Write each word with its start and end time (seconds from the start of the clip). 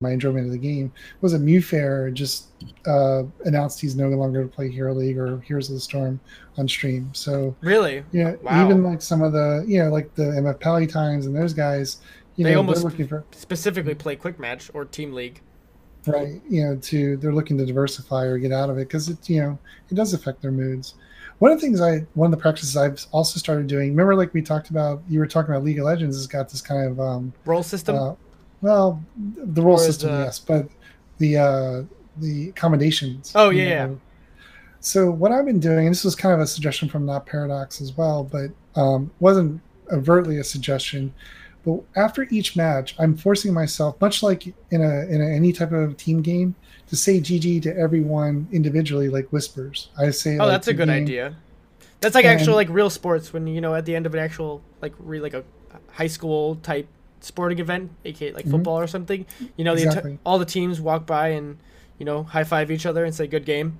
my 0.00 0.12
enjoyment 0.12 0.46
of 0.46 0.52
the 0.52 0.58
game 0.58 0.92
was 1.22 1.34
a 1.34 1.38
Mewfair 1.38 2.12
just 2.14 2.50
uh, 2.86 3.24
announced 3.44 3.80
he's 3.80 3.96
no 3.96 4.08
longer 4.10 4.44
to 4.44 4.48
play 4.48 4.70
Hero 4.70 4.94
League 4.94 5.18
or 5.18 5.40
Heroes 5.40 5.68
of 5.68 5.74
the 5.74 5.80
Storm 5.80 6.20
on 6.56 6.68
stream. 6.68 7.10
So 7.14 7.56
really, 7.62 8.04
yeah, 8.12 8.36
wow. 8.42 8.64
even 8.64 8.84
like 8.84 9.02
some 9.02 9.22
of 9.22 9.32
the 9.32 9.64
you 9.66 9.82
know 9.82 9.90
like 9.90 10.14
the 10.14 10.22
MF 10.22 10.60
Paludynes 10.60 11.26
and 11.26 11.34
those 11.34 11.52
guys, 11.52 11.98
you 12.36 12.44
they 12.44 12.52
know, 12.52 12.58
almost 12.58 12.84
looking 12.84 13.08
for 13.08 13.24
specifically 13.32 13.96
play 13.96 14.14
Quick 14.14 14.38
Match 14.38 14.70
or 14.72 14.84
Team 14.84 15.12
League. 15.12 15.40
Right, 16.06 16.40
you 16.48 16.64
know, 16.64 16.76
to 16.76 17.16
they're 17.16 17.34
looking 17.34 17.58
to 17.58 17.66
diversify 17.66 18.22
or 18.22 18.38
get 18.38 18.52
out 18.52 18.70
of 18.70 18.78
it 18.78 18.86
because 18.86 19.08
it 19.08 19.28
you 19.28 19.40
know 19.40 19.58
it 19.90 19.96
does 19.96 20.14
affect 20.14 20.42
their 20.42 20.52
moods. 20.52 20.94
One 21.40 21.50
of 21.50 21.60
the 21.60 21.66
things 21.66 21.80
I, 21.80 22.06
one 22.14 22.32
of 22.32 22.38
the 22.38 22.40
practices 22.40 22.76
I've 22.76 23.04
also 23.10 23.38
started 23.38 23.66
doing. 23.66 23.90
Remember, 23.90 24.14
like 24.14 24.32
we 24.32 24.42
talked 24.42 24.70
about, 24.70 25.02
you 25.08 25.18
were 25.20 25.26
talking 25.26 25.50
about 25.50 25.64
League 25.64 25.78
of 25.78 25.84
Legends 25.84 26.16
has 26.16 26.26
got 26.26 26.48
this 26.48 26.60
kind 26.60 26.88
of 26.88 26.98
um, 26.98 27.32
role 27.44 27.62
system. 27.62 27.94
Uh, 27.94 28.14
well, 28.60 29.02
the 29.16 29.62
role 29.62 29.78
system, 29.78 30.10
the... 30.10 30.18
yes, 30.24 30.38
but 30.38 30.68
the 31.18 31.36
uh, 31.36 31.82
the 32.16 32.48
accommodations. 32.50 33.32
Oh 33.34 33.50
yeah, 33.50 33.64
yeah. 33.64 33.88
So 34.80 35.10
what 35.10 35.32
I've 35.32 35.44
been 35.44 35.60
doing, 35.60 35.86
and 35.86 35.94
this 35.94 36.04
was 36.04 36.14
kind 36.14 36.34
of 36.34 36.40
a 36.40 36.46
suggestion 36.46 36.88
from 36.88 37.04
Not 37.04 37.26
Paradox 37.26 37.80
as 37.80 37.96
well, 37.96 38.24
but 38.24 38.50
um, 38.80 39.10
wasn't 39.20 39.60
overtly 39.90 40.38
a 40.38 40.44
suggestion. 40.44 41.12
But 41.64 41.80
after 41.96 42.26
each 42.30 42.56
match, 42.56 42.94
I'm 42.98 43.16
forcing 43.16 43.52
myself, 43.52 44.00
much 44.00 44.22
like 44.22 44.46
in 44.46 44.82
a 44.82 45.06
in 45.06 45.20
a, 45.20 45.26
any 45.26 45.52
type 45.52 45.72
of 45.72 45.96
team 45.96 46.22
game, 46.22 46.54
to 46.88 46.96
say 46.96 47.20
GG 47.20 47.62
to 47.62 47.76
everyone 47.76 48.48
individually, 48.52 49.08
like 49.08 49.28
whispers. 49.28 49.88
I 49.98 50.10
say. 50.10 50.36
Oh, 50.36 50.44
like, 50.44 50.48
that's 50.48 50.68
a 50.68 50.74
good 50.74 50.88
game. 50.88 51.02
idea. 51.02 51.36
That's 52.00 52.14
like 52.14 52.24
and, 52.24 52.38
actual 52.38 52.54
like 52.54 52.68
real 52.68 52.90
sports 52.90 53.32
when 53.32 53.46
you 53.48 53.60
know 53.60 53.74
at 53.74 53.84
the 53.84 53.96
end 53.96 54.06
of 54.06 54.14
an 54.14 54.20
actual 54.20 54.62
like 54.80 54.94
re, 55.00 55.18
like 55.20 55.34
a 55.34 55.44
high 55.90 56.06
school 56.06 56.56
type 56.56 56.86
sporting 57.20 57.58
event, 57.58 57.90
aka 58.04 58.32
like 58.32 58.44
mm-hmm. 58.44 58.52
football 58.52 58.78
or 58.78 58.86
something. 58.86 59.26
You 59.56 59.64
know, 59.64 59.74
exactly. 59.74 60.12
the 60.12 60.18
all 60.24 60.38
the 60.38 60.44
teams 60.44 60.80
walk 60.80 61.06
by 61.06 61.28
and 61.28 61.58
you 61.98 62.04
know 62.04 62.22
high 62.22 62.44
five 62.44 62.70
each 62.70 62.86
other 62.86 63.04
and 63.04 63.14
say 63.14 63.26
good 63.26 63.44
game. 63.44 63.78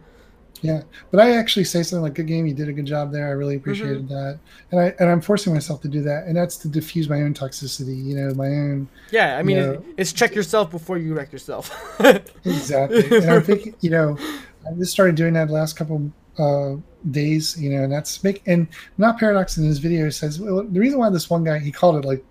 Yeah, 0.62 0.82
but 1.10 1.20
I 1.20 1.36
actually 1.36 1.64
say 1.64 1.82
something 1.82 2.02
like 2.02 2.14
"Good 2.14 2.26
game, 2.26 2.46
you 2.46 2.54
did 2.54 2.68
a 2.68 2.72
good 2.72 2.86
job 2.86 3.12
there. 3.12 3.28
I 3.28 3.30
really 3.30 3.56
appreciated 3.56 4.08
mm-hmm. 4.08 4.14
that." 4.14 4.38
And 4.72 4.80
I 4.80 4.94
and 4.98 5.10
I'm 5.10 5.20
forcing 5.20 5.54
myself 5.54 5.80
to 5.82 5.88
do 5.88 6.02
that, 6.02 6.26
and 6.26 6.36
that's 6.36 6.56
to 6.58 6.68
diffuse 6.68 7.08
my 7.08 7.22
own 7.22 7.34
toxicity. 7.34 8.04
You 8.04 8.16
know, 8.16 8.34
my 8.34 8.46
own. 8.46 8.88
Yeah, 9.10 9.38
I 9.38 9.42
mean, 9.42 9.56
know, 9.56 9.84
it's 9.96 10.12
check 10.12 10.34
yourself 10.34 10.70
before 10.70 10.98
you 10.98 11.14
wreck 11.14 11.32
yourself. 11.32 11.70
exactly, 12.44 13.18
and 13.18 13.30
I'm 13.30 13.42
thinking, 13.42 13.74
you 13.80 13.90
know, 13.90 14.18
I 14.68 14.74
just 14.74 14.92
started 14.92 15.14
doing 15.14 15.34
that 15.34 15.50
last 15.50 15.76
couple 15.76 16.10
uh, 16.38 16.74
days. 17.10 17.60
You 17.60 17.70
know, 17.70 17.84
and 17.84 17.92
that's 17.92 18.24
make 18.24 18.42
and 18.46 18.66
not 18.96 19.18
paradox 19.18 19.58
in 19.58 19.64
his 19.64 19.78
video 19.78 20.10
says 20.10 20.40
well, 20.40 20.64
the 20.64 20.80
reason 20.80 20.98
why 20.98 21.10
this 21.10 21.30
one 21.30 21.44
guy 21.44 21.58
he 21.58 21.70
called 21.70 21.96
it 21.96 22.04
like 22.06 22.24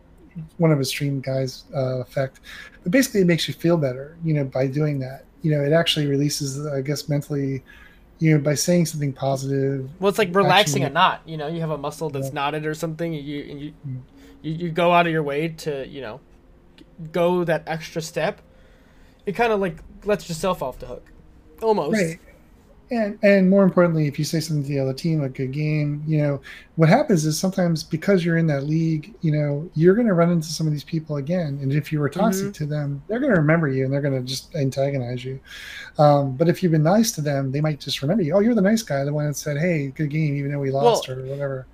one 0.57 0.71
of 0.71 0.79
his 0.79 0.89
stream 0.89 1.19
guys 1.21 1.65
uh, 1.75 1.99
effect, 1.99 2.39
but 2.83 2.91
basically 2.91 3.21
it 3.21 3.27
makes 3.27 3.47
you 3.47 3.53
feel 3.53 3.77
better. 3.77 4.17
You 4.23 4.33
know, 4.33 4.43
by 4.43 4.67
doing 4.67 4.99
that, 4.99 5.25
you 5.41 5.51
know, 5.51 5.63
it 5.63 5.71
actually 5.71 6.07
releases, 6.07 6.65
I 6.65 6.81
guess, 6.81 7.09
mentally 7.09 7.63
you 8.19 8.35
know 8.35 8.43
by 8.43 8.55
saying 8.55 8.85
something 8.85 9.13
positive 9.13 9.87
well 9.99 10.09
it's 10.09 10.17
like 10.17 10.33
relaxing 10.33 10.83
a 10.83 10.89
knot 10.89 11.21
you 11.25 11.37
know 11.37 11.47
you 11.47 11.59
have 11.59 11.69
a 11.69 11.77
muscle 11.77 12.09
that's 12.09 12.29
yeah. 12.29 12.33
knotted 12.33 12.65
or 12.65 12.73
something 12.73 13.13
you 13.13 13.19
you, 13.21 13.73
mm. 13.87 14.01
you 14.41 14.53
you 14.53 14.69
go 14.71 14.91
out 14.91 15.05
of 15.05 15.11
your 15.11 15.23
way 15.23 15.49
to 15.49 15.87
you 15.87 16.01
know 16.01 16.19
go 17.11 17.43
that 17.43 17.63
extra 17.67 18.01
step 18.01 18.41
it 19.25 19.33
kind 19.33 19.53
of 19.53 19.59
like 19.59 19.77
lets 20.03 20.27
yourself 20.27 20.63
off 20.63 20.79
the 20.79 20.87
hook 20.87 21.11
almost 21.61 21.93
right 21.93 22.19
and 22.89 23.19
and 23.21 23.49
more 23.49 23.63
importantly, 23.63 24.07
if 24.07 24.17
you 24.17 24.23
say 24.23 24.39
something 24.39 24.63
to 24.63 24.69
the 24.69 24.79
other 24.79 24.93
team, 24.93 25.21
a 25.23 25.29
good 25.29 25.51
game, 25.51 26.03
you 26.07 26.21
know, 26.21 26.41
what 26.75 26.87
happens 26.87 27.25
is 27.25 27.37
sometimes 27.37 27.83
because 27.83 28.23
you're 28.23 28.37
in 28.37 28.47
that 28.47 28.63
league, 28.63 29.13
you 29.21 29.31
know, 29.31 29.69
you're 29.75 29.95
going 29.95 30.07
to 30.07 30.13
run 30.13 30.31
into 30.31 30.47
some 30.47 30.67
of 30.67 30.73
these 30.73 30.83
people 30.83 31.17
again, 31.17 31.59
and 31.61 31.73
if 31.73 31.91
you 31.91 31.99
were 31.99 32.09
toxic 32.09 32.45
mm-hmm. 32.45 32.51
to 32.53 32.65
them, 32.65 33.03
they're 33.07 33.19
going 33.19 33.33
to 33.33 33.39
remember 33.39 33.67
you 33.67 33.83
and 33.83 33.93
they're 33.93 34.01
going 34.01 34.13
to 34.13 34.27
just 34.27 34.55
antagonize 34.55 35.25
you. 35.25 35.39
Um, 35.97 36.37
but 36.37 36.47
if 36.47 36.63
you've 36.63 36.71
been 36.71 36.83
nice 36.83 37.11
to 37.13 37.21
them, 37.21 37.51
they 37.51 37.61
might 37.61 37.79
just 37.79 38.01
remember 38.01 38.23
you. 38.23 38.33
Oh, 38.33 38.39
you're 38.39 38.55
the 38.55 38.61
nice 38.61 38.83
guy, 38.83 39.03
the 39.03 39.13
one 39.13 39.27
that 39.27 39.35
said, 39.35 39.57
"Hey, 39.57 39.87
good 39.87 40.09
game," 40.09 40.35
even 40.37 40.51
though 40.51 40.59
we 40.59 40.71
lost 40.71 41.07
well, 41.07 41.19
or 41.19 41.23
whatever. 41.23 41.67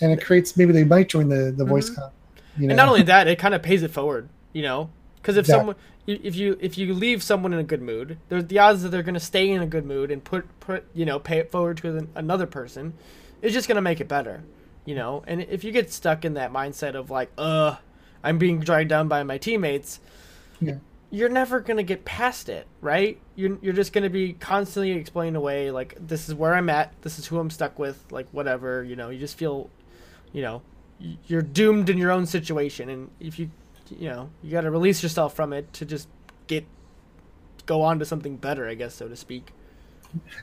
And 0.00 0.12
it 0.12 0.22
creates 0.22 0.56
maybe 0.56 0.72
they 0.72 0.84
might 0.84 1.08
join 1.08 1.28
the 1.28 1.36
the 1.36 1.62
mm-hmm. 1.62 1.68
voice 1.68 1.90
comp. 1.90 2.12
You 2.58 2.66
know? 2.66 2.72
And 2.72 2.76
not 2.76 2.88
only 2.88 3.02
that, 3.02 3.28
it 3.28 3.38
kind 3.38 3.54
of 3.54 3.62
pays 3.62 3.82
it 3.82 3.90
forward. 3.90 4.28
You 4.52 4.62
know, 4.62 4.90
because 5.26 5.36
if 5.36 5.46
someone 5.46 5.74
if 6.06 6.36
you 6.36 6.56
if 6.60 6.78
you 6.78 6.94
leave 6.94 7.20
someone 7.20 7.52
in 7.52 7.58
a 7.58 7.64
good 7.64 7.82
mood, 7.82 8.16
there's 8.28 8.46
the 8.46 8.60
odds 8.60 8.84
that 8.84 8.90
they're 8.90 9.02
going 9.02 9.14
to 9.14 9.20
stay 9.20 9.50
in 9.50 9.60
a 9.60 9.66
good 9.66 9.84
mood 9.84 10.12
and 10.12 10.22
put 10.22 10.46
put 10.60 10.86
you 10.94 11.04
know 11.04 11.18
pay 11.18 11.38
it 11.38 11.50
forward 11.50 11.78
to 11.78 12.06
another 12.14 12.46
person, 12.46 12.94
is 13.42 13.52
just 13.52 13.66
going 13.66 13.74
to 13.74 13.82
make 13.82 14.00
it 14.00 14.06
better, 14.06 14.44
you 14.84 14.94
know. 14.94 15.24
And 15.26 15.42
if 15.42 15.64
you 15.64 15.72
get 15.72 15.92
stuck 15.92 16.24
in 16.24 16.34
that 16.34 16.52
mindset 16.52 16.94
of 16.94 17.10
like, 17.10 17.32
uh, 17.36 17.74
I'm 18.22 18.38
being 18.38 18.60
dragged 18.60 18.88
down 18.88 19.08
by 19.08 19.24
my 19.24 19.36
teammates, 19.36 19.98
yeah. 20.60 20.76
you're 21.10 21.28
never 21.28 21.58
going 21.58 21.78
to 21.78 21.82
get 21.82 22.04
past 22.04 22.48
it, 22.48 22.68
right? 22.80 23.20
You're 23.34 23.58
you're 23.60 23.74
just 23.74 23.92
going 23.92 24.04
to 24.04 24.10
be 24.10 24.34
constantly 24.34 24.92
explaining 24.92 25.34
away 25.34 25.72
like 25.72 25.96
this 25.98 26.28
is 26.28 26.36
where 26.36 26.54
I'm 26.54 26.70
at, 26.70 27.02
this 27.02 27.18
is 27.18 27.26
who 27.26 27.40
I'm 27.40 27.50
stuck 27.50 27.80
with, 27.80 28.04
like 28.12 28.28
whatever, 28.30 28.84
you 28.84 28.94
know. 28.94 29.08
You 29.08 29.18
just 29.18 29.36
feel, 29.36 29.70
you 30.32 30.42
know, 30.42 30.62
you're 31.26 31.42
doomed 31.42 31.90
in 31.90 31.98
your 31.98 32.12
own 32.12 32.26
situation, 32.26 32.88
and 32.88 33.10
if 33.18 33.40
you 33.40 33.50
you 33.90 34.08
know 34.08 34.30
you 34.42 34.50
got 34.50 34.62
to 34.62 34.70
release 34.70 35.02
yourself 35.02 35.34
from 35.34 35.52
it 35.52 35.72
to 35.74 35.84
just 35.84 36.08
get 36.46 36.64
go 37.66 37.82
on 37.82 37.98
to 37.98 38.04
something 38.04 38.36
better, 38.36 38.68
I 38.68 38.74
guess, 38.74 38.94
so 38.94 39.08
to 39.08 39.16
speak. 39.16 39.52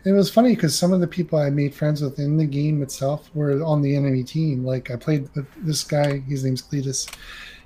It 0.05 0.11
was 0.11 0.29
funny 0.29 0.55
because 0.55 0.77
some 0.77 0.93
of 0.93 0.99
the 0.99 1.07
people 1.07 1.39
I 1.39 1.49
made 1.49 1.73
friends 1.73 2.01
with 2.01 2.19
in 2.19 2.37
the 2.37 2.45
game 2.45 2.83
itself 2.83 3.29
were 3.33 3.63
on 3.63 3.81
the 3.81 3.95
enemy 3.95 4.23
team. 4.23 4.65
Like 4.65 4.91
I 4.91 4.97
played 4.97 5.29
with 5.35 5.47
this 5.65 5.83
guy, 5.83 6.19
his 6.19 6.43
name's 6.43 6.61
Cletus. 6.61 7.13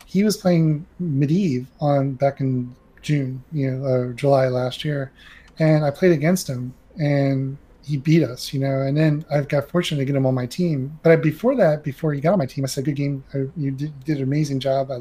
He 0.05 0.23
was 0.23 0.37
playing 0.37 0.85
Medivh 1.01 1.65
on 1.81 2.13
back 2.13 2.39
in 2.39 2.73
June, 3.01 3.43
you 3.51 3.71
know, 3.71 3.83
or 3.83 4.13
July 4.13 4.47
last 4.47 4.85
year, 4.85 5.11
and 5.59 5.83
I 5.83 5.91
played 5.91 6.11
against 6.11 6.47
him, 6.47 6.73
and 6.97 7.57
he 7.83 7.97
beat 7.97 8.23
us, 8.23 8.53
you 8.53 8.59
know. 8.59 8.81
And 8.81 8.95
then 8.95 9.25
I 9.31 9.41
got 9.41 9.69
fortunate 9.69 9.99
to 9.99 10.05
get 10.05 10.15
him 10.15 10.25
on 10.25 10.33
my 10.33 10.45
team. 10.45 10.97
But 11.03 11.21
before 11.21 11.55
that, 11.55 11.83
before 11.83 12.13
he 12.13 12.21
got 12.21 12.33
on 12.33 12.39
my 12.39 12.45
team, 12.45 12.63
I 12.63 12.67
said, 12.67 12.85
"Good 12.85 12.95
game, 12.95 13.23
you 13.57 13.71
did, 13.71 14.03
did 14.03 14.17
an 14.17 14.23
amazing 14.23 14.59
job 14.59 14.91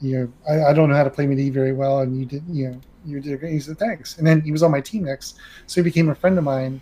you 0.00 0.18
know, 0.18 0.32
I, 0.48 0.70
I, 0.70 0.72
don't 0.72 0.88
know 0.88 0.94
how 0.94 1.04
to 1.04 1.10
play 1.10 1.26
Medivh 1.26 1.52
very 1.52 1.72
well, 1.72 2.00
and 2.00 2.18
you 2.18 2.26
did, 2.26 2.42
you 2.48 2.70
know, 2.70 2.80
you 3.04 3.20
did 3.20 3.40
great. 3.40 3.52
He 3.52 3.60
said 3.60 3.78
thanks, 3.78 4.18
and 4.18 4.26
then 4.26 4.40
he 4.40 4.52
was 4.52 4.62
on 4.62 4.70
my 4.70 4.80
team 4.80 5.04
next, 5.04 5.38
so 5.66 5.80
he 5.80 5.84
became 5.84 6.08
a 6.10 6.14
friend 6.14 6.36
of 6.36 6.44
mine, 6.44 6.80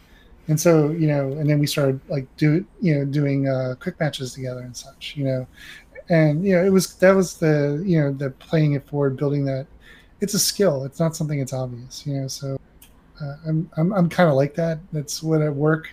and 0.48 0.58
so 0.60 0.91
you 0.91 1.06
know, 1.06 1.32
and 1.32 1.48
then 1.48 1.58
we 1.58 1.66
started 1.66 2.00
like 2.08 2.26
do 2.36 2.64
you 2.80 2.94
know 2.94 3.04
doing 3.04 3.48
uh, 3.48 3.75
quick 3.78 3.98
matches 4.00 4.34
together 4.34 4.60
and 4.60 4.76
such, 4.76 5.14
you 5.16 5.25
know, 5.25 5.47
and 6.08 6.44
you 6.44 6.54
know 6.56 6.64
it 6.64 6.70
was 6.70 6.94
that 6.97 7.12
was 7.14 7.36
the 7.36 7.82
you 7.86 8.00
know 8.00 8.12
the 8.12 8.30
playing 8.30 8.72
it 8.72 8.86
forward, 8.88 9.16
building 9.16 9.44
that. 9.44 9.66
It's 10.20 10.34
a 10.34 10.38
skill. 10.38 10.84
It's 10.84 11.00
not 11.00 11.14
something 11.14 11.38
that's 11.38 11.52
obvious, 11.52 12.06
you 12.06 12.14
know. 12.14 12.28
So 12.28 12.58
uh, 13.20 13.36
I'm 13.46 13.70
I'm 13.76 13.92
I'm 13.92 14.08
kind 14.08 14.28
of 14.28 14.36
like 14.36 14.54
that. 14.54 14.78
That's 14.92 15.22
what 15.22 15.42
at 15.42 15.54
work, 15.54 15.91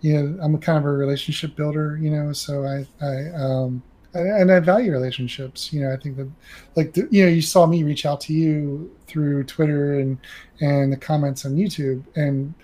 you 0.00 0.14
know. 0.14 0.42
I'm 0.42 0.58
kind 0.58 0.78
of 0.78 0.84
a 0.84 0.90
relationship 0.90 1.56
builder, 1.56 1.98
you 2.00 2.10
know. 2.10 2.32
So 2.32 2.64
I 2.64 2.86
I 3.04 3.30
um 3.34 3.82
and 4.20 4.50
I 4.50 4.60
value 4.60 4.92
relationships. 4.92 5.72
You 5.72 5.82
know, 5.82 5.92
I 5.92 5.96
think 5.96 6.16
that, 6.16 6.28
like, 6.76 6.96
you 6.96 7.24
know, 7.24 7.28
you 7.28 7.42
saw 7.42 7.66
me 7.66 7.82
reach 7.82 8.06
out 8.06 8.20
to 8.22 8.32
you 8.32 8.90
through 9.06 9.44
Twitter 9.44 9.98
and 9.98 10.18
and 10.60 10.92
the 10.92 10.96
comments 10.96 11.44
on 11.44 11.56
YouTube, 11.56 12.02
and 12.16 12.54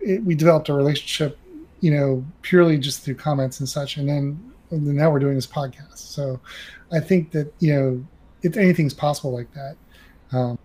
it, 0.00 0.24
we 0.24 0.34
developed 0.34 0.68
a 0.68 0.74
relationship. 0.74 1.38
You 1.80 1.92
know, 1.92 2.24
purely 2.42 2.76
just 2.76 3.02
through 3.04 3.14
comments 3.14 3.60
and 3.60 3.68
such, 3.68 3.98
and 3.98 4.08
then 4.08 4.52
and 4.70 4.84
now 4.84 5.10
we're 5.10 5.20
doing 5.20 5.36
this 5.36 5.46
podcast. 5.46 5.98
So, 5.98 6.40
I 6.92 7.00
think 7.00 7.30
that 7.32 7.52
you 7.60 7.74
know, 7.74 8.04
if 8.42 8.56
anything's 8.56 8.94
possible 8.94 9.32
like 9.32 9.52
that, 9.54 9.76
um, 10.32 10.58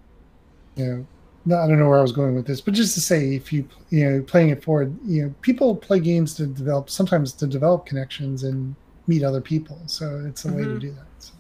you 0.76 0.86
know. 0.86 1.08
No, 1.46 1.58
I 1.58 1.68
don't 1.68 1.78
know 1.78 1.90
where 1.90 2.00
I 2.00 2.02
was 2.02 2.14
going 2.14 2.36
with 2.36 2.48
this, 2.48 2.62
but 2.62 2.74
just 2.74 2.94
to 2.94 3.02
say, 3.02 3.36
if 3.36 3.52
you 3.52 3.68
you 3.90 4.10
know 4.10 4.22
playing 4.22 4.48
it 4.48 4.64
forward, 4.64 4.98
you 5.04 5.24
know 5.24 5.36
people 5.42 5.76
play 5.76 6.00
games 6.00 6.34
to 6.36 6.48
develop 6.48 6.90
sometimes 6.90 7.34
to 7.34 7.46
develop 7.46 7.86
connections 7.86 8.44
and 8.44 8.78
meet 9.08 9.24
other 9.24 9.42
people. 9.42 9.80
So 9.86 10.26
it's 10.28 10.46
a 10.46 10.48
mm-hmm. 10.48 10.58
way 10.58 10.64
to 10.64 10.70
mm-hmm. 10.70 10.80
do 10.80 10.92
that. 10.92 11.06
So. 11.20 11.34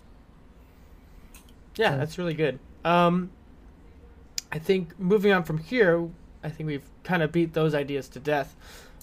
Yeah, 1.76 1.92
so. 1.92 1.98
that's 1.98 2.18
really 2.18 2.34
good. 2.34 2.60
Um, 2.84 3.32
I 4.52 4.60
think 4.60 5.00
moving 5.00 5.32
on 5.32 5.44
from 5.44 5.58
here, 5.58 6.08
I 6.44 6.50
think 6.50 6.68
we've 6.68 6.88
kind 7.04 7.24
of 7.24 7.32
beat 7.32 7.54
those 7.54 7.74
ideas 7.74 8.08
to 8.10 8.20
death 8.20 8.56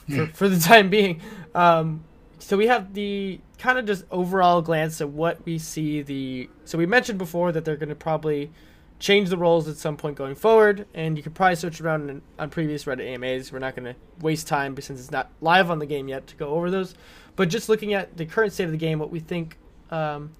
for, 0.08 0.26
for 0.34 0.48
the 0.48 0.58
time 0.58 0.90
being. 0.90 1.20
Um, 1.54 2.04
so 2.38 2.56
we 2.56 2.66
have 2.68 2.94
the 2.94 3.40
kind 3.58 3.78
of 3.78 3.86
just 3.86 4.04
overall 4.10 4.62
glance 4.62 5.00
at 5.00 5.08
what 5.08 5.44
we 5.44 5.58
see 5.58 6.02
the. 6.02 6.48
So 6.64 6.78
we 6.78 6.86
mentioned 6.86 7.18
before 7.18 7.52
that 7.52 7.64
they're 7.64 7.76
going 7.76 7.90
to 7.90 7.94
probably 7.94 8.50
change 8.98 9.30
the 9.30 9.36
roles 9.36 9.66
at 9.66 9.76
some 9.76 9.96
point 9.96 10.16
going 10.16 10.34
forward, 10.34 10.86
and 10.94 11.16
you 11.16 11.22
can 11.22 11.32
probably 11.32 11.56
search 11.56 11.80
around 11.80 12.10
in, 12.10 12.22
on 12.38 12.50
previous 12.50 12.84
Reddit 12.84 13.06
AMAs. 13.14 13.52
We're 13.52 13.58
not 13.58 13.74
going 13.74 13.92
to 13.92 13.96
waste 14.20 14.46
time 14.46 14.76
since 14.80 15.00
it's 15.00 15.10
not 15.10 15.30
live 15.40 15.70
on 15.70 15.78
the 15.78 15.86
game 15.86 16.08
yet 16.08 16.26
to 16.28 16.36
go 16.36 16.50
over 16.50 16.70
those. 16.70 16.94
But 17.40 17.48
just 17.48 17.70
looking 17.70 17.94
at 17.94 18.18
the 18.18 18.26
current 18.26 18.52
state 18.52 18.64
of 18.64 18.70
the 18.70 18.76
game, 18.76 18.98
what 18.98 19.10
we 19.10 19.18
think 19.18 19.56
um, 19.90 20.32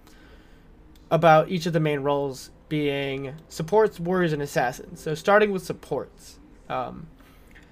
about 1.11 1.49
each 1.49 1.64
of 1.64 1.73
the 1.73 1.81
main 1.81 2.00
roles 2.00 2.50
being 2.69 3.37
supports, 3.49 3.99
warriors, 3.99 4.35
and 4.35 4.43
assassins. 4.43 5.00
So 5.00 5.14
starting 5.14 5.50
with 5.50 5.64
supports. 5.64 6.38
Um, 6.69 7.06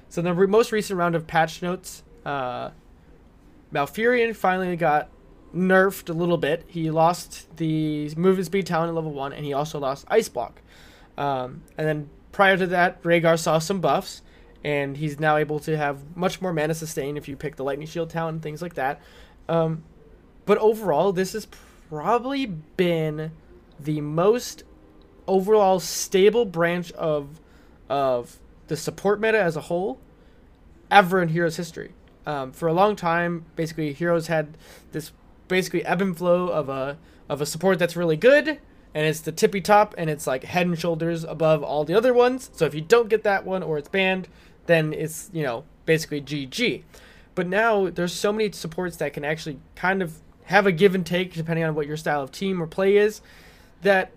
so 0.09 0.23
the 0.23 0.33
re- 0.33 0.47
most 0.47 0.73
recent 0.73 0.99
round 0.99 1.15
of 1.15 1.27
patch 1.27 1.61
notes, 1.61 2.05
uh, 2.25 2.71
Malfurion 3.71 4.35
finally 4.35 4.77
got 4.77 5.11
nerfed 5.55 6.09
a 6.09 6.15
little 6.15 6.39
bit. 6.39 6.65
He 6.67 6.91
lost 6.91 7.55
the 7.59 8.11
movement 8.17 8.47
speed 8.47 8.67
talent 8.67 8.89
at 8.89 8.95
level 8.95 9.13
one, 9.13 9.35
and 9.35 9.45
he 9.45 9.53
also 9.53 9.79
lost 9.79 10.07
ice 10.09 10.31
block. 10.31 10.63
Um, 11.19 11.65
and 11.77 11.87
then 11.87 12.09
prior 12.33 12.57
to 12.57 12.67
that, 12.69 13.03
Rehgar 13.03 13.39
saw 13.39 13.59
some 13.59 13.83
buffs, 13.83 14.23
and 14.65 14.97
he's 14.97 15.21
now 15.21 15.37
able 15.37 15.61
to 15.61 15.77
have 15.77 16.17
much 16.17 16.41
more 16.41 16.53
mana 16.53 16.75
sustain 16.75 17.17
if 17.17 17.29
you 17.29 17.37
pick 17.37 17.57
the 17.57 17.65
Lightning 17.65 17.87
Shield 17.87 18.11
talent 18.11 18.37
and 18.37 18.43
things 18.43 18.63
like 18.63 18.75
that. 18.75 19.01
Um, 19.49 19.85
but 20.47 20.59
overall, 20.59 21.13
this 21.13 21.33
has 21.33 21.47
probably 21.89 22.47
been 22.47 23.33
the 23.79 24.01
most 24.01 24.65
overall 25.27 25.79
stable 25.79 26.45
branch 26.45 26.91
of 26.93 27.41
of 27.89 28.39
the 28.67 28.77
support 28.77 29.21
meta 29.21 29.41
as 29.41 29.57
a 29.57 29.63
whole 29.63 29.99
ever 30.91 31.23
in 31.23 31.29
Heroes 31.29 31.57
history. 31.57 31.93
Um, 32.27 32.53
for 32.53 32.69
a 32.69 32.73
long 32.73 32.97
time, 32.97 33.47
basically, 33.57 33.93
Heroes 33.93 34.27
had 34.27 34.59
this 34.93 35.13
basically 35.49 35.85
ebb 35.85 36.03
and 36.03 36.17
flow 36.17 36.49
of 36.49 36.69
a 36.69 36.99
of 37.29 37.41
a 37.41 37.47
support 37.47 37.79
that's 37.79 37.97
really 37.97 38.17
good, 38.17 38.49
and 38.95 39.07
it's 39.07 39.21
the 39.21 39.33
tippy 39.33 39.61
top, 39.61 39.95
and 39.97 40.11
it's 40.11 40.27
like 40.27 40.45
head 40.45 40.67
and 40.67 40.79
shoulders 40.79 41.25
above 41.25 41.63
all 41.63 41.85
the 41.85 41.95
other 41.95 42.13
ones. 42.13 42.51
So 42.55 42.65
if 42.65 42.75
you 42.75 42.81
don't 42.81 43.09
get 43.09 43.23
that 43.25 43.45
one 43.45 43.63
or 43.63 43.79
it's 43.79 43.89
banned, 43.89 44.29
then 44.69 44.93
it's 44.93 45.29
you 45.33 45.43
know 45.43 45.65
basically 45.85 46.21
GG. 46.21 46.85
But 47.35 47.49
now 47.49 47.89
there's 47.91 48.13
so 48.13 48.33
many 48.33 48.53
supports 48.53 48.97
that 48.97 49.13
can 49.13 49.25
actually 49.25 49.59
kind 49.75 50.03
of 50.03 50.19
have 50.45 50.67
a 50.67 50.73
give 50.73 50.95
and 50.95 51.05
take 51.05 51.35
depending 51.35 51.65
on 51.65 51.75
what 51.75 51.87
your 51.87 51.97
style 51.97 52.23
of 52.23 52.31
team 52.31 52.63
or 52.63 52.67
play 52.67 52.97
is, 52.97 53.21
that 53.83 54.13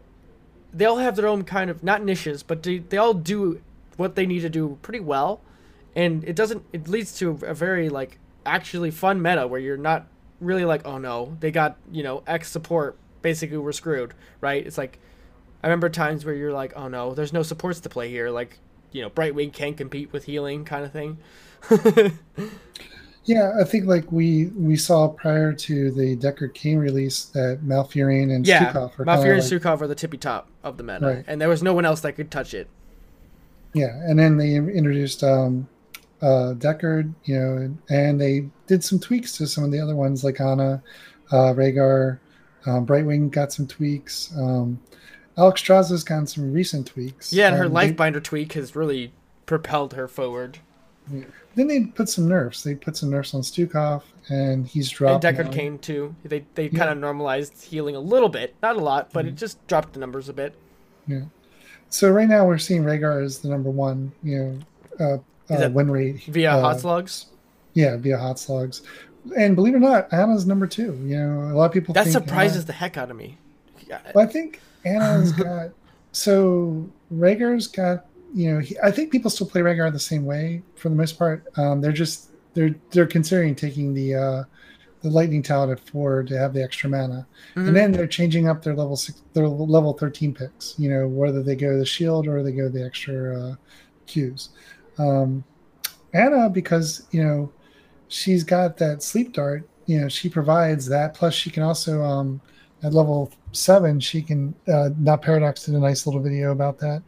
they 0.74 0.86
all 0.86 0.98
have 0.98 1.16
their 1.16 1.28
own 1.28 1.44
kind 1.44 1.70
of 1.70 1.84
not 1.84 2.04
niches, 2.04 2.44
but 2.44 2.64
they, 2.64 2.80
they 2.80 2.98
all 2.98 3.14
do 3.14 3.62
what 3.98 4.16
they 4.16 4.26
need 4.26 4.42
to 4.42 4.50
do 4.50 4.78
pretty 4.82 5.00
well, 5.00 5.42
and 5.96 6.24
it 6.24 6.36
doesn't. 6.36 6.64
It 6.74 6.88
leads 6.88 7.18
to 7.20 7.40
a 7.44 7.54
very 7.54 7.90
like 7.90 8.18
actually 8.46 8.92
fun 8.92 9.22
meta 9.22 9.48
where 9.48 9.60
you're 9.60 9.78
not 9.78 10.08
really 10.40 10.66
like, 10.66 10.86
oh 10.86 10.98
no, 10.98 11.38
they 11.40 11.52
got 11.52 11.78
you 11.92 12.04
know 12.04 12.24
X 12.28 12.50
support. 12.50 12.98
Basically, 13.22 13.58
we're 13.58 13.72
screwed, 13.72 14.14
right? 14.40 14.66
It's 14.66 14.78
like 14.78 14.98
I 15.64 15.68
remember 15.68 15.90
times 15.90 16.26
where 16.26 16.34
you're 16.34 16.54
like, 16.54 16.74
oh 16.76 16.88
no, 16.88 17.14
there's 17.14 17.34
no 17.34 17.44
supports 17.44 17.80
to 17.82 17.90
play 17.90 18.10
here. 18.10 18.30
Like 18.30 18.58
you 18.92 19.02
know, 19.02 19.10
Brightwing 19.10 19.54
can't 19.54 19.78
compete 19.78 20.12
with 20.12 20.26
healing 20.26 20.66
kind 20.66 20.86
of 20.86 20.92
thing. 20.92 21.18
yeah, 23.26 23.54
I 23.60 23.64
think 23.64 23.86
like 23.86 24.12
we 24.12 24.48
we 24.48 24.76
saw 24.76 25.08
prior 25.08 25.54
to 25.54 25.92
the 25.92 26.16
Deckard 26.18 26.54
Cain 26.54 26.78
release 26.80 27.26
that 27.26 27.60
Malfurion 27.64 28.34
and 28.34 28.46
yeah, 28.46 28.72
Stukov 28.72 29.00
are 29.00 29.06
Malfurion 29.06 29.40
and 29.40 29.52
like, 29.52 29.62
Stukov 29.62 29.82
are 29.82 29.88
the 29.88 29.96
tippy 29.96 30.18
top 30.18 30.50
of 30.64 30.78
the 30.78 30.84
meta, 30.84 31.06
right. 31.06 31.26
and 31.28 31.40
there 31.40 31.50
was 31.50 31.64
no 31.64 31.74
one 31.74 31.86
else 31.86 32.02
that 32.02 32.14
could 32.14 32.32
touch 32.32 32.54
it. 32.54 32.68
Yeah, 33.74 33.96
and 34.04 34.20
then 34.20 34.38
they 34.38 34.56
introduced 34.56 35.24
um, 35.24 35.68
uh, 36.22 36.54
Deckard, 36.58 37.14
you 37.24 37.40
know, 37.40 37.76
and 37.90 38.20
they 38.20 38.50
did 38.68 38.84
some 38.84 39.00
tweaks 39.00 39.38
to 39.38 39.48
some 39.48 39.64
of 39.64 39.72
the 39.72 39.80
other 39.80 39.96
ones 39.96 40.24
like 40.24 40.42
Ana, 40.42 40.84
uh, 41.32 41.54
Rehgar, 41.54 42.20
um, 42.66 42.86
Brightwing 42.86 43.32
got 43.32 43.54
some 43.54 43.68
tweaks. 43.68 44.34
Um, 44.38 44.80
Alexstrasza's 45.42 46.04
gotten 46.04 46.28
some 46.28 46.54
recent 46.54 46.86
tweaks. 46.88 47.34
Yeah, 47.34 47.48
and 47.48 47.58
her 47.58 47.66
um, 47.66 47.72
Lifebinder 47.72 48.14
they, 48.16 48.20
tweak 48.20 48.54
has 48.54 48.76
really 48.76 49.12
propelled 49.48 49.94
her 49.94 50.08
forward. 50.08 50.60
Yeah. 51.12 51.24
Then 51.56 51.68
they 51.68 51.86
put 51.86 52.10
some 52.10 52.28
nerfs. 52.28 52.64
They 52.64 52.76
put 52.76 52.96
some 52.96 53.10
nerfs 53.10 53.34
on 53.34 53.42
Stukov, 53.42 54.04
and 54.30 54.68
he's 54.68 54.90
dropped. 54.90 55.26
And 55.26 55.38
Deckard 55.38 55.52
Cain 55.52 55.80
too. 55.80 56.16
They 56.24 56.46
they 56.54 56.70
yeah. 56.70 56.78
kind 56.78 56.92
of 56.92 57.00
normalized 57.00 57.64
healing 57.64 57.96
a 57.96 58.00
little 58.00 58.30
bit, 58.30 58.56
not 58.62 58.76
a 58.76 58.80
lot, 58.80 59.12
but 59.12 59.26
mm-hmm. 59.26 59.34
it 59.34 59.38
just 59.38 59.66
dropped 59.68 59.94
the 59.94 60.00
numbers 60.00 60.30
a 60.30 60.34
bit. 60.34 60.54
Yeah. 61.08 61.24
So 61.90 62.12
right 62.12 62.30
now 62.30 62.46
we're 62.46 62.60
seeing 62.60 62.84
Rehgar 62.84 63.24
as 63.24 63.40
the 63.40 63.50
number 63.50 63.70
one, 63.72 64.12
you 64.24 64.62
know, 65.00 65.20
uh, 65.50 65.54
uh, 65.54 65.70
win 65.72 65.90
rate 65.90 66.24
via 66.26 66.52
uh, 66.52 66.74
HotsLogs. 66.74 67.26
Yeah, 67.74 67.98
via 67.98 68.18
HotsLogs, 68.18 68.82
and 69.36 69.56
believe 69.56 69.74
it 69.74 69.78
or 69.78 69.80
not, 69.80 70.14
Ana's 70.14 70.46
number 70.46 70.68
two. 70.68 70.94
You 71.04 71.18
know, 71.18 71.52
a 71.52 71.56
lot 71.56 71.66
of 71.66 71.72
people 71.72 71.96
that 71.96 72.08
surprises 72.08 72.58
Ana, 72.58 72.66
the 72.68 72.74
heck 72.74 72.98
out 72.98 73.10
of 73.10 73.18
me. 73.18 73.38
Well, 74.16 74.24
I 74.24 74.28
think 74.28 74.62
Ana's 74.86 75.32
got 75.32 75.72
so 76.12 76.90
Rehgar's 77.14 77.68
got 77.68 78.06
you 78.34 78.54
know 78.54 78.60
he, 78.60 78.78
I 78.84 78.92
think 78.92 79.12
people 79.12 79.30
still 79.30 79.48
play 79.48 79.62
Rehgar 79.62 79.92
the 79.92 80.00
same 80.00 80.26
way 80.26 80.62
for 80.76 80.90
the 80.90 80.96
most 80.96 81.18
part. 81.18 81.46
Um, 81.58 81.82
they're 81.82 81.92
just 81.92 82.30
they're 82.54 82.76
they're 82.92 83.08
considering 83.08 83.56
taking 83.56 83.94
the 83.94 84.16
uh, 84.16 84.44
the 85.02 85.10
lightning 85.10 85.42
talent 85.42 85.72
at 85.72 85.80
four 85.80 86.24
to 86.24 86.38
have 86.38 86.54
the 86.54 86.64
extra 86.64 86.90
mana, 86.90 87.26
mm-hmm. 87.56 87.68
and 87.68 87.76
then 87.76 87.92
they're 87.92 88.08
changing 88.08 88.48
up 88.48 88.64
their 88.64 88.76
level 88.76 88.96
six, 88.96 89.22
their 89.34 89.48
level 89.48 89.94
thirteen 89.94 90.34
picks. 90.34 90.76
You 90.78 90.90
know 90.90 91.08
whether 91.08 91.42
they 91.42 91.56
go 91.56 91.78
the 91.78 91.86
shield 91.86 92.28
or 92.28 92.44
they 92.44 92.52
go 92.52 92.70
the 92.70 92.86
extra 92.86 93.40
uh, 93.40 93.56
Qs. 94.08 94.50
Um, 94.98 95.44
Ana 96.14 96.50
because 96.50 97.08
you 97.12 97.24
know 97.24 97.52
she's 98.08 98.44
got 98.44 98.78
that 98.78 99.02
sleep 99.02 99.34
dart. 99.34 99.68
You 99.86 100.02
know 100.02 100.10
she 100.10 100.30
provides 100.30 100.88
that. 100.88 101.14
Plus 101.14 101.34
she 101.34 101.50
can 101.50 101.64
also 101.64 102.02
um, 102.04 102.42
at 102.84 102.94
level 102.94 103.32
seven 103.52 104.00
she 104.00 104.22
can 104.22 104.54
uh, 104.68 104.90
not 104.98 105.22
paradox 105.22 105.66
did 105.66 105.76
a 105.76 105.80
nice 105.80 106.06
little 106.06 106.22
video 106.22 106.52
about 106.52 106.80
that, 106.80 107.04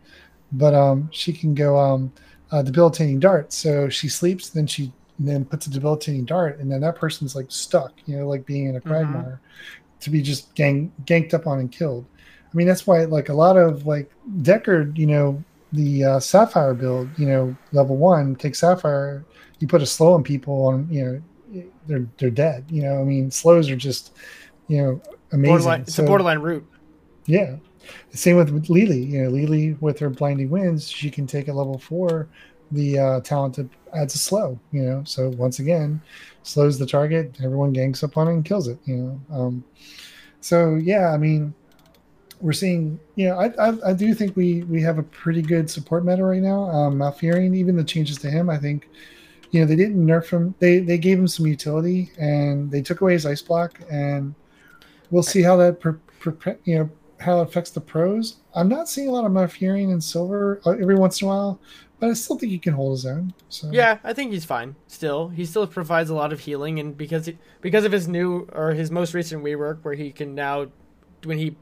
but 0.52 0.74
um, 0.74 1.10
she 1.12 1.34
can 1.34 1.54
go 1.54 1.78
um, 1.78 2.12
uh, 2.52 2.62
debilitating 2.62 3.20
dart. 3.20 3.52
So 3.54 3.90
she 3.90 4.08
sleeps, 4.08 4.50
then 4.50 4.68
she 4.68 4.92
and 5.20 5.28
then 5.28 5.46
puts 5.46 5.68
a 5.68 5.70
debilitating 5.70 6.25
dart, 6.25 6.60
and 6.60 6.72
then 6.72 6.81
that 6.81 6.96
person's 6.96 7.36
like 7.36 7.46
stuck, 7.50 7.94
you 8.06 8.18
know, 8.18 8.28
like 8.28 8.46
being 8.46 8.68
in 8.68 8.75
a 8.75 8.80
mm-hmm. 8.80 8.90
quagmire, 8.90 9.40
mm-hmm. 9.42 10.00
to 10.00 10.10
be 10.10 10.22
just 10.22 10.54
gang 10.56 10.92
ganked 11.06 11.34
up 11.34 11.48
on 11.48 11.60
and 11.60 11.72
killed. 11.72 12.06
I 12.52 12.56
mean, 12.56 12.68
that's 12.68 12.86
why 12.86 13.06
like 13.06 13.30
a 13.30 13.34
lot 13.34 13.58
of 13.58 13.86
like 13.86 14.12
Deckard, 14.42 14.98
you 14.98 15.08
know, 15.08 15.44
the 15.72 16.04
uh, 16.04 16.20
Sapphire 16.20 16.74
build, 16.74 17.10
you 17.18 17.28
know, 17.28 17.56
level 17.72 17.98
one, 17.98 18.36
take 18.36 18.56
Sapphire, 18.56 19.25
you 19.60 19.68
put 19.68 19.81
a 19.81 19.86
slow 19.86 20.14
on 20.14 20.24
people, 20.24 20.68
on 20.68 20.88
you 20.90 21.04
know, 21.04 21.64
they're 21.88 22.08
they're 22.18 22.30
dead. 22.30 22.66
You 22.70 22.84
know, 22.84 23.00
I 23.00 23.04
mean, 23.04 23.31
slows 23.31 23.70
are 23.70 23.75
just, 23.75 24.14
you 24.68 24.81
know, 24.81 25.02
amazing. 25.33 25.51
Borderline, 25.51 25.81
it's 25.81 25.95
so, 25.95 26.03
a 26.03 26.07
borderline 26.07 26.39
route. 26.39 26.65
Yeah. 27.25 27.57
Same 28.12 28.38
with, 28.38 28.69
Li 28.69 28.85
Li. 28.85 29.03
You 29.03 29.24
know, 29.24 29.30
Li 29.30 29.45
Li 29.45 29.77
with 29.81 30.00
her 30.00 30.09
blinding 30.09 30.50
winds, 30.50 30.89
she 30.89 31.09
can 31.09 31.27
take 31.27 31.50
a 31.50 31.53
level 31.53 31.77
four 31.77 32.30
the 32.74 33.00
uh, 33.00 33.19
talented 33.21 33.69
adds 33.94 34.15
a 34.15 34.18
slow, 34.18 34.59
you 34.71 34.81
know. 34.81 35.03
So 35.06 35.30
once 35.30 35.59
again, 35.59 36.01
slows 36.44 36.80
the 36.80 36.85
target, 36.85 37.38
everyone 37.44 37.74
ganks 37.74 38.03
up 38.03 38.18
on 38.18 38.27
it 38.27 38.33
and 38.33 38.45
kills 38.45 38.68
it, 38.68 38.80
you 38.85 38.95
know. 38.95 39.21
Um, 39.31 39.63
so 40.41 40.75
yeah, 40.75 41.12
I 41.12 41.18
mean, 41.18 41.53
we're 42.41 42.53
seeing, 42.53 43.00
you 43.15 43.29
know, 43.29 43.39
I, 43.39 43.53
I, 43.59 43.89
I 43.89 43.94
do 43.94 44.13
think 44.13 44.36
we 44.36 44.63
we 44.63 44.81
have 44.81 44.97
a 44.97 45.03
pretty 45.03 45.41
good 45.41 45.69
support 45.69 46.03
meta 46.03 46.24
right 46.24 46.41
now. 46.41 46.63
Um, 46.63 46.97
Malfurion, 46.97 47.56
even 47.56 47.75
the 47.75 47.83
changes 47.83 48.18
to 48.19 48.29
him, 48.29 48.50
I 48.50 48.57
think, 48.57 48.89
you 49.51 49.62
know, 49.62 49.65
they 49.65 49.75
didn't 49.75 50.06
nerf 50.06 50.29
him. 50.29 50.56
They 50.59 50.79
they 50.79 50.97
gave 50.97 51.19
him 51.19 51.27
some 51.27 51.47
utility 51.47 52.12
and 52.18 52.71
they 52.71 52.81
took 52.81 53.01
away 53.01 53.13
his 53.13 53.25
ice 53.25 53.41
block, 53.41 53.79
and 53.89 54.33
we'll 55.13 55.24
see 55.24 55.44
how 55.44 55.56
that 55.57 55.80
per, 55.80 55.94
per, 56.19 56.57
you 56.65 56.80
know 56.80 56.89
how 57.19 57.39
it 57.39 57.44
affects 57.44 57.69
the 57.69 57.80
pros. 57.80 58.38
I'm 58.56 58.68
not 58.68 58.89
seeing 58.89 59.07
a 59.07 59.12
lot 59.12 59.25
of 59.25 59.31
Malfurion 59.31 59.94
in 59.94 60.01
silver 60.01 60.60
uh, 60.65 60.71
every 60.71 60.95
once 60.95 61.22
in 61.22 61.27
a 61.27 61.29
while, 61.29 61.60
but 62.00 62.10
I 62.10 62.13
still 62.13 62.38
think 62.38 62.51
he 62.51 62.58
can 62.58 62.74
hold 62.74 62.98
his 62.98 63.05
own. 63.05 63.34
So 63.48 63.70
yeah, 63.72 64.00
I 64.03 64.13
think 64.13 64.32
he's 64.32 64.43
fine. 64.43 64.75
Still, 64.88 65.29
he 65.29 65.46
still 65.46 65.67
provides 65.67 66.10
a 66.10 66.15
lot 66.15 66.34
of 66.34 66.41
healing, 66.41 66.79
and 66.79 66.98
because 66.98 67.27
he, 67.27 67.38
because 67.62 67.86
of 67.86 67.91
his 67.91 68.08
new 68.08 68.50
or 68.51 68.72
his 68.72 68.89
most 68.89 69.13
recent 69.13 69.43
rework, 69.43 69.84
where 69.84 69.93
he 69.93 70.12
can 70.12 70.34
now, 70.34 70.67
when 71.24 71.38
he 71.38 71.55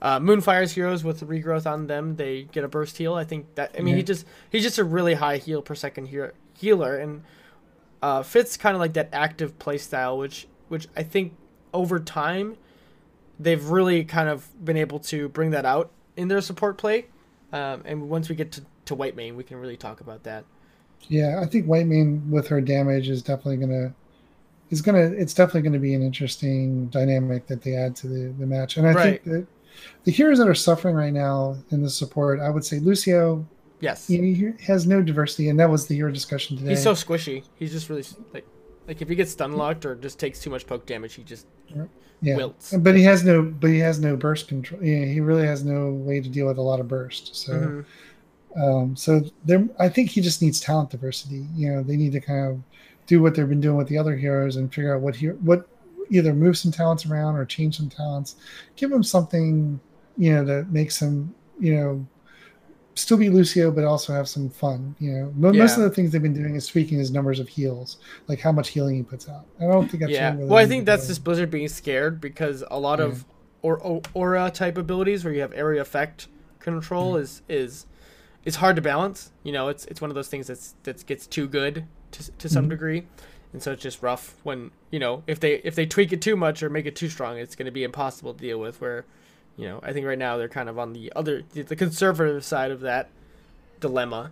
uh, 0.00 0.20
Moonfire's 0.20 0.72
heroes 0.72 1.02
with 1.02 1.28
regrowth 1.28 1.66
on 1.66 1.88
them, 1.88 2.16
they 2.16 2.44
get 2.44 2.62
a 2.62 2.68
burst 2.68 2.96
heal. 2.96 3.14
I 3.14 3.24
think 3.24 3.54
that 3.56 3.74
I 3.76 3.82
mean 3.82 3.94
yeah. 3.94 3.96
he 3.96 4.02
just 4.04 4.26
he's 4.48 4.62
just 4.62 4.78
a 4.78 4.84
really 4.84 5.14
high 5.14 5.38
heal 5.38 5.60
per 5.60 5.74
second 5.74 6.06
healer, 6.06 6.34
healer 6.56 6.96
and 6.96 7.24
uh, 8.00 8.22
fits 8.22 8.56
kind 8.56 8.76
of 8.76 8.80
like 8.80 8.92
that 8.94 9.08
active 9.12 9.58
play 9.58 9.78
style, 9.78 10.16
which 10.16 10.46
which 10.68 10.86
I 10.96 11.02
think 11.02 11.34
over 11.74 11.98
time 11.98 12.56
they've 13.42 13.64
really 13.64 14.04
kind 14.04 14.28
of 14.28 14.48
been 14.64 14.76
able 14.76 15.00
to 15.00 15.28
bring 15.28 15.50
that 15.50 15.64
out 15.64 15.90
in 16.16 16.28
their 16.28 16.40
support 16.40 16.78
play. 16.78 17.06
Um, 17.52 17.82
and 17.84 18.08
once 18.08 18.28
we 18.28 18.34
get 18.34 18.52
to 18.52 18.62
to 18.86 18.96
Whitemane, 18.96 19.36
we 19.36 19.44
can 19.44 19.58
really 19.58 19.76
talk 19.76 20.00
about 20.00 20.24
that. 20.24 20.44
Yeah, 21.08 21.40
I 21.40 21.46
think 21.46 21.66
Whitemane 21.66 22.28
with 22.28 22.48
her 22.48 22.60
damage 22.60 23.08
is 23.08 23.22
definitely 23.22 23.58
gonna 23.58 23.94
is 24.70 24.82
gonna 24.82 25.02
it's 25.02 25.34
definitely 25.34 25.62
gonna 25.62 25.78
be 25.78 25.94
an 25.94 26.02
interesting 26.02 26.86
dynamic 26.86 27.46
that 27.46 27.62
they 27.62 27.74
add 27.74 27.94
to 27.96 28.08
the, 28.08 28.32
the 28.38 28.46
match. 28.46 28.76
And 28.76 28.86
I 28.86 28.92
right. 28.92 29.22
think 29.22 29.24
that 29.24 29.46
the 30.04 30.12
heroes 30.12 30.38
that 30.38 30.48
are 30.48 30.54
suffering 30.54 30.94
right 30.94 31.12
now 31.12 31.56
in 31.70 31.82
the 31.82 31.90
support, 31.90 32.40
I 32.40 32.50
would 32.50 32.64
say 32.64 32.78
Lucio. 32.78 33.46
Yes, 33.80 34.06
he 34.06 34.52
has 34.64 34.86
no 34.86 35.02
diversity, 35.02 35.48
and 35.48 35.58
that 35.58 35.68
was 35.68 35.88
the 35.88 35.96
hero 35.96 36.12
discussion 36.12 36.56
today. 36.56 36.70
He's 36.70 36.82
so 36.84 36.92
squishy. 36.92 37.42
He's 37.56 37.72
just 37.72 37.88
really 37.88 38.04
like 38.32 38.46
like 38.86 39.02
if 39.02 39.08
he 39.08 39.14
gets 39.14 39.32
stun 39.32 39.52
locked 39.52 39.86
or 39.86 39.94
just 39.94 40.18
takes 40.18 40.40
too 40.40 40.50
much 40.50 40.66
poke 40.66 40.86
damage, 40.86 41.14
he 41.14 41.22
just 41.22 41.46
yeah. 42.20 42.36
wilts. 42.36 42.74
But 42.76 42.94
he 42.94 43.02
has 43.02 43.24
no 43.24 43.42
but 43.42 43.70
he 43.70 43.78
has 43.78 43.98
no 43.98 44.16
burst 44.16 44.48
control. 44.48 44.82
Yeah, 44.82 45.04
he 45.04 45.20
really 45.20 45.46
has 45.46 45.64
no 45.64 45.90
way 45.90 46.20
to 46.20 46.28
deal 46.28 46.46
with 46.46 46.58
a 46.58 46.62
lot 46.62 46.80
of 46.80 46.88
burst. 46.88 47.36
So. 47.36 47.52
Mm-hmm 47.52 47.80
um, 48.56 48.96
so 48.96 49.22
there, 49.44 49.66
I 49.78 49.88
think 49.88 50.10
he 50.10 50.20
just 50.20 50.42
needs 50.42 50.60
talent 50.60 50.90
diversity. 50.90 51.46
You 51.54 51.72
know, 51.72 51.82
they 51.82 51.96
need 51.96 52.12
to 52.12 52.20
kind 52.20 52.48
of 52.48 52.62
do 53.06 53.22
what 53.22 53.34
they've 53.34 53.48
been 53.48 53.60
doing 53.60 53.76
with 53.76 53.88
the 53.88 53.98
other 53.98 54.16
heroes 54.16 54.56
and 54.56 54.72
figure 54.72 54.94
out 54.94 55.02
what 55.02 55.16
he, 55.16 55.28
what 55.28 55.68
either 56.10 56.34
move 56.34 56.58
some 56.58 56.72
talents 56.72 57.06
around 57.06 57.36
or 57.36 57.44
change 57.44 57.76
some 57.76 57.88
talents. 57.88 58.36
Give 58.76 58.92
him 58.92 59.02
something, 59.02 59.80
you 60.16 60.34
know, 60.34 60.44
that 60.44 60.70
makes 60.70 61.00
him, 61.00 61.34
you 61.58 61.76
know, 61.76 62.06
still 62.94 63.16
be 63.16 63.30
Lucio, 63.30 63.70
but 63.70 63.84
also 63.84 64.12
have 64.12 64.28
some 64.28 64.50
fun. 64.50 64.94
You 64.98 65.12
know, 65.12 65.32
most 65.36 65.56
yeah. 65.56 65.64
of 65.64 65.88
the 65.88 65.90
things 65.90 66.12
they've 66.12 66.22
been 66.22 66.34
doing 66.34 66.54
is 66.54 66.66
tweaking 66.66 66.98
his 66.98 67.10
numbers 67.10 67.40
of 67.40 67.48
heals, 67.48 67.98
like 68.28 68.40
how 68.40 68.52
much 68.52 68.70
healing 68.70 68.96
he 68.96 69.02
puts 69.02 69.28
out. 69.28 69.46
I 69.60 69.64
don't 69.64 69.88
think 69.88 70.02
that's 70.02 70.12
yeah. 70.12 70.34
Really 70.34 70.44
well, 70.46 70.58
I 70.58 70.66
think 70.66 70.86
that's 70.86 71.06
just 71.06 71.24
Blizzard 71.24 71.50
being 71.50 71.68
scared 71.68 72.20
because 72.20 72.64
a 72.70 72.78
lot 72.78 72.98
yeah. 72.98 73.06
of 73.06 73.24
or, 73.62 73.78
or, 73.78 74.02
aura 74.14 74.50
type 74.50 74.76
abilities 74.76 75.24
where 75.24 75.32
you 75.32 75.40
have 75.40 75.52
area 75.52 75.80
effect 75.80 76.28
control 76.58 77.14
mm-hmm. 77.14 77.22
is 77.22 77.42
is 77.48 77.86
is 78.44 78.56
hard 78.56 78.76
to 78.76 78.82
balance. 78.82 79.32
You 79.42 79.52
know, 79.52 79.68
it's 79.68 79.84
it's 79.86 80.00
one 80.00 80.10
of 80.10 80.14
those 80.14 80.28
things 80.28 80.46
that's 80.46 80.74
that 80.82 81.04
gets 81.06 81.26
too 81.26 81.48
good 81.48 81.84
to 82.12 82.32
to 82.32 82.48
some 82.48 82.64
mm-hmm. 82.64 82.70
degree, 82.70 83.06
and 83.52 83.62
so 83.62 83.72
it's 83.72 83.82
just 83.82 84.02
rough 84.02 84.36
when 84.42 84.70
you 84.90 84.98
know 84.98 85.22
if 85.26 85.40
they 85.40 85.54
if 85.56 85.74
they 85.74 85.86
tweak 85.86 86.12
it 86.12 86.20
too 86.20 86.36
much 86.36 86.62
or 86.62 86.70
make 86.70 86.86
it 86.86 86.96
too 86.96 87.08
strong, 87.08 87.38
it's 87.38 87.54
going 87.54 87.66
to 87.66 87.72
be 87.72 87.84
impossible 87.84 88.34
to 88.34 88.40
deal 88.40 88.58
with. 88.58 88.80
Where, 88.80 89.04
you 89.56 89.66
know, 89.66 89.80
I 89.82 89.92
think 89.92 90.06
right 90.06 90.18
now 90.18 90.36
they're 90.36 90.48
kind 90.48 90.68
of 90.68 90.78
on 90.78 90.92
the 90.92 91.12
other 91.14 91.42
the 91.52 91.76
conservative 91.76 92.44
side 92.44 92.70
of 92.70 92.80
that 92.80 93.10
dilemma. 93.80 94.30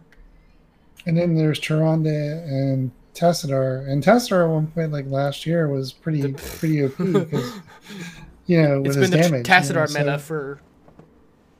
And 1.06 1.16
then 1.16 1.34
there's 1.34 1.60
Tyrande 1.60 2.44
and 2.46 2.90
Tassadar, 3.14 3.88
and 3.88 4.02
Tassadar 4.02 4.44
at 4.44 4.50
one 4.50 4.66
point 4.68 4.92
like 4.92 5.06
last 5.06 5.46
year 5.46 5.68
was 5.68 5.92
pretty 5.92 6.22
the... 6.22 6.32
pretty 6.32 6.84
OP 6.84 6.96
because 6.96 7.60
you 8.46 8.62
know 8.62 8.80
with 8.80 8.96
it's 8.96 9.10
been 9.10 9.32
the 9.32 9.42
Tassadar 9.42 9.88
you 9.88 9.94
know, 9.94 10.00
meta 10.00 10.18
so... 10.18 10.24
for 10.24 10.60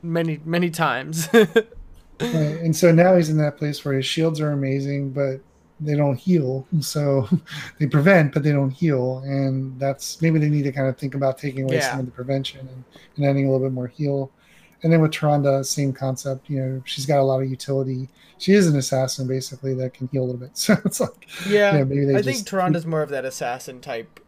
many 0.01 0.39
many 0.45 0.69
times. 0.69 1.29
right. 1.33 1.65
And 2.19 2.75
so 2.75 2.91
now 2.91 3.15
he's 3.15 3.29
in 3.29 3.37
that 3.37 3.57
place 3.57 3.83
where 3.83 3.93
his 3.93 4.05
shields 4.05 4.39
are 4.39 4.51
amazing, 4.51 5.11
but 5.11 5.41
they 5.81 5.95
don't 5.95 6.15
heal. 6.15 6.65
So 6.79 7.27
they 7.79 7.87
prevent, 7.87 8.33
but 8.33 8.43
they 8.43 8.51
don't 8.51 8.69
heal. 8.69 9.19
And 9.25 9.77
that's 9.79 10.21
maybe 10.21 10.39
they 10.39 10.49
need 10.49 10.63
to 10.63 10.71
kind 10.71 10.87
of 10.87 10.97
think 10.97 11.15
about 11.15 11.37
taking 11.37 11.63
away 11.63 11.75
yeah. 11.75 11.91
some 11.91 11.99
of 12.01 12.05
the 12.05 12.11
prevention 12.11 12.59
and, 12.59 12.83
and 13.17 13.25
adding 13.25 13.47
a 13.47 13.51
little 13.51 13.67
bit 13.67 13.73
more 13.73 13.87
heal. 13.87 14.31
And 14.83 14.91
then 14.91 15.01
with 15.01 15.11
Tyrande, 15.11 15.65
same 15.65 15.93
concept. 15.93 16.49
You 16.49 16.59
know, 16.59 16.81
she's 16.85 17.05
got 17.05 17.19
a 17.19 17.23
lot 17.23 17.41
of 17.41 17.49
utility. 17.49 18.09
She 18.37 18.53
is 18.53 18.67
an 18.67 18.77
assassin 18.77 19.27
basically 19.27 19.73
that 19.75 19.93
can 19.93 20.07
heal 20.07 20.23
a 20.23 20.25
little 20.25 20.39
bit. 20.39 20.51
So 20.57 20.77
it's 20.85 20.99
like, 20.99 21.27
yeah, 21.47 21.83
maybe 21.83 22.15
I 22.15 22.21
think 22.21 22.39
Tyrande's 22.39 22.85
more 22.85 23.01
of 23.01 23.09
that 23.09 23.25
assassin 23.25 23.81
type 23.81 24.19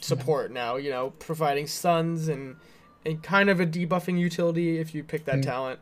support 0.00 0.50
yeah. 0.50 0.54
now. 0.54 0.76
You 0.76 0.90
know, 0.90 1.10
providing 1.18 1.66
stuns 1.66 2.28
and 2.28 2.56
and 3.04 3.22
kind 3.22 3.50
of 3.50 3.60
a 3.60 3.66
debuffing 3.66 4.18
utility 4.18 4.78
if 4.78 4.94
you 4.94 5.04
pick 5.04 5.24
that 5.26 5.36
yeah. 5.36 5.42
talent. 5.42 5.80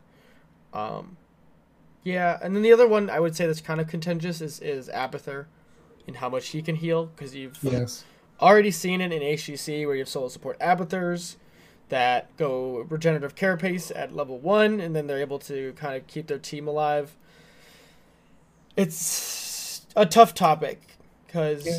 Um, 0.73 1.17
yeah, 2.05 2.39
and 2.43 2.55
then 2.55 2.63
the 2.63 2.73
other 2.73 2.89
one 2.89 3.11
I 3.11 3.21
would 3.21 3.37
say 3.37 3.47
that's 3.47 3.61
kind 3.61 3.81
of 3.81 3.89
contentious 3.89 4.41
is 4.41 4.61
is 4.61 4.89
Abathur, 4.89 5.47
and 6.07 6.17
how 6.17 6.29
much 6.29 6.49
he 6.49 6.63
can 6.63 6.77
heal 6.77 7.07
because 7.07 7.35
you've 7.35 7.59
yes. 7.63 8.05
already 8.41 8.71
seen 8.71 9.01
it 9.01 9.13
in 9.13 9.23
HGC 9.23 9.87
where 9.87 9.95
you 9.95 10.01
have 10.01 10.09
solo 10.09 10.29
support 10.29 10.59
Abathurs 10.59 11.37
that 11.89 12.35
go 12.37 12.87
regenerative 12.89 13.35
carapace 13.35 13.91
at 13.95 14.15
level 14.15 14.39
one, 14.39 14.81
and 14.81 14.97
then 14.97 15.07
they're 15.07 15.21
able 15.21 15.39
to 15.41 15.73
kind 15.75 15.97
of 15.97 16.07
keep 16.07 16.27
their 16.27 16.39
team 16.39 16.67
alive. 16.67 17.17
It's 18.77 19.87
a 19.95 20.07
tough 20.07 20.35
topic 20.35 20.81
because. 21.27 21.67
Yeah. 21.67 21.79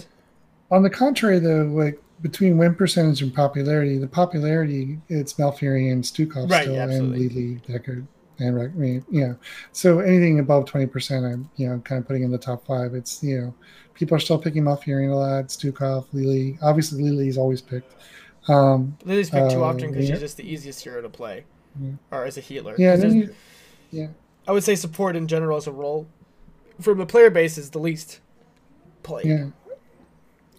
On 0.72 0.82
the 0.82 0.90
contrary, 0.90 1.38
though, 1.40 1.64
like 1.64 2.02
between 2.22 2.58
win 2.58 2.74
percentage 2.74 3.22
and 3.22 3.34
popularity, 3.34 3.98
the 3.98 4.08
popularity 4.08 5.00
it's 5.10 5.34
Malfurion, 5.34 6.00
Stukov 6.00 6.50
right, 6.50 6.64
still, 6.64 6.80
absolutely. 6.80 7.26
and 7.26 7.36
Li 7.36 7.62
Deckard 7.68 8.08
and 8.40 8.60
I 8.60 8.68
mean, 8.68 9.06
you 9.10 9.28
know, 9.28 9.38
so 9.72 10.00
anything 10.00 10.40
above 10.40 10.66
twenty 10.66 10.88
percent, 10.88 11.26
I'm 11.26 11.50
you 11.56 11.70
know 11.70 11.80
kind 11.80 12.00
of 12.00 12.08
putting 12.08 12.24
in 12.24 12.32
the 12.32 12.38
top 12.38 12.66
five. 12.66 12.94
It's 12.94 13.24
you 13.24 13.42
know, 13.42 13.54
people 13.94 14.16
are 14.16 14.20
still 14.20 14.38
picking 14.38 14.64
Malfurion 14.64 15.12
a 15.12 15.16
lot. 15.16 15.48
Stukov, 15.48 16.06
Li 16.14 16.26
Li. 16.26 16.58
Obviously, 16.62 17.04
Li 17.04 17.12
Li 17.12 17.28
is 17.28 17.38
always 17.38 17.62
picked. 17.62 17.94
Um, 18.48 18.98
Li 19.06 19.18
Li's 19.18 19.30
picked 19.30 19.48
uh, 19.48 19.50
too 19.52 19.64
often 19.64 19.92
because 19.92 20.08
yeah. 20.08 20.16
she's 20.16 20.22
just 20.22 20.38
the 20.38 20.52
easiest 20.52 20.84
hero 20.84 21.02
to 21.02 21.10
play, 21.10 21.46
yeah. 21.82 21.92
or 22.12 22.26
as 22.26 22.38
a 22.38 22.42
healer. 22.42 22.76
Yeah, 22.78 22.96
you, 22.96 23.34
yeah. 23.92 24.08
I 24.48 24.52
would 24.52 24.64
say 24.64 24.76
support 24.76 25.16
in 25.16 25.28
general 25.28 25.58
as 25.58 25.68
a 25.68 25.72
role, 25.72 26.08
from 26.82 27.00
a 27.00 27.06
player 27.06 27.30
base, 27.30 27.58
is 27.58 27.70
the 27.70 27.80
least 27.80 28.20
played. 29.04 29.26
Yeah. 29.26 29.46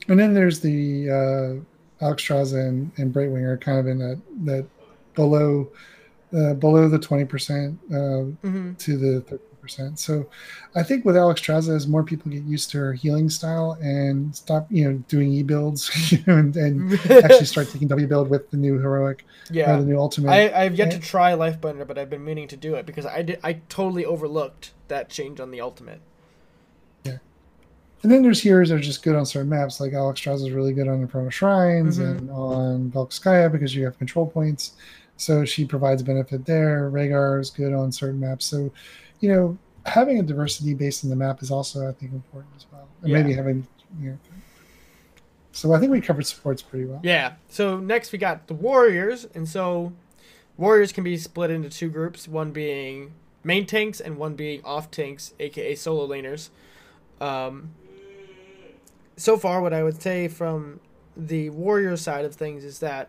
And 0.09 0.19
then 0.19 0.35
there's 0.35 0.61
the 0.61 1.11
uh, 1.11 2.05
Alexstrasza 2.05 2.69
and, 2.69 2.91
and 2.99 3.13
Brightwing 3.13 3.61
kind 3.61 3.79
of 3.79 3.87
in 3.87 3.99
that 3.99 4.21
that 4.45 4.67
below 5.15 5.71
uh, 6.37 6.55
below 6.55 6.89
the 6.89 6.99
20% 6.99 7.79
uh, 7.91 7.93
mm-hmm. 7.93 8.75
to 8.75 8.97
the 8.97 9.39
30%. 9.65 9.99
So 9.99 10.29
I 10.75 10.83
think 10.83 11.05
with 11.05 11.17
Alexstrasza, 11.17 11.75
as 11.75 11.87
more 11.87 12.03
people 12.03 12.31
get 12.31 12.43
used 12.45 12.71
to 12.71 12.79
her 12.79 12.93
healing 12.93 13.31
style 13.31 13.79
and 13.81 14.35
stop, 14.35 14.67
you 14.71 14.85
know, 14.85 14.99
doing 15.09 15.33
E 15.33 15.43
builds 15.43 16.13
you 16.13 16.19
know, 16.27 16.37
and, 16.37 16.57
and 16.57 16.93
actually 17.11 17.47
start 17.47 17.71
taking 17.71 17.89
W 17.89 18.07
build 18.07 18.29
with 18.29 18.51
the 18.51 18.57
new 18.57 18.79
heroic, 18.79 19.25
yeah, 19.51 19.77
the 19.77 19.85
new 19.85 19.99
ultimate. 19.99 20.31
I, 20.31 20.65
have 20.65 20.75
yet 20.75 20.93
and, 20.93 21.03
to 21.03 21.09
try 21.09 21.33
Lifebinder, 21.33 21.87
but 21.87 21.99
I've 21.99 22.11
been 22.11 22.25
meaning 22.25 22.49
to 22.49 22.57
do 22.57 22.75
it 22.75 22.87
because 22.87 23.07
I 23.07 23.23
did. 23.23 23.39
I 23.43 23.55
totally 23.69 24.05
overlooked 24.05 24.73
that 24.89 25.09
change 25.09 25.41
on 25.41 25.51
the 25.51 25.61
ultimate. 25.61 26.01
Yeah. 27.05 27.19
And 28.03 28.13
then 28.13 28.23
there's 28.23 28.43
heroes 28.43 28.69
that 28.69 28.77
are 28.77 28.81
just 28.81 29.03
good 29.03 29.17
on 29.17 29.25
certain 29.25 29.49
maps, 29.49 29.81
like 29.81 29.93
Alex 29.95 30.21
Alexstrasza 30.21 30.47
is 30.47 30.51
really 30.51 30.75
good 30.75 30.89
on 30.89 31.01
Infernal 31.01 31.31
Shrines 31.31 31.99
mm-hmm. 31.99 32.19
and 32.19 32.31
on 32.31 32.91
Velkoskaya 32.91 33.51
because 33.51 33.75
you 33.75 33.85
have 33.85 33.97
control 33.99 34.27
points. 34.27 34.73
So 35.17 35.45
she 35.45 35.65
provides 35.65 36.03
benefit 36.03 36.45
there. 36.45 36.91
Rehgar 36.91 37.41
is 37.41 37.51
good 37.51 37.73
on 37.73 37.93
certain 37.93 38.21
maps. 38.21 38.45
So, 38.45 38.73
you 39.21 39.33
know, 39.33 39.59
having 39.87 40.19
a 40.19 40.23
diversity 40.23 40.75
based 40.75 41.05
in 41.05 41.11
the 41.11 41.17
map 41.17 41.43
is 41.43 41.51
also, 41.51 41.89
I 41.89 41.93
think, 41.93 42.13
important 42.13 42.53
as 42.57 42.67
well. 42.73 42.89
And 43.03 43.11
yeah. 43.11 43.23
maybe 43.23 43.35
having, 43.35 43.67
you 44.01 44.11
know, 44.11 44.19
so 45.53 45.73
I 45.73 45.79
think 45.79 45.93
we 45.93 46.01
covered 46.01 46.27
supports 46.27 46.63
pretty 46.63 46.87
well. 46.87 47.01
Yeah. 47.05 47.35
So 47.49 47.79
next 47.79 48.11
we 48.11 48.19
got 48.19 48.49
the 48.49 48.55
warriors, 48.55 49.25
and 49.37 49.49
so 49.49 49.93
warriors 50.57 50.91
can 50.91 51.05
be 51.05 51.17
split 51.17 51.51
into 51.51 51.71
two 51.71 51.89
groups. 51.89 52.27
One 52.27 52.51
being 52.51 53.13
main 53.45 53.65
tanks 53.65 54.01
and 54.01 54.17
one 54.17 54.35
being 54.35 54.65
off 54.65 54.91
tanks, 54.91 55.33
aka 55.39 55.77
solo 55.77 56.09
laners. 56.09 56.49
Um, 57.21 57.71
so 59.17 59.37
far, 59.37 59.63
what 59.63 59.73
I 59.73 59.85
would 59.85 60.03
say 60.03 60.27
from 60.27 60.81
the 61.17 61.51
warrior 61.51 61.97
side 61.97 62.25
of 62.25 62.35
things 62.35 62.65
is 62.65 62.81
that 62.81 63.09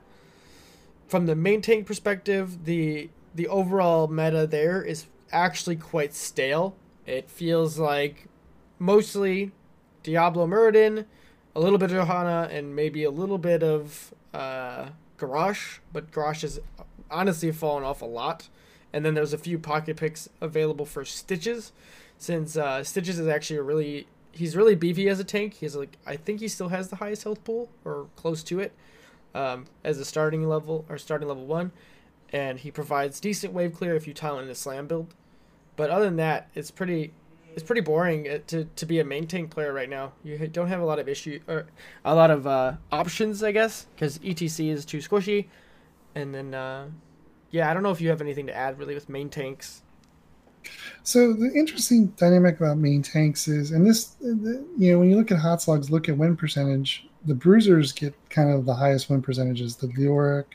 from 1.07 1.25
the 1.25 1.35
main 1.35 1.61
tank 1.61 1.85
perspective, 1.85 2.65
the 2.65 3.09
the 3.33 3.47
overall 3.47 4.07
meta 4.07 4.47
there 4.47 4.81
is 4.81 5.05
actually 5.31 5.75
quite 5.75 6.13
stale. 6.13 6.75
It 7.05 7.29
feels 7.29 7.77
like 7.77 8.27
mostly 8.79 9.51
Diablo 10.03 10.47
Muradin, 10.47 11.05
a 11.55 11.59
little 11.59 11.77
bit 11.77 11.91
of 11.91 11.97
Johanna, 11.97 12.47
and 12.51 12.75
maybe 12.75 13.03
a 13.03 13.11
little 13.11 13.37
bit 13.37 13.61
of 13.61 14.13
uh, 14.33 14.89
Garrosh, 15.17 15.79
but 15.91 16.11
Garrosh 16.11 16.41
has 16.41 16.59
honestly 17.11 17.51
fallen 17.51 17.83
off 17.83 18.01
a 18.01 18.05
lot. 18.05 18.49
And 18.93 19.05
then 19.05 19.13
there's 19.13 19.33
a 19.33 19.37
few 19.37 19.59
pocket 19.59 19.97
picks 19.97 20.29
available 20.39 20.85
for 20.85 21.03
Stitches, 21.03 21.73
since 22.17 22.55
uh, 22.55 22.83
Stitches 22.83 23.19
is 23.19 23.27
actually 23.27 23.57
a 23.57 23.63
really 23.63 24.07
he's 24.31 24.55
really 24.55 24.75
beefy 24.75 25.09
as 25.09 25.19
a 25.19 25.23
tank. 25.23 25.55
He's 25.55 25.75
like 25.75 25.97
I 26.05 26.15
think 26.15 26.39
he 26.39 26.47
still 26.47 26.69
has 26.69 26.87
the 26.87 26.95
highest 26.97 27.23
health 27.23 27.43
pool 27.43 27.69
or 27.83 28.07
close 28.15 28.41
to 28.43 28.59
it 28.59 28.71
um, 29.35 29.65
as 29.83 29.99
a 29.99 30.05
starting 30.05 30.47
level 30.47 30.85
or 30.89 30.97
starting 30.97 31.27
level 31.27 31.45
one, 31.45 31.71
and 32.31 32.59
he 32.59 32.71
provides 32.71 33.19
decent 33.19 33.53
wave 33.53 33.73
clear 33.73 33.95
if 33.95 34.07
you 34.07 34.13
tile 34.13 34.39
in 34.39 34.49
a 34.49 34.55
slam 34.55 34.87
build. 34.87 35.13
But 35.75 35.89
other 35.89 36.05
than 36.05 36.15
that, 36.15 36.49
it's 36.55 36.71
pretty 36.71 37.13
it's 37.53 37.63
pretty 37.63 37.81
boring 37.81 38.27
uh, 38.27 38.39
to, 38.47 38.65
to 38.65 38.85
be 38.85 38.99
a 38.99 39.05
main 39.05 39.27
tank 39.27 39.49
player 39.49 39.71
right 39.71 39.89
now. 39.89 40.11
You 40.23 40.37
don't 40.47 40.67
have 40.67 40.81
a 40.81 40.85
lot 40.85 40.99
of 40.99 41.07
issue 41.07 41.39
or 41.47 41.67
a 42.03 42.13
lot 42.13 42.29
of 42.29 42.45
uh, 42.45 42.73
options, 42.91 43.43
I 43.43 43.51
guess, 43.51 43.87
because 43.95 44.19
ETC 44.19 44.69
is 44.69 44.83
too 44.83 44.97
squishy. 44.97 45.47
And 46.15 46.35
then, 46.35 46.53
uh, 46.53 46.87
yeah, 47.51 47.69
I 47.69 47.73
don't 47.73 47.81
know 47.81 47.91
if 47.91 48.01
you 48.01 48.09
have 48.09 48.19
anything 48.19 48.47
to 48.47 48.55
add 48.55 48.77
really 48.77 48.93
with 48.93 49.07
main 49.07 49.29
tanks. 49.29 49.83
So 51.03 51.33
the 51.33 51.51
interesting 51.53 52.07
dynamic 52.17 52.59
about 52.59 52.77
main 52.77 53.01
tanks 53.01 53.47
is, 53.47 53.71
and 53.71 53.85
this, 53.85 54.15
you 54.21 54.65
know, 54.77 54.99
when 54.99 55.09
you 55.09 55.17
look 55.17 55.31
at 55.31 55.39
HotsLogs, 55.39 55.89
look 55.89 56.09
at 56.09 56.17
win 56.17 56.35
percentage 56.35 57.07
the 57.25 57.35
bruisers 57.35 57.91
get 57.91 58.13
kind 58.29 58.51
of 58.51 58.65
the 58.65 58.73
highest 58.73 59.09
win 59.09 59.21
percentages. 59.21 59.75
The 59.75 59.87
Leoric, 59.87 60.45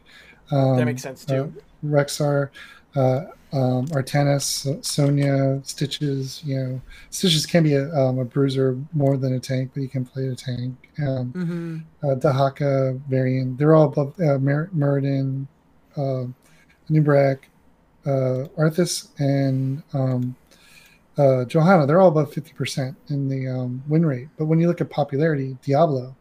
um, 0.50 0.76
that 0.76 0.84
makes 0.84 1.02
sense 1.02 1.24
too. 1.24 1.52
Uh, 1.56 1.86
Rexxar, 1.86 2.50
uh, 2.96 3.24
um, 3.52 3.86
Artanis, 3.88 4.84
Sonya, 4.84 5.60
Stitches. 5.64 6.42
You 6.44 6.56
know, 6.56 6.80
Stitches 7.10 7.46
can 7.46 7.64
be 7.64 7.74
a, 7.74 7.92
um, 7.94 8.18
a 8.18 8.24
bruiser 8.24 8.78
more 8.92 9.16
than 9.16 9.34
a 9.34 9.40
tank, 9.40 9.72
but 9.74 9.82
you 9.82 9.88
can 9.88 10.04
play 10.04 10.28
a 10.28 10.34
tank. 10.34 10.76
Um, 10.98 11.32
mm-hmm. 11.32 12.08
uh, 12.08 12.14
Dehaka, 12.16 13.00
Varian, 13.08 13.56
they're 13.56 13.74
all 13.74 13.86
above 13.86 14.14
uh, 14.20 14.38
Mer- 14.38 14.70
Muradin, 14.76 15.46
uh, 15.96 16.26
Nubrak, 16.88 17.38
uh, 18.06 18.48
Arthas, 18.58 19.08
and 19.18 19.82
um, 19.92 20.36
uh, 21.18 21.44
Johanna. 21.44 21.86
They're 21.86 22.00
all 22.00 22.08
above 22.08 22.32
50% 22.32 22.94
in 23.08 23.28
the 23.28 23.48
um, 23.48 23.82
win 23.88 24.04
rate. 24.06 24.28
But 24.38 24.46
when 24.46 24.60
you 24.60 24.68
look 24.68 24.80
at 24.80 24.90
popularity, 24.90 25.56
Diablo, 25.62 26.16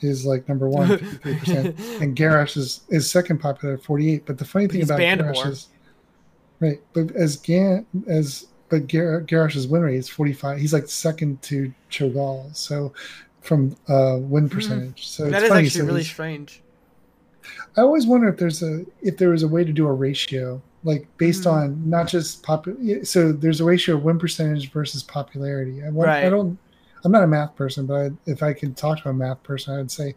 is 0.00 0.24
like 0.24 0.48
number 0.48 0.68
one, 0.68 0.88
53%, 0.98 2.00
and 2.00 2.16
Garrosh 2.16 2.56
is, 2.56 2.82
is 2.88 3.10
second 3.10 3.38
popular 3.38 3.74
at 3.74 3.82
48. 3.82 4.26
But 4.26 4.38
the 4.38 4.44
funny 4.44 4.68
thing 4.68 4.82
about 4.82 5.00
Garrosh 5.00 5.46
is, 5.46 5.68
right, 6.60 6.80
but 6.92 7.10
as 7.12 7.36
Gan 7.36 7.86
as 8.06 8.46
but 8.68 8.86
Gar- 8.86 9.22
Garrosh's 9.22 9.66
win 9.66 9.82
rate 9.82 9.96
is 9.96 10.08
45. 10.08 10.58
He's 10.58 10.72
like 10.72 10.88
second 10.88 11.40
to 11.42 11.72
Cho'Gall. 11.90 12.54
So 12.54 12.92
from 13.40 13.76
uh, 13.88 14.18
win 14.20 14.44
hmm. 14.44 14.54
percentage. 14.54 15.02
Mm. 15.02 15.08
So 15.08 15.30
that 15.30 15.42
is 15.42 15.48
funny. 15.48 15.66
actually 15.66 15.80
so 15.80 15.86
really 15.86 16.04
strange. 16.04 16.62
I 17.76 17.80
always 17.80 18.06
wonder 18.06 18.28
if 18.28 18.36
there's 18.36 18.62
a 18.62 18.84
if 19.00 19.16
there 19.16 19.30
was 19.30 19.42
a 19.42 19.48
way 19.48 19.64
to 19.64 19.72
do 19.72 19.86
a 19.86 19.92
ratio 19.92 20.60
like 20.84 21.06
based 21.16 21.44
mm. 21.44 21.52
on 21.52 21.90
not 21.90 22.08
just 22.08 22.42
popular. 22.42 23.04
So 23.04 23.32
there's 23.32 23.60
a 23.60 23.64
ratio 23.64 23.96
of 23.96 24.02
win 24.02 24.18
percentage 24.18 24.70
versus 24.70 25.02
popularity. 25.02 25.82
I, 25.82 25.88
right. 25.88 26.24
I 26.24 26.30
don't 26.30 26.58
I'm 27.04 27.12
not 27.12 27.22
a 27.22 27.26
math 27.26 27.54
person, 27.56 27.86
but 27.86 27.94
I, 27.94 28.10
if 28.26 28.42
I 28.42 28.52
could 28.52 28.76
talk 28.76 29.02
to 29.02 29.08
a 29.08 29.12
math 29.12 29.42
person, 29.42 29.74
I 29.74 29.78
would 29.78 29.90
say 29.90 30.14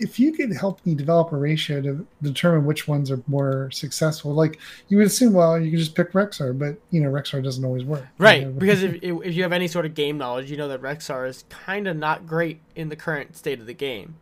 if 0.00 0.18
you 0.18 0.32
could 0.32 0.50
help 0.56 0.84
me 0.86 0.94
develop 0.94 1.30
a 1.30 1.36
ratio 1.36 1.82
to 1.82 2.06
determine 2.22 2.64
which 2.64 2.88
ones 2.88 3.10
are 3.10 3.22
more 3.26 3.70
successful, 3.70 4.32
like 4.32 4.58
you 4.88 4.96
would 4.96 5.06
assume, 5.06 5.34
well, 5.34 5.60
you 5.60 5.70
can 5.70 5.78
just 5.78 5.94
pick 5.94 6.12
Rexxar, 6.12 6.58
but 6.58 6.80
you 6.90 7.02
know, 7.02 7.10
Rexxar 7.10 7.44
doesn't 7.44 7.64
always 7.64 7.84
work. 7.84 8.06
Right. 8.16 8.40
You 8.40 8.46
know? 8.46 8.52
Because 8.52 8.82
if, 8.82 9.02
if 9.02 9.34
you 9.34 9.42
have 9.42 9.52
any 9.52 9.68
sort 9.68 9.84
of 9.84 9.94
game 9.94 10.16
knowledge, 10.16 10.50
you 10.50 10.56
know 10.56 10.68
that 10.68 10.80
Rexxar 10.80 11.28
is 11.28 11.44
kind 11.50 11.86
of 11.86 11.96
not 11.96 12.26
great 12.26 12.60
in 12.74 12.88
the 12.88 12.96
current 12.96 13.36
state 13.36 13.60
of 13.60 13.66
the 13.66 13.74
game. 13.74 14.16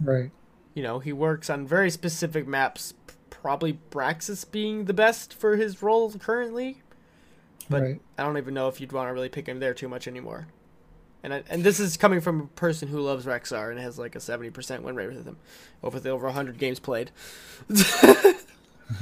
Right. 0.00 0.30
You 0.72 0.82
know, 0.82 1.00
he 1.00 1.12
works 1.12 1.50
on 1.50 1.66
very 1.66 1.90
specific 1.90 2.46
maps, 2.46 2.94
probably 3.44 3.78
Braxis 3.90 4.50
being 4.50 4.86
the 4.86 4.94
best 4.94 5.34
for 5.34 5.56
his 5.56 5.82
role 5.82 6.10
currently. 6.12 6.80
But 7.68 7.82
right. 7.82 8.00
I 8.16 8.22
don't 8.22 8.38
even 8.38 8.54
know 8.54 8.68
if 8.68 8.80
you'd 8.80 8.90
want 8.90 9.10
to 9.10 9.12
really 9.12 9.28
pick 9.28 9.46
him 9.46 9.60
there 9.60 9.74
too 9.74 9.86
much 9.86 10.08
anymore. 10.08 10.46
And 11.22 11.34
I, 11.34 11.42
and 11.50 11.62
this 11.62 11.78
is 11.78 11.98
coming 11.98 12.22
from 12.22 12.40
a 12.40 12.46
person 12.46 12.88
who 12.88 13.00
loves 13.00 13.26
Rexxar 13.26 13.70
and 13.70 13.78
has 13.78 13.98
like 13.98 14.16
a 14.16 14.20
seventy 14.20 14.48
percent 14.48 14.82
win 14.82 14.96
rate 14.96 15.08
with 15.08 15.26
him, 15.26 15.36
over 15.82 16.00
the 16.00 16.08
over 16.08 16.30
hundred 16.30 16.56
games 16.56 16.80
played. 16.80 17.10
well, 17.68 17.78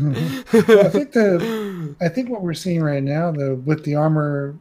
I 0.00 0.88
think 0.88 1.12
the 1.12 1.94
I 2.00 2.08
think 2.08 2.28
what 2.28 2.42
we're 2.42 2.54
seeing 2.54 2.82
right 2.82 3.02
now, 3.02 3.30
though, 3.30 3.54
with 3.54 3.84
the 3.84 3.94
armor 3.94 4.56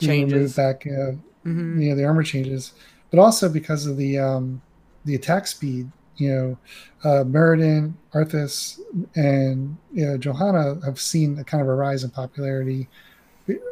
changes 0.00 0.54
back, 0.54 0.86
uh, 0.86 1.18
mm-hmm. 1.44 1.82
you 1.82 1.90
know, 1.90 1.96
the 1.96 2.04
armor 2.04 2.22
changes, 2.22 2.74
but 3.10 3.18
also 3.18 3.48
because 3.48 3.86
of 3.86 3.96
the 3.96 4.20
um, 4.20 4.62
the 5.04 5.16
attack 5.16 5.48
speed. 5.48 5.90
You 6.18 6.34
know, 6.34 6.58
uh, 7.04 7.24
Muradin, 7.24 7.92
Arthas, 8.14 8.78
and 9.14 9.76
you 9.92 10.06
know, 10.06 10.16
Johanna 10.18 10.78
have 10.84 10.98
seen 11.00 11.38
a 11.38 11.44
kind 11.44 11.62
of 11.62 11.68
a 11.68 11.74
rise 11.74 12.04
in 12.04 12.10
popularity. 12.10 12.88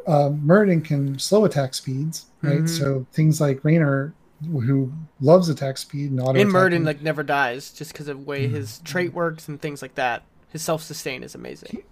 Uh, 0.07 0.29
Muradin 0.29 0.83
can 0.85 1.17
slow 1.19 1.45
attack 1.45 1.73
speeds, 1.73 2.27
right? 2.41 2.61
Mhm. 2.61 2.69
So 2.69 3.05
things 3.11 3.41
like 3.41 3.63
Raynor, 3.65 4.13
who 4.51 4.91
loves 5.21 5.49
attack 5.49 5.77
speed 5.77 6.11
and 6.11 6.19
auto 6.21 6.39
Muradin, 6.39 6.49
attacking, 6.67 6.83
like 6.85 7.01
never 7.01 7.23
dies 7.23 7.71
just 7.71 7.91
because 7.93 8.07
of 8.07 8.17
the 8.19 8.23
way 8.23 8.45
Mm-hmm. 8.45 8.55
his 8.55 8.79
trait 8.79 9.13
works 9.13 9.47
and 9.47 9.59
things 9.61 9.81
like 9.81 9.95
that. 9.95 10.23
His 10.49 10.61
self 10.61 10.81
sustain 10.83 11.23
is 11.23 11.35
amazing. 11.35 11.83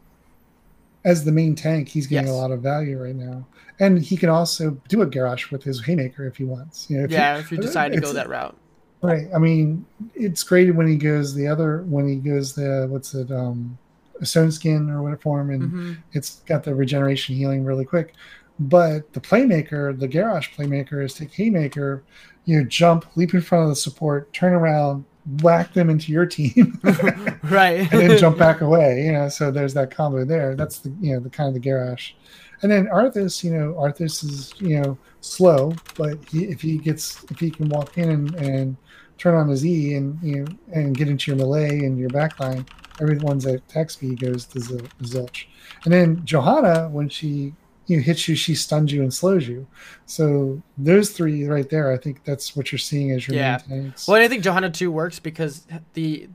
as 1.05 1.25
the 1.25 1.31
main 1.33 1.53
tank, 1.53 1.89
he's 1.89 2.07
getting 2.07 2.27
Yes. 2.27 2.33
a 2.33 2.37
lot 2.37 2.49
of 2.51 2.61
value 2.61 2.97
right 2.97 3.15
now, 3.15 3.45
and 3.77 3.99
he 4.01 4.15
can 4.15 4.29
also 4.29 4.77
do 4.87 5.01
a 5.01 5.05
Garrosh 5.05 5.51
with 5.51 5.61
his 5.61 5.83
Haymaker 5.83 6.25
if 6.25 6.37
he 6.37 6.45
wants. 6.45 6.89
You 6.89 6.99
know, 6.99 7.03
if 7.03 7.09
he- 7.09 7.15
yeah, 7.17 7.39
if 7.39 7.51
you 7.51 7.57
decide 7.61 7.91
to 7.91 7.99
go 7.99 8.13
that 8.13 8.29
route. 8.29 8.55
Right. 9.03 9.27
I 9.35 9.37
mean, 9.37 9.85
it's 10.15 10.43
great 10.43 10.73
when 10.73 10.87
he 10.87 10.95
goes 10.95 11.35
the 11.35 11.45
other 11.47 11.83
when 11.83 12.07
he 12.07 12.15
goes 12.15 12.53
the 12.53 12.87
what's 12.89 13.13
it 13.13 13.29
um 13.31 13.77
a 14.21 14.25
stone 14.25 14.51
skin 14.51 14.89
or 14.89 15.01
what 15.01 15.21
form 15.21 15.49
and 15.51 15.69
hmm 15.71 15.93
it's 16.13 16.39
got 16.41 16.63
the 16.63 16.73
regeneration 16.73 17.35
healing 17.35 17.65
really 17.65 17.85
quick. 17.85 18.13
But 18.59 19.11
the 19.13 19.19
playmaker, 19.19 19.99
the 19.99 20.07
Garrosh 20.07 20.53
playmaker 20.55 21.03
is 21.03 21.15
take 21.15 21.33
Haymaker, 21.33 22.03
you 22.45 22.59
know, 22.59 22.65
jump, 22.67 23.05
leap 23.15 23.33
in 23.33 23.41
front 23.41 23.63
of 23.63 23.69
the 23.69 23.75
support, 23.75 24.31
turn 24.31 24.53
around, 24.53 25.05
whack 25.41 25.73
them 25.73 25.89
into 25.89 26.11
your 26.11 26.25
team, 26.25 26.79
right. 27.43 27.91
and 27.91 28.01
then 28.01 28.17
jump 28.17 28.37
back 28.37 28.61
away. 28.61 29.03
You 29.05 29.13
know, 29.13 29.29
so 29.29 29.51
there's 29.51 29.73
that 29.73 29.91
combo 29.91 30.23
there. 30.23 30.55
That's 30.55 30.79
the 30.79 30.93
you 31.01 31.13
know 31.13 31.19
the 31.19 31.29
kind 31.29 31.47
of 31.47 31.61
the 31.61 31.67
Garrosh. 31.67 32.11
And 32.61 32.71
then 32.71 32.87
Arthas, 32.87 33.43
you 33.43 33.51
know, 33.51 33.73
Arthas 33.73 34.23
is 34.23 34.53
you 34.59 34.79
know 34.81 34.97
slow, 35.21 35.73
but 35.97 36.17
he, 36.29 36.45
if 36.45 36.61
he 36.61 36.77
gets 36.77 37.23
if 37.31 37.39
he 37.39 37.49
can 37.49 37.69
walk 37.69 37.97
in 37.97 38.09
and, 38.09 38.35
and 38.35 38.77
turn 39.17 39.35
on 39.35 39.47
his 39.47 39.65
E 39.65 39.95
and 39.95 40.17
you 40.21 40.37
know 40.37 40.45
and 40.73 40.95
get 40.97 41.07
into 41.07 41.31
your 41.31 41.37
melee 41.37 41.79
and 41.79 41.97
your 41.97 42.09
backline, 42.09 42.67
everyone's 43.01 43.45
attack 43.45 43.89
speed 43.89 44.19
goes 44.19 44.45
to 44.45 44.59
zil- 44.59 44.87
zilch. 45.03 45.45
And 45.85 45.93
then 45.93 46.21
Johanna, 46.25 46.89
when 46.89 47.09
she 47.09 47.53
you 47.87 47.97
know, 47.97 48.03
hits 48.03 48.27
you, 48.29 48.35
she 48.35 48.55
stuns 48.55 48.93
you 48.93 49.01
and 49.01 49.13
slows 49.13 49.45
you. 49.45 49.67
So 50.05 50.61
those 50.77 51.09
three 51.11 51.45
right 51.45 51.69
there, 51.69 51.91
I 51.91 51.97
think 51.97 52.23
that's 52.23 52.55
what 52.55 52.71
you're 52.71 52.79
seeing 52.79 53.11
as 53.11 53.27
your 53.27 53.35
Yeah. 53.35 53.59
main 53.67 53.83
tanks. 53.83 54.07
Well, 54.07 54.21
I 54.21 54.27
think 54.29 54.41
Johanna 54.41 54.69
2 54.69 54.89
works 54.91 55.19
because 55.19 55.67
the 55.93 56.29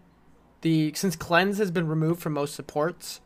the 0.61 0.93
since 0.95 1.15
cleanse 1.17 1.57
has 1.59 1.71
been 1.71 1.87
removed 1.89 2.21
from 2.21 2.33
most 2.35 2.55
supports, 2.55 3.21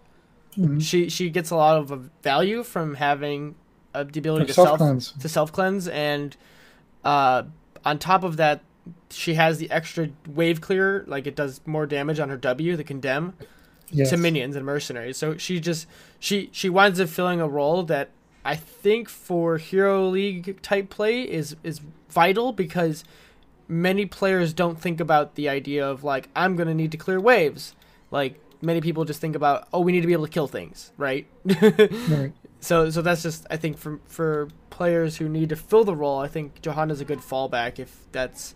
Mhm. 0.56 0.80
she 0.82 1.08
she 1.08 1.30
gets 1.30 1.50
a 1.50 1.56
lot 1.56 1.78
of 1.78 2.10
value 2.22 2.62
from 2.62 2.94
having 2.94 3.54
uh, 3.94 4.04
the 4.04 4.18
ability 4.20 4.46
to 4.46 4.52
Self 4.54 4.68
self 4.68 4.78
cleanse. 4.78 5.12
to 5.12 5.28
self 5.28 5.50
cleanse, 5.52 5.88
and 5.88 6.36
uh, 7.04 7.42
on 7.84 7.98
top 7.98 8.22
of 8.22 8.36
that, 8.36 8.62
she 9.10 9.34
has 9.34 9.58
the 9.58 9.70
extra 9.70 10.08
wave 10.26 10.60
clear, 10.60 11.04
like 11.06 11.26
it 11.26 11.36
does 11.36 11.60
more 11.66 11.86
damage 11.86 12.18
on 12.18 12.28
her 12.28 12.36
W, 12.36 12.76
the 12.76 12.84
condemn 12.84 13.34
Yes. 13.90 14.08
to 14.10 14.16
minions 14.16 14.56
and 14.56 14.64
mercenaries. 14.64 15.18
So 15.18 15.36
she 15.36 15.60
just 15.60 15.86
she 16.18 16.48
she 16.52 16.68
winds 16.70 16.98
up 16.98 17.08
filling 17.10 17.40
a 17.40 17.48
role 17.48 17.82
that 17.84 18.08
I 18.44 18.56
think 18.56 19.08
for 19.08 19.58
Hero 19.58 20.06
League 20.08 20.62
type 20.62 20.88
play 20.88 21.22
is 21.22 21.56
is 21.62 21.80
vital 22.08 22.52
because 22.52 23.04
many 23.68 24.06
players 24.06 24.52
don't 24.54 24.80
think 24.80 24.98
about 25.00 25.34
the 25.34 25.48
idea 25.48 25.86
of 25.86 26.02
like 26.04 26.28
I'm 26.34 26.56
gonna 26.56 26.74
need 26.74 26.90
to 26.92 26.96
clear 26.96 27.20
waves. 27.20 27.74
Like 28.10 28.40
many 28.62 28.80
people 28.80 29.04
just 29.04 29.20
think 29.20 29.36
about 29.36 29.68
oh 29.74 29.80
we 29.80 29.92
need 29.92 30.00
to 30.00 30.06
be 30.06 30.12
able 30.14 30.24
to 30.26 30.32
kill 30.32 30.48
things, 30.48 30.90
right? 30.96 31.26
Right. 31.44 32.32
so 32.60 32.88
so 32.90 33.02
that's 33.02 33.22
just 33.22 33.46
I 33.50 33.58
think 33.58 33.76
for 33.76 34.00
for 34.06 34.48
players 34.70 35.18
who 35.18 35.28
need 35.28 35.50
to 35.50 35.56
fill 35.56 35.84
the 35.84 35.94
role, 35.94 36.18
I 36.18 36.28
think 36.28 36.62
Johanna's 36.62 37.00
a 37.02 37.04
good 37.04 37.18
fallback 37.20 37.78
if 37.78 38.06
that's 38.10 38.54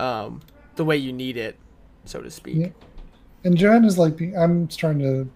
um, 0.00 0.40
the 0.76 0.84
way 0.84 0.96
you 0.96 1.12
need 1.12 1.36
it, 1.36 1.56
so 2.04 2.20
to 2.20 2.30
speak. 2.30 2.56
Yeah. 2.56 2.68
And 3.44 3.56
Johanna's 3.56 3.98
like 3.98 4.20
I'm 4.36 4.70
starting 4.70 5.00
to 5.02 5.28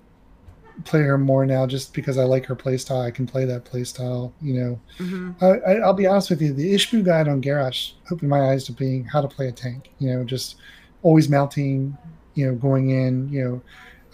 play 0.85 1.03
her 1.03 1.19
more 1.19 1.45
now 1.45 1.67
just 1.67 1.93
because 1.93 2.19
I 2.19 2.25
like 2.25 2.47
her 2.47 2.57
playstyle. 2.57 3.05
I 3.05 3.11
can 3.11 3.27
play 3.27 3.45
that 3.45 3.65
playstyle, 3.65 4.33
you 4.41 4.55
know. 4.61 4.81
hmm 4.99 5.33
I, 5.41 5.47
I, 5.47 5.73
I'll 5.85 5.95
be 5.95 6.07
honest 6.07 6.31
with 6.31 6.43
you, 6.43 6.53
the 6.53 6.75
Ishbu 6.75 7.05
guide 7.05 7.29
on 7.29 7.41
Garrosh 7.41 7.93
opened 8.11 8.29
my 8.29 8.51
eyes 8.51 8.65
to 8.65 8.73
being 8.73 9.05
how 9.05 9.21
to 9.21 9.29
play 9.29 9.49
a 9.49 9.53
tank. 9.53 9.91
You 9.99 10.11
know, 10.11 10.25
just 10.25 10.57
always 11.03 11.29
mounting, 11.29 11.97
you 12.35 12.47
know, 12.47 12.55
going 12.57 12.91
in, 12.91 13.29
you 13.29 13.45
know, 13.45 13.63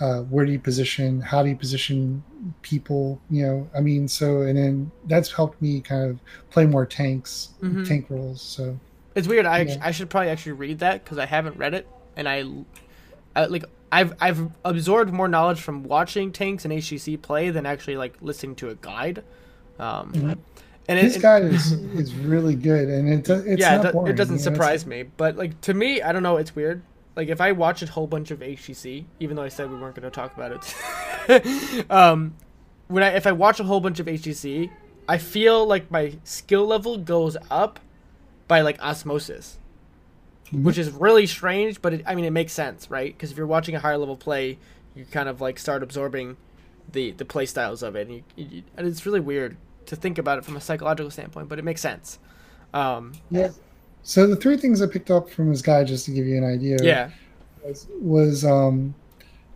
uh, 0.06 0.22
where 0.24 0.44
do 0.44 0.52
you 0.52 0.58
position? 0.58 1.20
How 1.20 1.42
do 1.42 1.48
you 1.48 1.56
position 1.56 2.22
people? 2.62 3.20
You 3.30 3.46
know, 3.46 3.68
I 3.74 3.80
mean, 3.80 4.06
so 4.08 4.42
and 4.42 4.58
then 4.58 4.90
that's 5.06 5.32
helped 5.32 5.62
me 5.62 5.80
kind 5.80 6.10
of 6.10 6.18
play 6.50 6.66
more 6.66 6.84
tanks, 6.84 7.50
Mhm. 7.62 7.86
tank 7.88 8.10
roles. 8.10 8.42
So 8.42 8.78
It's 9.14 9.28
weird. 9.28 9.46
I 9.46 9.60
Yeah. 9.62 9.76
I 9.82 9.90
should 9.92 10.10
probably 10.10 10.30
actually 10.30 10.52
read 10.52 10.80
that 10.80 11.04
because 11.04 11.18
I 11.18 11.26
haven't 11.26 11.56
read 11.56 11.74
it, 11.74 11.86
and 12.16 12.28
I, 12.28 12.44
I 13.36 13.46
like 13.46 13.64
I've 13.92 14.14
I've 14.20 14.50
absorbed 14.64 15.12
more 15.12 15.28
knowledge 15.28 15.60
from 15.60 15.84
watching 15.84 16.32
tanks 16.32 16.64
and 16.64 16.72
HGC 16.74 17.22
play 17.22 17.50
than 17.50 17.64
actually 17.66 17.96
like 17.96 18.14
listening 18.20 18.56
to 18.56 18.70
a 18.70 18.74
guide. 18.74 19.22
Um, 19.78 20.12
Mhm. 20.12 20.38
and 20.88 20.98
his 20.98 21.16
it, 21.16 21.22
guide 21.22 21.44
is 21.44 21.72
is 21.72 22.14
really 22.14 22.54
good, 22.56 22.88
and 22.88 23.08
it 23.08 23.24
do- 23.24 23.34
it's 23.46 23.60
yeah, 23.60 23.76
not 23.76 23.84
it, 23.84 23.88
do- 23.88 23.92
boring, 23.92 24.12
it 24.12 24.16
doesn't 24.16 24.36
you 24.38 24.44
know, 24.44 24.52
surprise 24.52 24.84
me. 24.86 25.04
But 25.16 25.36
like 25.36 25.60
to 25.62 25.74
me, 25.74 26.02
I 26.02 26.10
don't 26.12 26.22
know. 26.24 26.36
It's 26.36 26.54
weird. 26.56 26.82
Like 27.16 27.28
if 27.28 27.40
I 27.40 27.52
watch 27.52 27.80
a 27.82 27.86
whole 27.86 28.08
bunch 28.08 28.32
of 28.32 28.40
HGC, 28.40 29.04
even 29.20 29.36
though 29.36 29.44
I 29.44 29.48
said 29.48 29.70
we 29.70 29.76
weren't 29.76 29.94
going 29.94 30.02
to 30.02 30.10
talk 30.10 30.36
about 30.36 30.50
it, 31.28 31.86
um, 31.90 32.34
when 32.88 33.02
I 33.04 33.10
if 33.10 33.26
I 33.26 33.32
watch 33.32 33.60
a 33.60 33.64
whole 33.64 33.80
bunch 33.80 34.00
of 34.00 34.06
HGC, 34.06 34.70
I 35.08 35.18
feel 35.18 35.64
like 35.66 35.90
my 35.90 36.14
skill 36.24 36.66
level 36.66 36.98
goes 36.98 37.36
up 37.50 37.78
by 38.48 38.60
like 38.60 38.82
osmosis, 38.82 39.58
Mhm. 40.52 40.62
which 40.62 40.78
is 40.78 40.90
really 40.90 41.26
strange. 41.26 41.80
But 41.82 41.94
it, 41.94 42.02
I 42.06 42.14
mean, 42.14 42.24
it 42.24 42.30
makes 42.32 42.52
sense, 42.52 42.90
right? 42.90 43.14
Because 43.16 43.30
if 43.30 43.36
you're 43.36 43.46
watching 43.46 43.74
a 43.74 43.80
higher 43.80 43.98
level 43.98 44.16
play, 44.16 44.58
you 44.94 45.04
kind 45.04 45.28
of 45.28 45.40
like 45.40 45.58
start 45.58 45.82
absorbing 45.82 46.36
the 46.92 47.12
the 47.12 47.24
play 47.24 47.46
styles 47.46 47.82
of 47.82 47.96
it, 47.96 48.06
and, 48.08 48.16
you, 48.16 48.22
you, 48.36 48.62
and 48.76 48.86
it's 48.86 49.06
really 49.06 49.20
weird 49.20 49.56
to 49.86 49.96
think 49.96 50.18
about 50.18 50.38
it 50.38 50.44
from 50.44 50.56
a 50.56 50.60
psychological 50.60 51.10
standpoint, 51.10 51.48
but 51.48 51.58
it 51.58 51.64
makes 51.64 51.80
sense. 51.80 52.18
Um, 52.72 53.12
Yeah. 53.30 53.50
So 54.02 54.26
the 54.26 54.36
three 54.36 54.56
things 54.58 54.82
I 54.82 54.86
picked 54.86 55.10
up 55.10 55.30
from 55.30 55.48
his 55.48 55.62
guide, 55.62 55.86
just 55.86 56.04
to 56.06 56.10
give 56.10 56.26
you 56.26 56.36
an 56.36 56.44
idea, 56.44 56.76
yeah. 56.82 57.10
was, 57.64 57.86
was 58.00 58.44
um, 58.44 58.94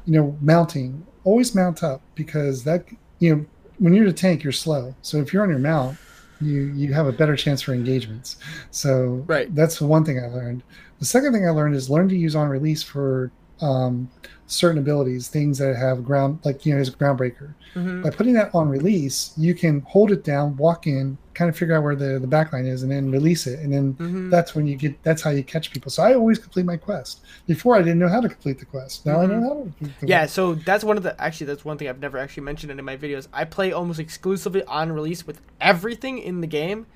you 0.06 0.14
know, 0.18 0.36
mounting. 0.40 1.06
Always 1.24 1.54
mount 1.54 1.82
up 1.82 2.00
because 2.14 2.64
that 2.64 2.86
you 3.18 3.34
know 3.36 3.46
when 3.78 3.92
you're 3.92 4.06
the 4.06 4.12
tank, 4.12 4.42
you're 4.42 4.52
slow. 4.52 4.94
So 5.02 5.18
if 5.18 5.32
you're 5.32 5.42
on 5.42 5.50
your 5.50 5.58
mount, 5.58 5.98
you 6.40 6.62
you 6.74 6.92
have 6.92 7.06
a 7.06 7.12
better 7.12 7.36
chance 7.36 7.62
for 7.62 7.72
engagements. 7.72 8.36
So 8.70 9.24
Right. 9.26 9.52
that's 9.54 9.78
the 9.78 9.86
one 9.86 10.04
thing 10.04 10.18
I 10.18 10.26
learned. 10.28 10.62
The 10.98 11.04
second 11.04 11.32
thing 11.32 11.46
I 11.46 11.50
learned 11.50 11.74
is 11.74 11.88
learn 11.90 12.08
to 12.08 12.16
use 12.16 12.34
on 12.36 12.48
release 12.48 12.82
for 12.82 13.30
um, 13.60 14.10
certain 14.46 14.78
abilities, 14.80 15.28
things 15.28 15.58
that 15.58 15.76
have 15.76 16.04
ground 16.04 16.40
like 16.44 16.64
you 16.64 16.72
know 16.72 16.78
his 16.78 16.94
groundbreaker. 16.94 17.54
hmm 17.74 18.02
By 18.02 18.10
putting 18.10 18.34
that 18.34 18.54
on 18.54 18.68
release, 18.68 19.32
you 19.36 19.54
can 19.54 19.80
hold 19.80 20.12
it 20.12 20.24
down, 20.24 20.56
walk 20.56 20.86
in, 20.86 21.18
kind 21.34 21.48
of 21.50 21.56
figure 21.56 21.76
out 21.76 21.82
where 21.82 21.96
the 21.96 22.18
the 22.20 22.28
backline 22.28 22.66
is, 22.66 22.82
and 22.82 22.92
then 22.92 23.10
release 23.10 23.46
it, 23.46 23.58
and 23.60 23.72
then 23.72 23.98
hmm 23.98 24.30
that's 24.30 24.54
when 24.54 24.66
you 24.66 24.76
get 24.76 25.02
that's 25.02 25.22
how 25.22 25.30
you 25.30 25.44
catch 25.44 25.70
people. 25.72 25.90
So 25.90 26.02
i 26.02 26.14
always 26.14 26.38
complete 26.38 26.66
my 26.66 26.76
quest. 26.76 27.24
Before 27.46 27.76
i 27.76 27.78
didn't 27.82 27.98
know 27.98 28.08
how 28.08 28.20
to 28.20 28.28
complete 28.28 28.58
the 28.58 28.66
quest. 28.66 29.04
Now 29.06 29.20
i 29.20 29.26
know 29.26 29.40
how 29.40 29.54
to 29.54 29.62
complete 29.64 29.88
the 29.90 29.94
Yeah, 30.04 30.26
quest. 30.26 30.26
so 30.26 30.54
that's 30.54 30.84
one 30.84 30.96
of 30.96 31.02
the 31.02 31.20
actually 31.20 31.46
that's 31.46 31.64
one 31.64 31.78
thing 31.78 31.88
I've 31.88 32.00
never 32.00 32.18
actually 32.18 32.42
mentioned 32.44 32.72
in 32.72 32.84
my 32.84 32.96
videos. 32.96 33.28
I 33.32 33.44
play 33.44 33.72
almost 33.72 34.00
exclusively 34.00 34.62
on 34.64 34.92
release 34.92 35.26
with 35.26 35.40
everything 35.60 36.18
in 36.18 36.40
the 36.40 36.46
game, 36.46 36.86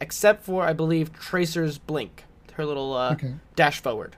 except 0.00 0.44
for 0.44 0.64
I 0.64 0.72
believe 0.72 1.12
Tracer's 1.12 1.78
blink, 1.78 2.24
her 2.54 2.64
little 2.66 2.94
uh, 2.94 3.16
okay. 3.16 3.34
dash 3.56 3.80
forward, 3.80 4.16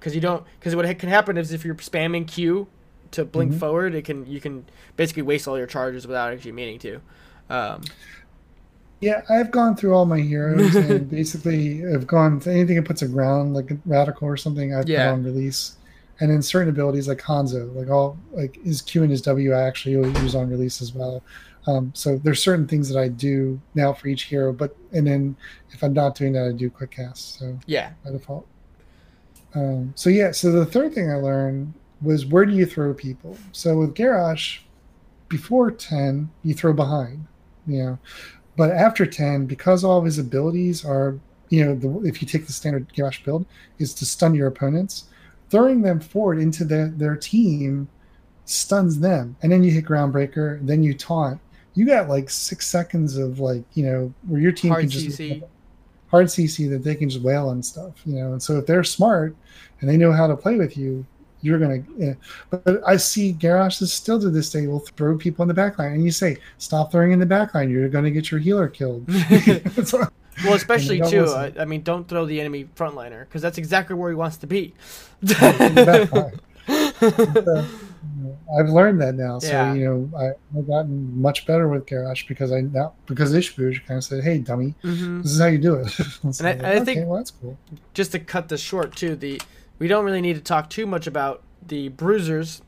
because 0.00 0.14
you 0.14 0.20
don't 0.20 0.42
because 0.58 0.74
what 0.74 0.98
can 0.98 1.08
happen 1.10 1.36
is 1.36 1.52
if 1.52 1.64
you're 1.64 1.74
spamming 1.76 2.26
Q 2.26 2.66
to 3.12 3.24
blink 3.24 3.52
Mhm. 3.52 3.58
forward, 3.58 3.94
it 3.94 4.04
can 4.04 4.26
you 4.26 4.40
can 4.40 4.64
basically 4.96 5.22
waste 5.22 5.46
all 5.46 5.58
your 5.58 5.66
charges 5.66 6.06
without 6.06 6.32
actually 6.32 6.52
meaning 6.52 6.78
to. 6.80 7.00
Um, 7.50 7.82
Yeah, 9.00 9.22
I've 9.30 9.50
gone 9.50 9.76
through 9.76 9.94
all 9.94 10.04
my 10.04 10.20
heroes 10.20 10.74
and 10.90 11.08
basically 11.10 11.84
I've 11.86 12.06
gone 12.06 12.38
to 12.40 12.50
anything 12.50 12.76
that 12.76 12.84
puts 12.84 13.02
a 13.02 13.08
ground 13.08 13.54
like 13.54 13.70
a 13.70 13.78
radical 13.86 14.26
or 14.28 14.36
something. 14.36 14.74
I've 14.74 14.88
Yeah. 14.88 15.06
put 15.06 15.12
on 15.14 15.24
release, 15.24 15.76
and 16.20 16.30
then 16.30 16.42
certain 16.42 16.68
abilities 16.68 17.08
like 17.08 17.20
Hanzo, 17.22 17.74
like 17.74 17.88
all 17.90 18.16
like 18.32 18.58
his 18.62 18.82
Q 18.82 19.02
and 19.02 19.10
his 19.10 19.22
W, 19.22 19.52
I 19.54 19.62
actually 19.62 19.94
use 20.22 20.34
on 20.34 20.48
release 20.50 20.80
as 20.82 20.94
well. 20.94 21.22
Um, 21.66 21.92
so 21.94 22.16
there's 22.18 22.42
certain 22.42 22.66
things 22.66 22.88
that 22.88 22.98
I 22.98 23.08
do 23.08 23.60
now 23.74 23.92
for 23.92 24.08
each 24.08 24.24
hero, 24.24 24.52
but 24.52 24.74
and 24.92 25.06
then 25.06 25.36
if 25.72 25.82
I'm 25.82 25.92
not 25.92 26.14
doing 26.14 26.32
that, 26.34 26.46
I 26.46 26.52
do 26.52 26.70
quick 26.70 26.90
cast. 26.92 27.38
So 27.38 27.58
Yeah. 27.66 27.90
by 28.04 28.12
default. 28.12 28.46
Um, 29.54 29.92
so 29.96 30.10
yeah, 30.10 30.30
so 30.30 30.52
the 30.52 30.66
third 30.66 30.94
thing 30.94 31.10
I 31.10 31.16
learned 31.16 31.74
was 32.02 32.26
where 32.26 32.46
do 32.46 32.52
you 32.52 32.66
throw 32.66 32.94
people? 32.94 33.36
So 33.52 33.78
with 33.78 33.94
Garrosh, 33.94 34.60
before 35.28 35.70
ten, 35.70 36.30
you 36.42 36.54
throw 36.54 36.72
behind, 36.72 37.26
you 37.66 37.82
know, 37.82 37.98
but 38.56 38.70
after 38.70 39.06
ten, 39.06 39.46
because 39.46 39.84
all 39.84 39.98
of 39.98 40.04
his 40.04 40.18
abilities 40.18 40.84
are, 40.84 41.18
you 41.48 41.64
know, 41.64 41.74
the, 41.74 42.08
if 42.08 42.22
you 42.22 42.28
take 42.28 42.46
the 42.46 42.52
standard 42.52 42.92
Garrosh 42.94 43.24
build, 43.24 43.46
is 43.78 43.94
to 43.94 44.06
stun 44.06 44.34
your 44.34 44.48
opponents, 44.48 45.04
throwing 45.50 45.82
them 45.82 46.00
forward 46.00 46.38
into 46.38 46.64
their 46.64 46.88
their 46.88 47.16
team 47.16 47.88
stuns 48.44 49.00
them, 49.00 49.36
and 49.42 49.52
then 49.52 49.62
you 49.62 49.70
hit 49.70 49.84
Groundbreaker, 49.84 50.64
then 50.66 50.82
you 50.82 50.94
taunt. 50.94 51.40
You 51.74 51.86
got 51.86 52.08
like 52.08 52.28
six 52.30 52.66
seconds 52.66 53.16
of 53.16 53.40
like 53.40 53.64
you 53.74 53.84
know 53.84 54.14
where 54.26 54.40
your 54.40 54.52
team 54.52 54.70
Hard 54.72 54.82
can 54.82 54.90
just 54.90 55.18
CC. 55.18 55.42
Hard 56.10 56.26
CC 56.26 56.68
that 56.70 56.84
they 56.84 56.94
can 56.94 57.08
just 57.08 57.22
wail 57.22 57.48
on 57.48 57.62
stuff, 57.62 57.94
you 58.04 58.14
know. 58.14 58.32
And 58.32 58.42
so 58.42 58.58
if 58.58 58.66
they're 58.66 58.84
smart 58.84 59.34
and 59.80 59.88
they 59.88 59.96
know 59.96 60.12
how 60.12 60.26
to 60.26 60.36
play 60.36 60.56
with 60.56 60.76
you, 60.76 61.06
you're 61.42 61.58
gonna. 61.58 61.82
Yeah. 61.96 62.14
But 62.50 62.82
I 62.86 62.96
see 62.96 63.32
Garrosh 63.32 63.80
is 63.80 63.92
still 63.92 64.20
to 64.20 64.30
this 64.30 64.50
day 64.50 64.66
will 64.66 64.80
throw 64.80 65.16
people 65.16 65.42
in 65.42 65.48
the 65.48 65.54
backline, 65.54 65.94
and 65.94 66.04
you 66.04 66.10
say, 66.10 66.36
"Stop 66.58 66.92
throwing 66.92 67.12
in 67.12 67.18
the 67.18 67.26
backline. 67.26 67.70
You're 67.70 67.88
gonna 67.88 68.10
get 68.10 68.30
your 68.30 68.40
healer 68.40 68.68
killed." 68.68 69.08
Well, 70.44 70.54
especially 70.54 71.00
too. 71.00 71.26
I, 71.26 71.52
I 71.58 71.64
mean, 71.64 71.82
don't 71.82 72.08
throw 72.08 72.24
the 72.24 72.40
enemy 72.40 72.68
frontliner 72.76 73.20
because 73.20 73.42
that's 73.42 73.58
exactly 73.58 73.94
where 73.94 74.10
he 74.10 74.16
wants 74.16 74.38
to 74.38 74.46
be. 74.46 74.74
in 78.02 78.22
the 78.24 78.28
backline. 78.30 78.36
You 78.48 78.54
know, 78.54 78.58
I've 78.58 78.68
learned 78.70 79.00
that 79.02 79.14
now, 79.14 79.38
so 79.38 79.48
Yeah. 79.48 79.74
you 79.74 79.84
know 79.84 80.18
I, 80.18 80.58
I've 80.58 80.66
gotten 80.66 81.20
much 81.20 81.46
better 81.46 81.68
with 81.68 81.86
Garrosh 81.86 82.26
because 82.28 82.52
I 82.52 82.60
now 82.62 82.92
because 83.06 83.32
Ishbuj 83.34 83.86
kind 83.86 83.98
of 83.98 84.04
said, 84.04 84.22
"Hey, 84.24 84.38
dummy, 84.38 84.74
hmm 84.82 85.22
this 85.22 85.32
is 85.32 85.40
how 85.40 85.46
you 85.46 85.58
do 85.58 85.74
it." 85.76 85.88
So 86.32 86.44
And 86.44 86.48
I- 86.48 86.50
and 86.52 86.66
I 86.66 86.84
think- 86.84 87.06
well, 87.06 87.16
that's 87.16 87.30
cool. 87.32 87.58
Just 87.94 88.12
to 88.12 88.18
cut 88.18 88.48
this 88.48 88.60
short 88.60 88.94
too, 88.96 89.16
the 89.16 89.40
we 89.78 89.88
don't 89.88 90.04
really 90.04 90.20
need 90.20 90.34
to 90.36 90.42
talk 90.42 90.68
too 90.70 90.86
much 90.86 91.06
about 91.06 91.42
the 91.66 91.88
bruisers, 91.88 92.62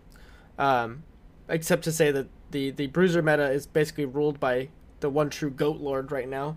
um, 0.58 1.02
except 1.48 1.84
to 1.84 1.92
say 1.92 2.10
that 2.10 2.26
the 2.50 2.70
the 2.70 2.86
bruiser 2.88 3.22
meta 3.22 3.50
is 3.50 3.66
basically 3.66 4.04
ruled 4.04 4.38
by 4.40 4.68
the 5.00 5.08
one 5.10 5.30
true 5.30 5.50
goat 5.50 5.78
lord 5.80 6.12
right 6.12 6.28
now. 6.28 6.56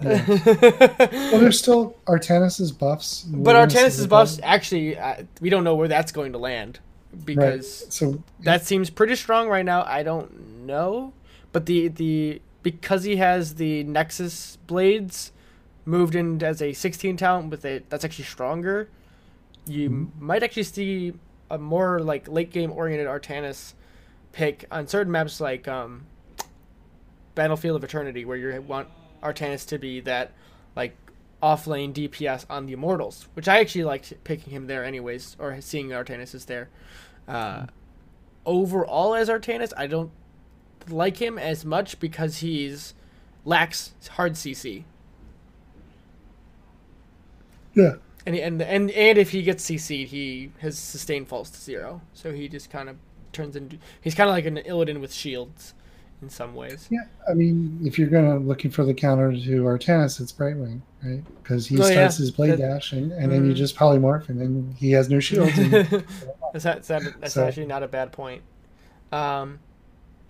Well, 0.00 1.40
there's 1.40 1.58
still 1.58 1.96
Artanis's 2.08 2.72
buffs, 2.72 3.22
But 3.22 3.38
We're 3.38 3.52
gonna 3.52 3.70
see 3.70 3.76
Artanis' 3.78 4.08
buffs, 4.08 4.40
actually, 4.42 4.98
uh, 4.98 5.22
we 5.40 5.48
don't 5.50 5.64
know 5.64 5.74
where 5.76 5.88
that's 5.88 6.10
going 6.12 6.32
to 6.32 6.38
land 6.38 6.80
because 7.24 7.86
So 7.94 8.22
that 8.40 8.64
seems 8.64 8.90
pretty 8.90 9.16
strong 9.16 9.48
right 9.48 9.64
now. 9.64 9.82
I 9.84 10.02
don't 10.02 10.64
know, 10.66 11.12
but 11.52 11.66
the 11.66 11.88
the 11.88 12.40
because 12.62 13.04
he 13.04 13.16
has 13.16 13.54
the 13.56 13.84
Nexus 13.84 14.56
blades 14.66 15.32
moved 15.84 16.14
in 16.16 16.42
as 16.42 16.60
a 16.60 16.72
16 16.72 17.16
talent 17.16 17.50
with 17.50 17.64
a 17.64 17.82
that's 17.88 18.04
actually 18.04 18.24
stronger. 18.24 18.88
You 19.66 19.90
Mhm. 19.90 20.20
might 20.20 20.42
actually 20.42 20.64
see 20.64 21.14
a 21.50 21.58
more 21.58 22.00
like 22.00 22.28
late 22.28 22.50
game 22.50 22.72
oriented 22.72 23.06
Artanis 23.06 23.74
pick 24.32 24.64
on 24.70 24.86
certain 24.88 25.12
maps 25.12 25.40
like 25.40 25.66
um, 25.68 26.06
Battlefield 27.34 27.76
of 27.76 27.84
Eternity, 27.84 28.24
where 28.24 28.36
you 28.36 28.60
want 28.62 28.88
Artanis 29.22 29.66
to 29.68 29.78
be 29.78 30.00
that 30.00 30.32
like 30.74 30.96
off 31.42 31.66
lane 31.66 31.92
DPS 31.92 32.46
on 32.48 32.66
the 32.66 32.72
Immortals, 32.72 33.28
which 33.34 33.46
I 33.46 33.60
actually 33.60 33.84
liked 33.84 34.12
picking 34.24 34.52
him 34.52 34.66
there 34.66 34.84
anyways, 34.84 35.36
or 35.38 35.60
seeing 35.60 35.88
Artanis 35.90 36.34
is 36.34 36.46
there. 36.46 36.68
Uh, 37.28 37.66
overall, 38.44 39.14
as 39.14 39.28
Artanis, 39.28 39.72
I 39.76 39.86
don't 39.86 40.10
like 40.88 41.16
him 41.18 41.38
as 41.38 41.64
much 41.64 41.98
because 42.00 42.38
he's 42.38 42.94
lacks 43.44 43.92
hard 44.12 44.32
CC, 44.34 44.84
yeah, 47.74 47.94
and 48.24 48.36
and 48.36 48.62
and 48.62 48.90
and 48.90 49.18
if 49.18 49.30
he 49.30 49.42
gets 49.42 49.64
CC'd, 49.68 50.08
he 50.08 50.52
has 50.60 50.78
sustained 50.78 51.28
falls 51.28 51.50
to 51.50 51.58
zero, 51.60 52.00
so 52.14 52.32
he 52.32 52.48
just 52.48 52.70
kind 52.70 52.88
of 52.88 52.96
turns 53.32 53.56
into 53.56 53.78
he's 54.00 54.14
kind 54.14 54.30
of 54.30 54.34
like 54.34 54.46
an 54.46 54.56
Illidan 54.56 55.00
with 55.00 55.12
shields 55.12 55.74
in 56.22 56.30
some 56.30 56.54
ways. 56.54 56.88
yeah. 56.90 57.04
I 57.28 57.34
mean, 57.34 57.78
if 57.84 57.98
you're 57.98 58.08
gonna 58.08 58.38
looking 58.38 58.70
for 58.70 58.84
the 58.84 58.94
counter 58.94 59.32
to 59.32 59.62
Artanis, 59.64 60.20
it's 60.20 60.32
Brightwing, 60.32 60.80
right? 61.04 61.22
Because 61.42 61.66
he 61.66 61.78
Oh, 61.80 61.86
yeah. 61.86 61.92
starts 61.92 62.16
his 62.16 62.30
blade 62.30 62.52
That- 62.52 62.58
dash, 62.58 62.92
and, 62.92 63.12
and 63.12 63.30
then 63.30 63.44
you 63.44 63.52
Mhm. 63.52 63.56
just 63.56 63.76
polymorph, 63.76 64.28
and 64.28 64.40
then 64.40 64.74
he 64.78 64.92
has 64.92 65.08
no 65.10 65.20
shields. 65.20 65.56
And, 65.58 65.70
that's 66.52 66.64
not, 66.64 66.82
that's, 66.82 66.88
not- 66.88 67.20
that's 67.20 67.34
So- 67.34 67.44
actually 67.46 67.66
not 67.66 67.82
a 67.82 67.88
bad 67.88 68.12
point. 68.12 68.42
Um, 69.12 69.58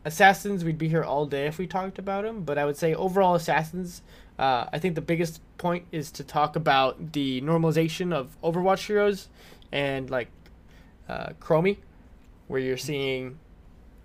assassins, 0.05 0.65
we'd 0.65 0.79
be 0.79 0.89
here 0.89 1.05
all 1.05 1.27
day 1.27 1.47
if 1.47 1.59
we 1.59 1.67
talked 1.67 1.99
about 1.99 2.25
them, 2.25 2.43
but 2.43 2.59
I 2.59 2.65
would 2.65 2.77
say 2.77 2.95
overall 2.95 3.35
assassins. 3.35 4.03
Uh, 4.39 4.67
I 4.73 4.79
think 4.79 4.95
the 4.97 5.01
biggest 5.01 5.41
point 5.57 5.87
is 5.93 6.11
to 6.13 6.23
talk 6.25 6.57
about 6.57 7.13
the 7.13 7.41
normalization 7.41 8.13
of 8.13 8.37
Overwatch 8.43 8.87
heroes 8.87 9.29
and 9.73 10.11
like 10.11 10.29
uh, 11.09 11.31
Chromie, 11.41 11.79
where 12.49 12.61
you're 12.61 12.77
seeing 12.77 13.39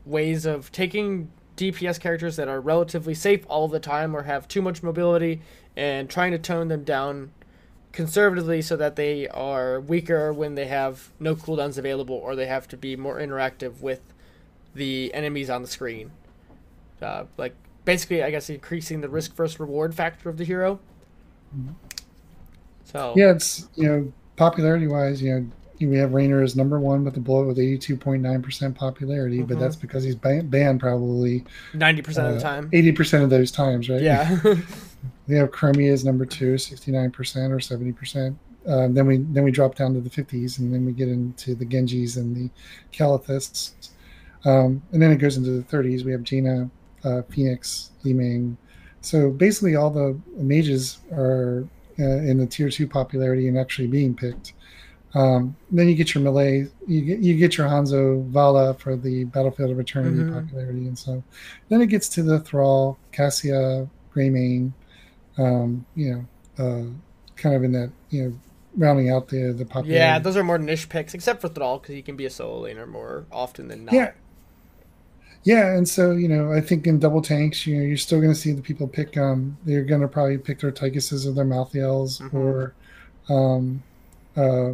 ways 0.06 0.46
of 0.46 0.72
taking 0.72 1.32
DPS 1.58 2.00
characters 2.00 2.36
that 2.38 2.48
are 2.48 2.60
relatively 2.60 3.14
safe 3.14 3.46
all 3.48 3.68
the 3.68 3.80
time 3.80 4.16
or 4.16 4.24
have 4.24 4.48
too 4.48 4.62
much 4.62 4.82
mobility 4.82 5.42
and 5.76 6.10
trying 6.10 6.32
to 6.32 6.38
tone 6.38 6.68
them 6.68 6.84
down 6.84 7.32
conservatively 7.92 8.62
so 8.62 8.76
that 8.78 8.96
they 8.96 9.28
are 9.28 9.80
weaker 9.80 10.32
when 10.32 10.56
they 10.56 10.68
have 10.68 11.10
no 11.20 11.36
cooldowns 11.36 11.78
available 11.78 12.16
or 12.16 12.36
they 12.36 12.48
have 12.48 12.68
to 12.68 12.78
be 12.78 12.96
more 12.96 13.18
interactive 13.18 13.82
with 13.82 14.02
the 14.74 15.14
enemies 15.14 15.50
on 15.50 15.62
the 15.62 15.68
screen. 15.68 16.12
Uh, 17.02 17.26
like 17.38 17.56
basically, 17.84 18.24
I 18.24 18.32
guess 18.32 18.50
increasing 18.50 19.02
the 19.02 19.10
risk 19.10 19.36
versus 19.36 19.60
reward 19.60 19.96
factor 19.96 20.30
of 20.30 20.38
the 20.38 20.44
hero. 20.44 20.80
So 22.86 23.14
yeah, 23.16 23.32
it's 23.32 23.68
you 23.76 23.88
know 23.88 24.14
popularity 24.36 24.88
wise, 24.88 25.22
you 25.22 25.34
know. 25.34 25.52
We 25.88 25.98
have 25.98 26.14
Raynor 26.14 26.42
as 26.44 26.56
number 26.56 26.80
one 26.80 27.04
with 27.04 27.14
the 27.16 27.20
bullet 27.20 27.46
with 27.48 27.58
82.9% 27.58 28.76
popularity, 28.76 29.42
but 29.42 29.58
Mhm. 29.58 29.60
that's 29.60 29.76
because 29.76 30.04
he's 30.04 30.16
ban- 30.16 30.48
banned 30.48 30.80
probably 30.80 31.44
ninety 31.74 32.02
percent 32.02 32.28
of 32.28 32.34
the 32.34 32.40
uh, 32.40 32.42
time. 32.56 32.70
80% 32.72 33.24
of 33.24 33.30
those 33.30 33.52
times, 33.52 33.90
right? 33.90 34.02
Yeah. 34.02 34.40
We 35.28 35.36
have 35.38 35.52
Chromie 35.52 35.90
as 35.92 36.04
number 36.04 36.26
two, 36.26 36.56
69% 36.56 37.52
or 37.52 37.58
70%. 37.60 38.36
Uh, 38.68 38.88
then 38.90 39.08
we 39.08 39.18
then 39.18 39.44
we 39.44 39.50
drop 39.52 39.76
down 39.76 39.94
to 39.94 40.02
the 40.02 40.10
50s, 40.10 40.60
and 40.60 40.74
then 40.74 40.86
we 40.86 40.92
get 40.92 41.08
into 41.08 41.56
the 41.56 41.66
Genjis 41.66 42.18
and 42.18 42.36
the 42.36 42.50
Calithists. 42.92 43.90
Um, 44.46 44.82
and 44.92 45.02
then 45.02 45.12
it 45.12 45.18
goes 45.18 45.38
into 45.38 45.52
the 45.52 45.64
30s. 45.64 46.04
We 46.04 46.12
have 46.12 46.24
Jaina, 46.24 46.70
uh, 47.04 47.22
Phoenix, 47.30 47.92
Li-Ming. 48.04 48.58
So 49.02 49.32
basically, 49.32 49.76
all 49.76 49.90
the 49.90 50.20
mages 50.36 51.00
are 51.12 51.66
uh, 52.00 52.04
in 52.04 52.38
the 52.38 52.46
tier 52.46 52.70
two 52.70 52.88
popularity 52.88 53.48
and 53.48 53.58
actually 53.58 53.88
being 53.88 54.14
picked. 54.16 54.54
Um, 55.14 55.56
then 55.72 55.90
you 55.90 55.96
get 55.96 56.16
your 56.16 56.24
melee, 56.24 56.68
you 56.88 57.02
get 57.02 57.20
you 57.20 57.36
get 57.38 57.58
your 57.58 57.68
Hanzo 57.68 58.26
Valla 58.30 58.74
for 58.76 58.96
the 58.96 59.26
Battlefield 59.26 59.72
of 59.72 59.80
Eternity 59.80 60.24
Mhm. 60.24 60.34
popularity, 60.34 60.88
and 60.88 60.98
so 60.98 61.22
then 61.70 61.82
it 61.82 61.88
gets 61.88 62.08
to 62.10 62.24
the 62.24 62.40
Thrall, 62.40 62.98
Cassia, 63.12 63.90
Greymane, 64.16 64.72
um, 65.38 65.86
you 65.96 66.12
know, 66.58 66.64
uh, 66.64 66.86
kind 67.36 67.56
of 67.56 67.64
in 67.64 67.72
that 67.74 67.92
you 68.10 68.24
know, 68.24 68.34
rounding 68.78 69.10
out 69.10 69.28
the 69.28 69.52
the 69.54 69.66
popularity. 69.66 69.96
yeah, 69.96 70.20
those 70.20 70.38
are 70.38 70.44
more 70.44 70.58
niche 70.58 70.88
picks, 70.90 71.14
except 71.14 71.42
for 71.42 71.50
Thrall 71.50 71.80
because 71.80 71.96
he 71.96 72.02
can 72.02 72.16
be 72.16 72.26
a 72.26 72.30
solo 72.30 72.64
laner 72.68 72.88
more 72.88 73.26
often 73.32 73.68
than 73.68 73.86
not. 73.86 73.94
Yeah. 73.96 74.12
Yeah, 75.44 75.76
and 75.76 75.88
so 75.90 76.12
you 76.12 76.28
know, 76.28 76.52
I 76.52 76.62
think 76.62 76.86
in 76.86 77.00
double 77.00 77.22
tanks, 77.22 77.66
you 77.66 77.78
know, 77.78 77.84
you're 77.84 77.98
still 77.98 78.20
going 78.22 78.34
to 78.34 78.40
see 78.40 78.52
the 78.52 78.62
people 78.62 78.88
pick. 78.88 79.18
Um, 79.18 79.58
they're 79.66 79.84
going 79.84 80.02
to 80.02 80.08
probably 80.08 80.38
pick 80.38 80.60
their 80.60 80.72
Tychuses 80.72 81.26
or 81.28 81.32
their 81.32 81.46
Malthaels, 81.46 82.22
Mhm. 82.22 82.34
or, 82.34 82.74
um, 83.30 83.84
uh, 84.36 84.74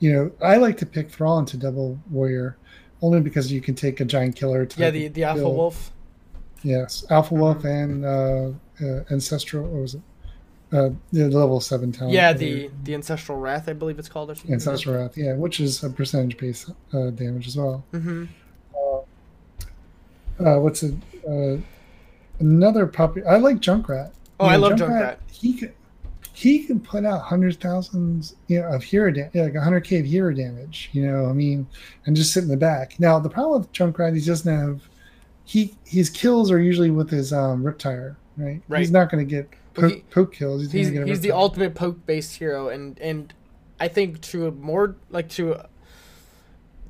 you 0.00 0.12
know, 0.12 0.30
I 0.42 0.56
like 0.56 0.76
to 0.78 0.86
pick 0.86 1.10
Thrall 1.10 1.38
into 1.38 1.56
double 1.56 1.98
warrior, 2.10 2.56
only 3.02 3.20
because 3.20 3.52
you 3.52 3.60
can 3.60 3.74
take 3.74 4.00
a 4.00 4.04
giant 4.04 4.34
killer. 4.36 4.66
Yeah, 4.76 4.90
the 4.90 5.08
the 5.08 5.24
Alpha 5.24 5.42
build. 5.42 5.56
Wolf. 5.56 5.92
Yes, 6.62 7.04
Alpha 7.10 7.34
Wolf 7.34 7.58
Mm-hmm. 7.58 7.66
and 7.66 8.04
uh, 8.04 8.84
uh, 8.84 9.04
Ancestral. 9.10 9.64
What 9.68 9.82
was 9.82 9.94
it? 9.94 10.02
Uh, 10.72 10.90
the 11.12 11.28
level 11.28 11.60
seven 11.60 11.90
talent. 11.92 12.12
Yeah, 12.14 12.30
or 12.30 12.34
the 12.34 12.70
the 12.84 12.94
Ancestral 12.94 13.38
Wrath, 13.38 13.68
I 13.68 13.72
believe 13.72 13.98
it's 13.98 14.08
called. 14.08 14.30
Or 14.30 14.34
something. 14.34 14.52
Ancestral 14.54 14.96
Wrath. 14.96 15.16
Yeah, 15.16 15.34
which 15.34 15.60
is 15.60 15.82
a 15.82 15.90
percentage 15.90 16.36
based 16.36 16.70
uh, 16.92 17.10
damage 17.10 17.46
as 17.48 17.56
well. 17.56 17.84
hmm 17.92 18.24
uh, 20.38 20.56
what's 20.58 20.82
it? 20.82 20.94
Uh, 21.28 21.58
another 22.38 22.86
puppy. 22.86 23.22
I 23.24 23.36
like 23.36 23.56
Junkrat. 23.56 24.12
Oh, 24.38 24.46
You 24.46 24.50
I 24.52 24.54
know, 24.56 24.60
love 24.68 24.78
Junkrat. 24.78 25.16
He 25.30 25.52
can 25.54 25.72
he 26.40 26.60
can 26.64 26.80
put 26.80 27.04
out 27.04 27.20
hundred 27.20 27.60
thousands, 27.60 28.34
you 28.48 28.60
know, 28.60 28.68
of 28.68 28.82
hero 28.82 29.10
damage, 29.10 29.34
like 29.34 29.54
hundred 29.56 29.82
k 29.82 29.98
of 30.00 30.06
hero 30.06 30.32
damage. 30.32 30.88
You 30.92 31.06
know, 31.06 31.26
I 31.26 31.32
mean, 31.34 31.66
and 32.06 32.16
just 32.16 32.32
sit 32.32 32.42
in 32.42 32.48
the 32.48 32.56
back. 32.56 32.98
Now 32.98 33.18
the 33.18 33.28
problem 33.28 33.60
with 33.60 33.72
Junkrat, 33.72 34.14
he 34.18 34.24
doesn't 34.24 34.50
have 34.52 34.80
he 35.44 35.74
his 35.84 36.08
kills 36.08 36.50
are 36.50 36.58
usually 36.60 36.90
with 36.90 37.10
his 37.10 37.32
um, 37.32 37.62
RIP-Tire, 37.62 38.16
right? 38.38 38.62
Right. 38.68 38.78
He's 38.78 38.90
not 38.90 39.10
going 39.10 39.26
to 39.26 39.30
get 39.30 39.50
poke, 39.74 39.92
he- 39.92 40.00
poke 40.10 40.32
kills. 40.32 40.62
He's, 40.62 40.72
he's 40.88 41.06
he's 41.06 41.20
the 41.20 41.32
ultimate 41.32 41.74
poke 41.74 42.06
based 42.06 42.36
hero 42.36 42.68
and 42.70 42.98
and 43.00 43.34
I 43.78 43.88
think 43.88 44.20
to 44.22 44.46
a 44.46 44.50
more 44.50 44.96
like 45.10 45.28
to 45.30 45.52
a, 45.52 45.68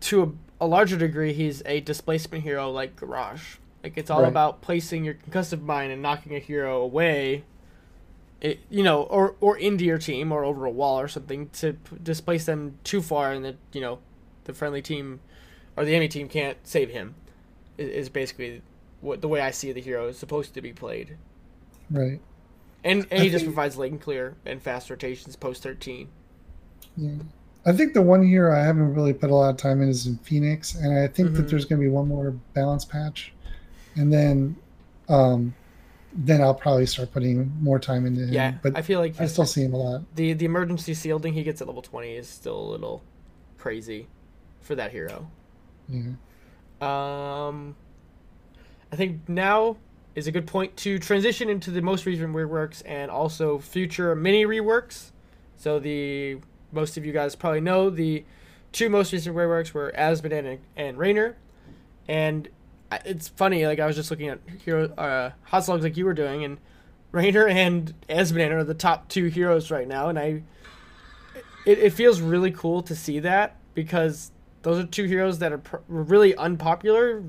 to 0.01 0.23
a, 0.61 0.65
a 0.65 0.67
larger 0.67 0.97
degree 0.97 1.33
he's 1.33 1.63
a 1.67 1.81
displacement 1.81 2.45
hero 2.45 2.71
like 2.71 2.95
Garrosh. 2.95 3.57
Like 3.83 3.97
it's 3.97 4.11
all 4.11 4.23
Right. 4.23 4.29
about 4.29 4.61
placing 4.61 5.05
your 5.05 5.15
concussive 5.15 5.63
mine 5.63 5.91
and 5.91 6.03
knocking 6.03 6.37
a 6.37 6.39
hero 6.39 6.81
away. 6.83 7.45
It, 8.41 8.61
you 8.71 8.83
know, 8.83 9.03
or 9.03 9.35
or 9.41 9.59
into 9.59 9.85
your 9.85 9.99
team 9.99 10.33
or 10.33 10.45
over 10.45 10.65
a 10.65 10.71
wall 10.71 10.99
or 10.99 11.09
something 11.09 11.51
to 11.51 11.75
p- 11.75 11.97
displace 12.03 12.47
them 12.47 12.79
too 12.85 13.03
far, 13.03 13.33
and 13.33 13.45
that 13.45 13.57
you 13.73 13.81
know, 13.83 13.99
the 14.45 14.55
friendly 14.55 14.81
team 14.81 15.21
or 15.77 15.85
the 15.85 15.93
enemy 15.95 16.09
team 16.09 16.29
can't 16.29 16.57
save 16.65 16.89
him. 16.91 17.15
Is, 17.77 17.89
is 17.91 18.09
basically 18.09 18.63
what 19.03 19.21
the 19.21 19.29
way 19.29 19.41
I 19.41 19.51
see 19.51 19.73
the 19.73 19.81
hero 19.81 20.09
is 20.09 20.19
supposed 20.19 20.55
to 20.55 20.63
be 20.63 20.73
played. 20.73 21.17
Right. 21.91 22.21
And, 22.83 23.07
and 23.11 23.21
I 23.21 23.25
he 23.25 23.31
just 23.31 23.45
think- 23.45 23.55
provides 23.55 23.77
lane 23.77 23.99
clear 23.99 24.37
and 24.47 24.63
fast 24.63 24.89
rotations 24.89 25.37
post 25.37 25.63
13. 25.63 26.09
Yeah. 26.97 27.11
I 27.67 27.73
think 27.73 27.93
the 27.93 28.01
one 28.03 28.23
hero 28.23 28.59
I 28.59 28.63
haven't 28.65 28.95
really 28.95 29.13
put 29.13 29.29
a 29.31 29.35
lot 29.35 29.51
of 29.51 29.59
time 29.59 29.83
in 29.83 29.89
is 29.91 30.07
in 30.07 30.17
Phoenix, 30.19 30.75
and 30.75 30.99
I 30.99 31.07
think 31.09 31.35
that 31.35 31.45
Mhm. 31.47 31.51
there's 31.51 31.67
going 31.67 31.79
to 31.79 31.85
be 31.85 31.91
one 31.91 32.09
more 32.09 32.31
balance 32.55 32.87
patch, 32.87 33.35
and 33.97 34.11
then, 34.11 34.57
um, 35.11 35.55
then 36.13 36.41
I'll 36.41 36.55
probably 36.55 36.87
start 36.87 37.13
putting 37.13 37.53
more 37.61 37.79
time 37.79 38.07
into 38.07 38.23
him. 38.23 38.33
Yeah, 38.33 38.55
but 38.63 38.77
I 38.77 38.83
feel 38.83 39.01
like 39.01 39.21
I 39.21 39.27
still 39.27 39.47
see 39.47 39.63
him 39.63 39.75
a 39.75 39.77
lot. 39.77 40.03
the 40.17 40.33
the 40.33 40.45
emergency 40.45 40.95
shielding 40.95 41.35
he 41.35 41.43
gets 41.43 41.61
at 41.61 41.67
level 41.67 41.83
20 41.83 42.13
is 42.13 42.29
still 42.29 42.59
a 42.59 42.69
little 42.71 43.03
crazy 43.59 44.09
for 44.61 44.75
that 44.75 44.91
hero. 44.91 45.31
Yeah. 45.89 46.13
Um, 46.81 47.77
I 48.93 48.97
think 48.97 49.29
now 49.29 49.77
is 50.15 50.27
a 50.27 50.33
good 50.33 50.47
point 50.47 50.77
to 50.79 50.99
transition 50.99 51.49
into 51.49 51.71
the 51.71 51.81
most 51.81 52.07
recent 52.07 52.35
reworks 52.35 52.83
and 52.85 53.11
also 53.11 53.59
future 53.59 54.15
mini 54.17 54.45
reworks. 54.45 55.13
So 55.57 55.79
the 55.79 56.39
most 56.73 56.97
of 56.97 57.05
you 57.05 57.13
guys 57.13 57.37
probably 57.37 57.61
know 57.61 57.91
the 57.91 58.25
two 58.73 58.89
most 58.89 59.13
recent 59.13 59.37
reworks 59.37 59.73
were 59.73 59.93
Azmodan 59.97 60.47
and, 60.47 60.59
and 60.77 60.99
Raynor, 60.99 61.37
and 62.09 62.49
it's 63.05 63.29
funny. 63.29 63.67
Like 63.67 63.81
I 63.81 63.87
was 63.87 63.97
just 63.97 64.11
looking 64.11 64.29
at 64.29 64.41
hero 64.65 64.93
uh, 64.95 65.31
HotsLogs 65.51 65.83
like 65.83 65.97
you 65.97 66.05
were 66.05 66.15
doing, 66.15 66.45
and 66.45 66.59
Raynor 67.13 67.49
and 67.49 67.95
Azmodan 68.09 68.51
are 68.53 68.65
the 68.65 68.75
top 68.75 69.09
two 69.09 69.27
heroes 69.27 69.71
right 69.71 69.89
now, 69.89 70.09
and 70.09 70.19
I. 70.19 70.43
It, 71.67 71.79
it 71.79 71.93
feels 71.93 72.23
really 72.23 72.51
cool 72.53 72.83
to 72.85 72.97
see 72.97 73.21
that 73.21 73.57
because 73.75 74.33
those 74.63 74.83
are 74.83 74.87
two 74.87 75.05
heroes 75.05 75.39
that 75.41 75.53
are 75.53 75.59
pr- 75.59 75.77
really 75.89 76.35
unpopular 76.37 77.23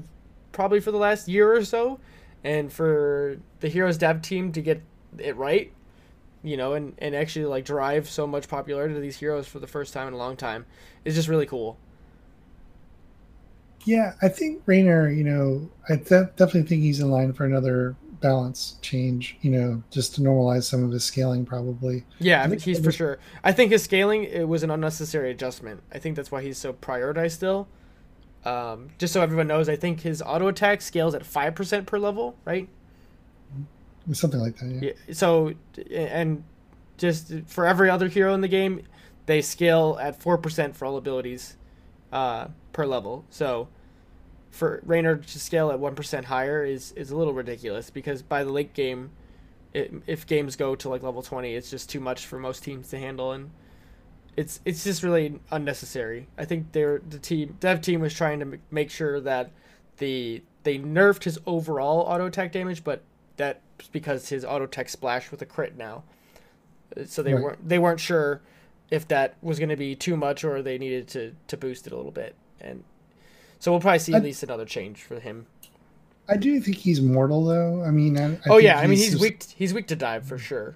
probably 0.52 0.80
for 0.80 0.92
the 0.92 0.98
last 0.98 1.28
year 1.28 1.54
or 1.54 1.64
so 1.64 2.00
and 2.44 2.72
for 2.72 3.38
the 3.60 3.70
heroes 3.70 3.98
dev 3.98 4.22
team 4.22 4.52
to 4.52 4.62
get 4.62 4.82
it 5.18 5.36
right 5.36 5.72
you 6.44 6.58
know 6.58 6.74
and, 6.74 6.94
and 6.98 7.16
actually 7.16 7.46
like 7.46 7.66
drive 7.66 8.10
so 8.10 8.26
much 8.26 8.48
popularity 8.48 8.94
to 8.94 9.00
these 9.00 9.18
heroes 9.18 9.48
for 9.48 9.60
the 9.60 9.68
first 9.68 9.94
time 9.94 10.08
in 10.08 10.14
a 10.14 10.18
long 10.18 10.36
time 10.36 10.66
is 11.06 11.16
just 11.16 11.28
really 11.28 11.46
cool 11.46 11.78
Yeah, 13.86 14.14
I 14.22 14.28
think 14.30 14.62
Raynor, 14.66 15.10
you 15.12 15.24
know, 15.24 15.70
I 15.90 15.96
de- 15.96 16.30
definitely 16.36 16.64
think 16.64 16.82
he's 16.84 17.00
in 17.00 17.10
line 17.10 17.34
for 17.34 17.46
another 17.46 17.96
balance 18.22 18.78
change, 18.82 19.38
you 19.42 19.50
know, 19.50 19.82
just 19.90 20.14
to 20.16 20.22
normalize 20.22 20.64
some 20.64 20.84
of 20.84 20.92
his 20.92 21.04
scaling, 21.04 21.44
probably. 21.46 22.04
yeah 22.20 22.44
I 22.44 22.48
think 22.48 22.62
he's 22.62 22.80
for 22.80 22.92
sure 22.92 23.18
i 23.44 23.52
think 23.52 23.72
his 23.72 23.82
scaling 23.84 24.24
it 24.26 24.48
was 24.48 24.62
an 24.62 24.70
unnecessary 24.70 25.32
adjustment 25.32 25.82
i 25.92 25.98
think 25.98 26.16
that's 26.16 26.30
why 26.32 26.44
he's 26.44 26.60
so 26.60 26.72
prioritized 26.74 27.32
still 27.32 27.68
um, 28.46 28.90
just 29.00 29.12
so 29.14 29.22
everyone 29.24 29.48
knows 29.48 29.68
i 29.70 29.76
think 29.76 30.02
his 30.02 30.22
auto 30.22 30.48
attack 30.48 30.82
scales 30.84 31.16
at 31.16 31.24
5% 31.24 31.86
per 31.88 31.98
level 31.98 32.36
right 32.46 32.70
Something 34.14 34.40
like 34.40 34.58
that. 34.58 34.66
Yeah. 34.66 34.92
Yeah, 35.08 35.14
so 35.14 35.54
and 35.92 36.44
just 36.98 37.34
for 37.46 37.66
every 37.68 37.90
other 37.90 38.08
hero 38.08 38.34
in 38.34 38.42
the 38.42 38.48
game, 38.48 38.82
they 39.28 39.42
scale 39.44 39.98
at 40.02 40.20
four 40.20 40.38
percent 40.40 40.76
for 40.76 40.86
all 40.86 40.98
abilities 40.98 41.56
uh, 42.12 42.48
per 42.74 42.86
level. 42.86 43.26
So 43.30 43.68
for 44.50 44.82
Raynor 44.86 45.18
to 45.18 45.40
scale 45.40 45.72
at 45.72 45.80
one 45.80 45.96
percent 45.96 46.26
higher 46.26 46.64
is 46.66 46.92
is 46.94 47.12
a 47.12 47.18
little 47.18 47.34
ridiculous 47.34 47.90
because 47.90 48.22
by 48.22 48.44
the 48.44 48.52
late 48.52 48.74
game, 48.74 49.12
it, 49.74 49.94
if 50.08 50.26
games 50.28 50.56
go 50.56 50.76
to 50.76 50.90
like 50.90 51.04
level 51.04 51.22
twenty, 51.22 51.56
it's 51.56 51.70
just 51.70 51.90
too 51.90 52.00
much 52.00 52.26
for 52.26 52.38
most 52.40 52.64
teams 52.64 52.90
to 52.90 53.00
handle, 53.00 53.32
and 53.32 53.52
it's 54.38 54.60
it's 54.66 54.84
just 54.84 55.04
really 55.04 55.40
unnecessary. 55.52 56.28
I 56.38 56.46
think 56.46 56.72
they're 56.72 57.02
the 57.10 57.20
team 57.20 57.58
dev 57.60 57.82
team 57.82 58.02
was 58.02 58.14
trying 58.14 58.40
to 58.40 58.46
m- 58.46 58.62
make 58.72 58.90
sure 58.92 59.20
that 59.22 59.52
the 59.98 60.44
they 60.64 60.78
nerfed 60.78 61.24
his 61.24 61.40
overall 61.46 62.02
auto 62.02 62.26
attack 62.28 62.52
damage, 62.52 62.84
but 62.84 63.02
that's 63.38 63.88
because 63.92 64.30
his 64.30 64.44
auto 64.46 64.66
attack 64.66 64.90
splash 64.90 65.32
with 65.32 65.42
a 65.42 65.46
crit 65.46 65.76
now. 65.78 66.04
Uh, 66.96 67.06
So 67.06 67.24
they 67.24 67.34
Right. 67.34 67.44
weren't 67.44 67.68
they 67.70 67.80
weren't 67.80 68.00
sure 68.00 68.42
if 68.90 69.08
that 69.08 69.36
was 69.42 69.58
going 69.60 69.70
to 69.70 69.78
be 69.78 69.96
too 69.96 70.18
much 70.18 70.44
or 70.44 70.62
they 70.62 70.78
needed 70.78 71.08
to 71.10 71.34
to 71.48 71.56
boost 71.58 71.88
it 71.88 71.94
a 71.94 71.96
little 71.96 72.12
bit, 72.12 72.36
and 72.62 72.84
so 73.60 73.72
we'll 73.72 73.82
probably 73.82 74.00
see 74.00 74.14
at 74.14 74.22
I- 74.22 74.26
least 74.26 74.44
another 74.44 74.66
change 74.66 75.02
for 75.04 75.20
him. 75.20 75.48
I 76.30 76.38
do 76.38 76.60
think 76.62 76.78
he's 76.78 77.02
mortal, 77.02 77.44
though. 77.44 77.84
I 77.84 77.92
mean, 77.92 78.18
I, 78.18 78.34
I 78.36 78.40
oh 78.52 78.58
yeah, 78.58 78.78
I 78.80 78.88
mean 78.88 78.98
he's 78.98 79.12
just- 79.12 79.22
weak. 79.22 79.44
He's 79.56 79.74
weak 79.74 79.88
to 79.88 79.96
dive 79.96 80.26
for 80.26 80.38
sure. 80.38 80.76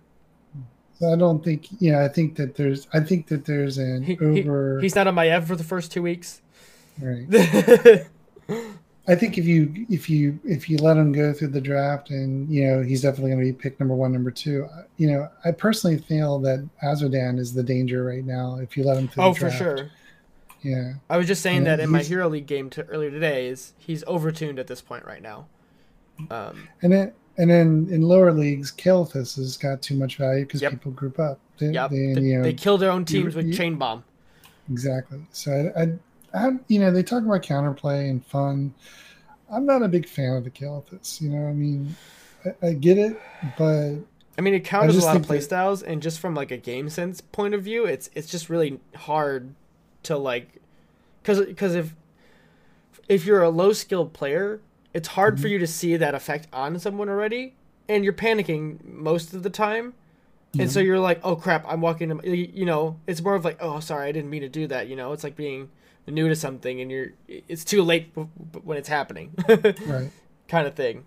I 1.05 1.15
don't 1.17 1.43
think. 1.43 1.67
Yeah, 1.79 2.03
I 2.03 2.07
think 2.07 2.35
that 2.37 2.55
there's. 2.55 2.87
I 2.93 2.99
think 3.01 3.27
that 3.27 3.45
there's 3.45 3.77
an 3.77 4.03
He, 4.03 4.15
he- 4.15 4.41
over. 4.41 4.79
he's 4.81 4.95
not 4.95 5.07
on 5.07 5.15
my 5.15 5.27
Ev 5.27 5.47
for 5.47 5.55
the 5.55 5.63
first 5.63 5.91
two 5.91 6.01
weeks. 6.01 6.41
right. 7.01 7.27
I 9.07 9.13
think 9.13 9.37
if 9.37 9.45
you 9.45 9.85
if 9.89 10.09
you 10.09 10.39
if 10.43 10.67
you 10.67 10.77
let 10.77 10.97
him 10.97 11.11
go 11.11 11.31
through 11.31 11.49
the 11.49 11.61
draft, 11.61 12.09
and 12.09 12.49
you 12.49 12.65
know 12.67 12.81
he's 12.81 13.01
definitely 13.03 13.31
going 13.31 13.45
to 13.45 13.53
be 13.53 13.53
pick 13.53 13.79
number 13.79 13.93
one, 13.93 14.11
number 14.11 14.31
two. 14.31 14.67
You 14.97 15.11
know, 15.11 15.29
I 15.43 15.51
personally 15.51 15.99
feel 15.99 16.39
that 16.39 16.67
Azmodan 16.83 17.37
is 17.37 17.53
the 17.53 17.61
danger 17.61 18.03
right 18.03 18.25
now. 18.25 18.57
If 18.57 18.75
you 18.75 18.83
let 18.83 18.97
him 18.97 19.07
through. 19.07 19.23
oh 19.23 19.33
for 19.35 19.51
sure. 19.51 19.91
Yeah. 20.65 20.93
I 21.09 21.17
was 21.17 21.27
just 21.27 21.41
saying 21.43 21.65
Yeah, 21.65 21.75
that 21.75 21.79
in 21.83 21.89
my 21.91 22.01
Hero 22.01 22.27
League 22.27 22.47
game 22.47 22.69
to, 22.71 22.83
earlier 22.85 23.11
today 23.11 23.47
is 23.47 23.73
he's 23.77 24.03
overtuned 24.05 24.57
at 24.59 24.67
this 24.67 24.81
point 24.81 25.05
right 25.05 25.21
now. 25.21 25.45
Um, 26.31 26.67
And 26.81 26.91
then 26.91 27.13
and 27.37 27.49
then 27.49 27.87
in 27.91 28.01
lower 28.01 28.31
leagues, 28.31 28.71
Kael'thas 28.71 29.35
has 29.35 29.57
got 29.57 29.81
too 29.81 29.95
much 29.95 30.15
value 30.15 30.45
because 30.45 30.61
Yep. 30.61 30.71
people 30.71 30.91
group 30.93 31.19
up. 31.19 31.37
They, 31.59 31.67
yep, 31.71 31.91
they, 31.91 32.13
they, 32.13 32.21
you 32.21 32.37
know, 32.37 32.43
they 32.43 32.53
kill 32.53 32.77
their 32.77 32.89
own 32.91 33.05
teams 33.05 33.35
with 33.35 33.45
you- 33.47 33.53
chain 33.53 33.75
bomb. 33.75 34.03
exactly. 34.71 35.19
So 35.31 35.71
I, 35.75 35.81
I, 35.81 36.47
I, 36.47 36.51
you 36.67 36.79
know, 36.79 36.91
they 36.91 37.03
talk 37.03 37.23
about 37.23 37.43
counterplay 37.43 38.09
and 38.09 38.25
fun. 38.25 38.73
I'm 39.51 39.65
not 39.65 39.83
a 39.83 39.87
big 39.87 40.07
fan 40.07 40.33
of 40.37 40.43
the 40.45 40.49
Kael'thas. 40.51 41.21
You 41.21 41.29
know, 41.29 41.47
I 41.47 41.53
mean, 41.53 41.95
I, 42.45 42.67
I 42.67 42.73
get 42.73 42.97
it, 42.97 43.21
but 43.57 43.95
I 44.37 44.41
mean, 44.41 44.53
it 44.53 44.63
counters 44.63 44.97
a 44.97 45.05
lot 45.05 45.15
of 45.17 45.21
playstyles, 45.27 45.83
and 45.83 46.01
just 46.01 46.19
from 46.19 46.33
like 46.35 46.51
a 46.51 46.57
game 46.57 46.89
sense 46.89 47.21
point 47.21 47.53
of 47.53 47.61
view, 47.63 47.85
it's 47.85 48.09
it's 48.15 48.27
just 48.29 48.49
really 48.49 48.79
hard 48.95 49.53
to 50.05 50.17
like, 50.17 50.61
because 51.21 51.45
because 51.45 51.75
if 51.75 51.95
if 53.07 53.25
you're 53.25 53.43
a 53.43 53.49
low 53.49 53.73
skilled 53.73 54.13
player, 54.13 54.59
it's 54.93 55.09
hard 55.09 55.35
Mm-hmm. 55.35 55.41
for 55.41 55.47
you 55.49 55.59
to 55.59 55.67
see 55.67 55.95
that 55.97 56.15
effect 56.15 56.47
on 56.53 56.79
someone 56.79 57.09
already, 57.09 57.53
and 57.89 58.03
you're 58.03 58.13
panicking 58.13 58.83
most 58.85 59.33
of 59.33 59.43
the 59.43 59.49
time. 59.49 59.93
And 60.57 60.71
so 60.71 60.79
you're 60.79 60.99
like, 60.99 61.19
oh 61.21 61.35
crap, 61.35 61.65
I'm 61.67 61.81
walking. 61.81 62.17
To, 62.17 62.29
you 62.29 62.49
you 62.53 62.65
know, 62.65 62.97
it's 63.07 63.21
more 63.21 63.35
of 63.35 63.43
like, 63.43 63.57
oh 63.59 63.81
sorry, 63.81 64.07
I 64.07 64.13
didn't 64.13 64.29
mean 64.29 64.41
to 64.41 64.47
do 64.47 64.67
that. 64.67 64.87
You 64.87 64.95
know, 64.95 65.11
it's 65.11 65.21
like 65.23 65.35
being 65.35 65.69
new 66.07 66.29
to 66.29 66.35
something, 66.35 66.79
and 66.79 66.89
you're 66.89 67.07
it's 67.27 67.65
too 67.65 67.81
late 67.81 68.13
when 68.63 68.77
it's 68.77 68.87
happening, 68.87 69.33
right. 69.49 70.09
kind 70.47 70.65
of 70.65 70.73
thing. 70.73 71.05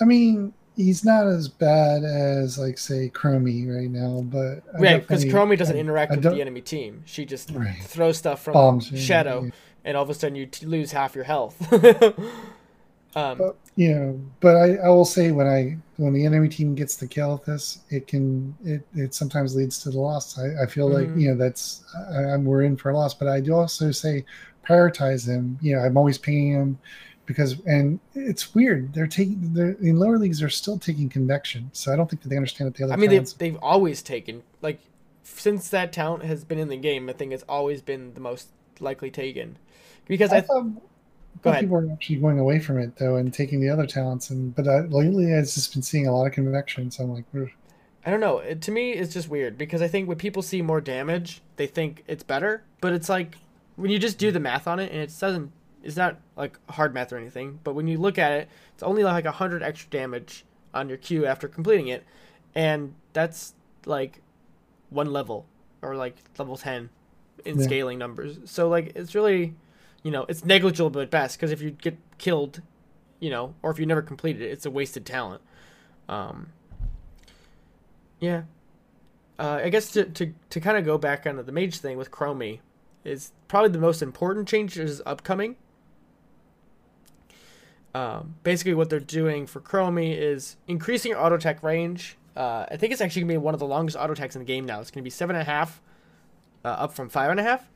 I 0.00 0.04
mean, 0.06 0.54
he's 0.76 1.04
not 1.04 1.26
as 1.26 1.48
bad 1.48 2.04
as 2.04 2.58
like 2.58 2.78
say 2.78 3.10
Chromie 3.12 3.66
right 3.74 3.90
now, 3.90 4.20
but 4.22 4.62
I 4.76 4.80
Right, 4.80 5.00
because 5.00 5.24
Chromie 5.24 5.56
doesn't 5.58 5.76
I- 5.76 5.80
interact 5.80 6.12
I 6.12 6.16
with 6.16 6.24
the 6.24 6.40
enemy 6.40 6.60
team. 6.60 7.02
She 7.06 7.24
just 7.24 7.50
Right. 7.50 7.82
throws 7.82 8.18
stuff 8.18 8.42
from 8.42 8.52
Bombs 8.54 8.86
Shadow, 8.94 9.44
yeah. 9.44 9.50
and 9.84 9.96
all 9.96 10.02
of 10.02 10.10
a 10.10 10.14
sudden 10.14 10.36
you 10.36 10.46
t- 10.46 10.66
lose 10.66 10.92
half 10.92 11.14
your 11.14 11.24
health. 11.24 11.56
um, 13.14 13.38
But 13.38 13.56
you 13.76 13.94
know, 13.94 14.20
but 14.40 14.56
I, 14.56 14.76
I 14.76 14.88
will 14.88 15.04
say 15.04 15.32
when 15.32 15.46
I 15.46 15.76
when 15.96 16.12
the 16.12 16.24
enemy 16.26 16.48
team 16.48 16.74
gets 16.74 16.96
the 16.96 17.06
Kael'thas, 17.06 17.78
it 17.90 18.06
can 18.06 18.54
it, 18.64 18.86
it 18.94 19.14
sometimes 19.14 19.54
leads 19.56 19.82
to 19.82 19.90
the 19.90 19.98
loss. 19.98 20.38
I, 20.38 20.62
I 20.64 20.66
feel 20.66 20.88
like 20.88 21.08
Mhm. 21.08 21.20
you 21.20 21.28
know 21.30 21.36
that's 21.36 21.84
I, 22.12 22.24
I'm 22.24 22.44
we're 22.44 22.62
in 22.62 22.76
for 22.76 22.90
a 22.90 22.96
loss, 22.96 23.14
but 23.14 23.28
I 23.28 23.40
do 23.40 23.54
also 23.54 23.90
say 23.90 24.24
prioritize 24.66 25.26
him. 25.26 25.58
You 25.62 25.76
know, 25.76 25.82
I'm 25.82 25.96
always 25.96 26.18
paying 26.18 26.52
him 26.52 26.78
because 27.26 27.60
and 27.66 28.00
it's 28.14 28.54
weird. 28.54 28.94
They're 28.94 29.06
taking 29.06 29.52
they're 29.52 29.76
in 29.80 29.98
lower 29.98 30.18
leagues. 30.18 30.40
They're 30.40 30.48
still 30.48 30.78
taking 30.78 31.08
convection, 31.08 31.70
so 31.72 31.92
I 31.92 31.96
don't 31.96 32.08
think 32.08 32.22
that 32.22 32.28
they 32.28 32.36
understand 32.36 32.68
that 32.68 32.76
the 32.76 32.84
other. 32.84 32.92
I 32.94 32.96
mean, 32.96 33.10
they've 33.10 33.38
they've 33.38 33.58
always 33.60 34.02
taken 34.02 34.42
like 34.62 34.80
since 35.22 35.68
that 35.70 35.92
talent 35.92 36.24
has 36.24 36.44
been 36.44 36.58
in 36.58 36.68
the 36.68 36.76
game. 36.76 37.08
I 37.08 37.12
think 37.12 37.32
it's 37.32 37.44
always 37.48 37.82
been 37.82 38.14
the 38.14 38.20
most 38.20 38.48
likely 38.80 39.10
taken 39.10 39.58
because 40.06 40.32
I, 40.32 40.38
I 40.38 40.40
thought, 40.42 40.66
go 41.42 41.50
ahead. 41.50 41.62
people 41.62 41.78
are 41.78 41.92
actually 41.92 42.16
going 42.16 42.38
away 42.38 42.60
from 42.60 42.78
it 42.78 42.96
though 42.96 43.16
and 43.16 43.32
taking 43.32 43.60
the 43.60 43.68
other 43.68 43.86
talents. 43.86 44.30
And 44.30 44.54
but 44.54 44.68
I, 44.68 44.80
lately, 44.80 45.34
I've 45.34 45.44
just 45.44 45.72
been 45.72 45.82
seeing 45.82 46.06
a 46.06 46.16
lot 46.16 46.26
of 46.26 46.32
convection. 46.32 46.90
So 46.90 47.04
I'm 47.04 47.12
like. 47.12 47.24
I 48.04 48.10
don't 48.10 48.20
know. 48.20 48.38
It, 48.38 48.62
to 48.62 48.70
me, 48.70 48.92
it's 48.92 49.12
just 49.12 49.28
weird 49.28 49.58
because 49.58 49.82
I 49.82 49.88
think 49.88 50.06
when 50.06 50.16
people 50.16 50.40
see 50.40 50.62
more 50.62 50.80
damage, 50.80 51.42
they 51.56 51.66
think 51.66 52.04
it's 52.06 52.22
better. 52.22 52.62
But 52.80 52.92
it's 52.92 53.08
like 53.08 53.36
when 53.74 53.90
you 53.90 53.98
just 53.98 54.16
do 54.16 54.30
the 54.30 54.38
math 54.38 54.68
on 54.68 54.78
it, 54.78 54.92
and 54.92 55.00
it 55.00 55.12
doesn't. 55.18 55.50
It's 55.86 55.96
not 55.96 56.18
like 56.36 56.58
hard 56.70 56.92
math 56.92 57.12
or 57.12 57.16
anything. 57.16 57.60
But 57.62 57.74
when 57.74 57.86
you 57.88 57.98
look 57.98 58.18
at 58.18 58.32
it, 58.32 58.48
it's 58.74 58.82
only 58.82 59.04
like 59.04 59.24
a 59.24 59.32
hundred 59.32 59.62
extra 59.62 59.88
damage 59.90 60.44
on 60.74 60.88
your 60.88 60.98
Q 60.98 61.26
after 61.26 61.48
completing 61.48 61.88
it, 61.88 62.04
and 62.54 62.94
that's 63.12 63.54
like 63.86 64.20
one 64.90 65.12
level 65.12 65.46
or 65.82 65.96
like 65.96 66.16
level 66.38 66.56
ten 66.56 66.90
in 67.44 67.58
yeah. 67.58 67.64
scaling 67.64 67.98
numbers. 67.98 68.38
So 68.44 68.68
like 68.68 68.92
it's 68.94 69.14
really, 69.14 69.54
you 70.02 70.10
know, 70.10 70.26
it's 70.28 70.44
negligible 70.44 71.00
at 71.00 71.10
best 71.10 71.38
because 71.38 71.52
if 71.52 71.62
you 71.62 71.70
get 71.70 71.96
killed, 72.18 72.60
you 73.20 73.30
know, 73.30 73.54
or 73.62 73.70
if 73.70 73.78
you 73.78 73.86
never 73.86 74.02
completed 74.02 74.42
it, 74.42 74.50
it's 74.50 74.66
a 74.66 74.70
wasted 74.70 75.06
talent. 75.06 75.42
Um, 76.08 76.48
yeah. 78.20 78.42
Uh, 79.38 79.60
I 79.64 79.68
guess 79.68 79.90
to, 79.92 80.04
to, 80.04 80.32
to 80.50 80.60
kind 80.60 80.78
of 80.78 80.84
go 80.84 80.96
back 80.96 81.26
onto 81.26 81.42
the 81.42 81.52
mage 81.52 81.78
thing 81.78 81.98
with 81.98 82.10
Chromie 82.10 82.60
is 83.04 83.32
probably 83.48 83.70
the 83.70 83.78
most 83.78 84.02
important 84.02 84.48
change 84.48 84.74
that 84.74 84.84
is 84.84 85.02
upcoming. 85.04 85.56
Um, 87.96 88.34
basically, 88.42 88.74
what 88.74 88.90
they're 88.90 89.00
doing 89.00 89.46
for 89.46 89.58
Chromie 89.58 90.14
is 90.14 90.58
increasing 90.68 91.12
your 91.12 91.18
auto 91.18 91.36
attack 91.36 91.62
range. 91.62 92.18
Uh, 92.36 92.66
I 92.70 92.76
think 92.76 92.92
it's 92.92 93.00
actually 93.00 93.22
going 93.22 93.28
to 93.28 93.40
be 93.40 93.44
one 93.44 93.54
of 93.54 93.60
the 93.60 93.66
longest 93.66 93.96
auto 93.96 94.12
attacks 94.12 94.36
in 94.36 94.40
the 94.40 94.44
game 94.44 94.66
now. 94.66 94.82
It's 94.82 94.90
going 94.90 95.00
to 95.00 95.04
be 95.04 95.08
seven 95.08 95.34
and 95.34 95.40
a 95.40 95.50
half, 95.50 95.80
uh, 96.62 96.68
up 96.68 96.92
from 96.92 97.08
five 97.08 97.30
and 97.30 97.40
a 97.40 97.42
half. 97.42 97.66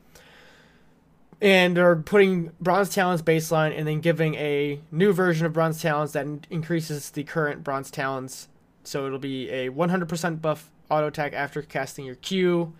And 1.41 1.75
they're 1.75 1.95
putting 1.95 2.51
Bronze 2.61 2.89
Talons 2.89 3.23
baseline 3.23 3.75
and 3.75 3.87
then 3.87 3.99
giving 3.99 4.35
a 4.35 4.79
new 4.91 5.11
version 5.11 5.47
of 5.47 5.53
Bronze 5.53 5.81
Talons 5.81 6.11
that 6.11 6.27
increases 6.51 7.09
the 7.09 7.23
current 7.23 7.63
Bronze 7.63 7.89
Talons. 7.89 8.47
So 8.83 9.07
it'll 9.07 9.17
be 9.17 9.49
a 9.49 9.71
100% 9.71 10.39
buff 10.39 10.69
auto 10.91 11.07
attack 11.07 11.33
after 11.33 11.63
casting 11.63 12.05
your 12.05 12.13
Q, 12.15 12.73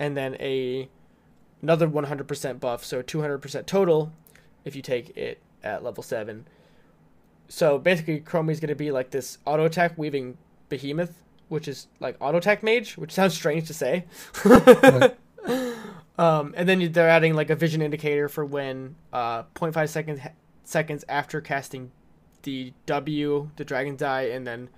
and 0.00 0.16
then 0.16 0.34
a 0.40 0.88
another 1.62 1.86
100% 1.86 2.58
buff, 2.58 2.84
so 2.84 3.02
200% 3.02 3.66
total 3.66 4.12
if 4.64 4.74
you 4.74 4.82
take 4.82 5.16
it 5.16 5.40
at 5.62 5.84
level 5.84 6.02
7. 6.02 6.44
So 7.48 7.78
basically, 7.78 8.20
Chromie 8.20 8.52
is 8.52 8.60
going 8.60 8.68
to 8.68 8.74
be 8.74 8.90
like 8.90 9.10
this 9.10 9.38
auto 9.46 9.64
attack 9.64 9.96
weaving 9.96 10.36
behemoth, 10.68 11.22
which 11.48 11.66
is 11.66 11.86
like 11.98 12.16
auto 12.20 12.38
attack 12.38 12.62
mage, 12.62 12.96
which 12.98 13.12
sounds 13.12 13.34
strange 13.34 13.66
to 13.68 13.74
say. 13.74 14.04
um, 16.18 16.54
and 16.56 16.68
then 16.68 16.92
they're 16.92 17.08
adding 17.08 17.34
like 17.34 17.50
a 17.50 17.56
vision 17.56 17.80
indicator 17.80 18.28
for 18.28 18.44
when 18.44 18.96
uh, 19.12 19.44
0.5 19.54 19.88
seconds 19.88 20.20
seconds 20.64 21.04
after 21.08 21.40
casting 21.40 21.90
the 22.42 22.72
W, 22.86 23.50
the 23.56 23.64
Dragon's 23.64 24.02
Eye, 24.02 24.24
and 24.24 24.46
then 24.46 24.68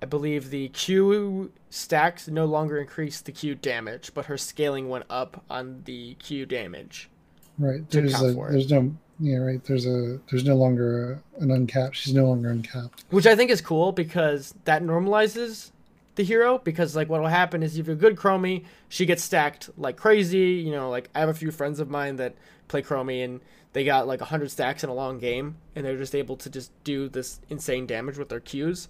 I 0.00 0.06
believe 0.06 0.50
the 0.50 0.68
Q 0.68 1.52
stacks 1.70 2.28
no 2.28 2.44
longer 2.44 2.78
increase 2.78 3.20
the 3.20 3.32
Q 3.32 3.54
damage, 3.54 4.12
but 4.14 4.26
her 4.26 4.38
scaling 4.38 4.88
went 4.88 5.04
up 5.10 5.44
on 5.50 5.82
the 5.84 6.14
Q 6.14 6.46
damage. 6.46 7.10
Right. 7.58 7.88
There's 7.90 8.20
a, 8.20 8.32
there's 8.32 8.70
no 8.70 8.94
yeah 9.18 9.36
right. 9.36 9.62
There's 9.64 9.86
a 9.86 10.18
there's 10.30 10.44
no 10.44 10.54
longer 10.54 11.20
an 11.38 11.50
uncapped. 11.50 11.96
She's 11.96 12.14
no 12.14 12.26
longer 12.26 12.50
uncapped. 12.50 13.04
Which 13.10 13.26
I 13.26 13.36
think 13.36 13.50
is 13.50 13.60
cool 13.60 13.92
because 13.92 14.54
that 14.64 14.82
normalizes 14.82 15.70
the 16.16 16.24
hero 16.24 16.58
because 16.58 16.96
like 16.96 17.08
what 17.08 17.20
will 17.20 17.28
happen 17.28 17.62
is 17.62 17.78
if 17.78 17.86
you're 17.86 17.96
good 17.96 18.16
Chromie, 18.16 18.64
she 18.88 19.06
gets 19.06 19.22
stacked 19.22 19.70
like 19.76 19.96
crazy. 19.96 20.62
You 20.64 20.72
know, 20.72 20.90
like 20.90 21.08
I 21.14 21.20
have 21.20 21.28
a 21.28 21.34
few 21.34 21.50
friends 21.50 21.80
of 21.80 21.88
mine 21.88 22.16
that 22.16 22.34
play 22.68 22.82
Chromie 22.82 23.24
and 23.24 23.40
they 23.72 23.84
got 23.84 24.06
like 24.06 24.20
100 24.20 24.50
stacks 24.50 24.82
in 24.82 24.90
a 24.90 24.94
long 24.94 25.18
game 25.18 25.56
and 25.74 25.84
they're 25.84 25.98
just 25.98 26.14
able 26.14 26.36
to 26.36 26.50
just 26.50 26.72
do 26.82 27.08
this 27.08 27.40
insane 27.48 27.86
damage 27.86 28.18
with 28.18 28.28
their 28.28 28.40
Qs. 28.40 28.88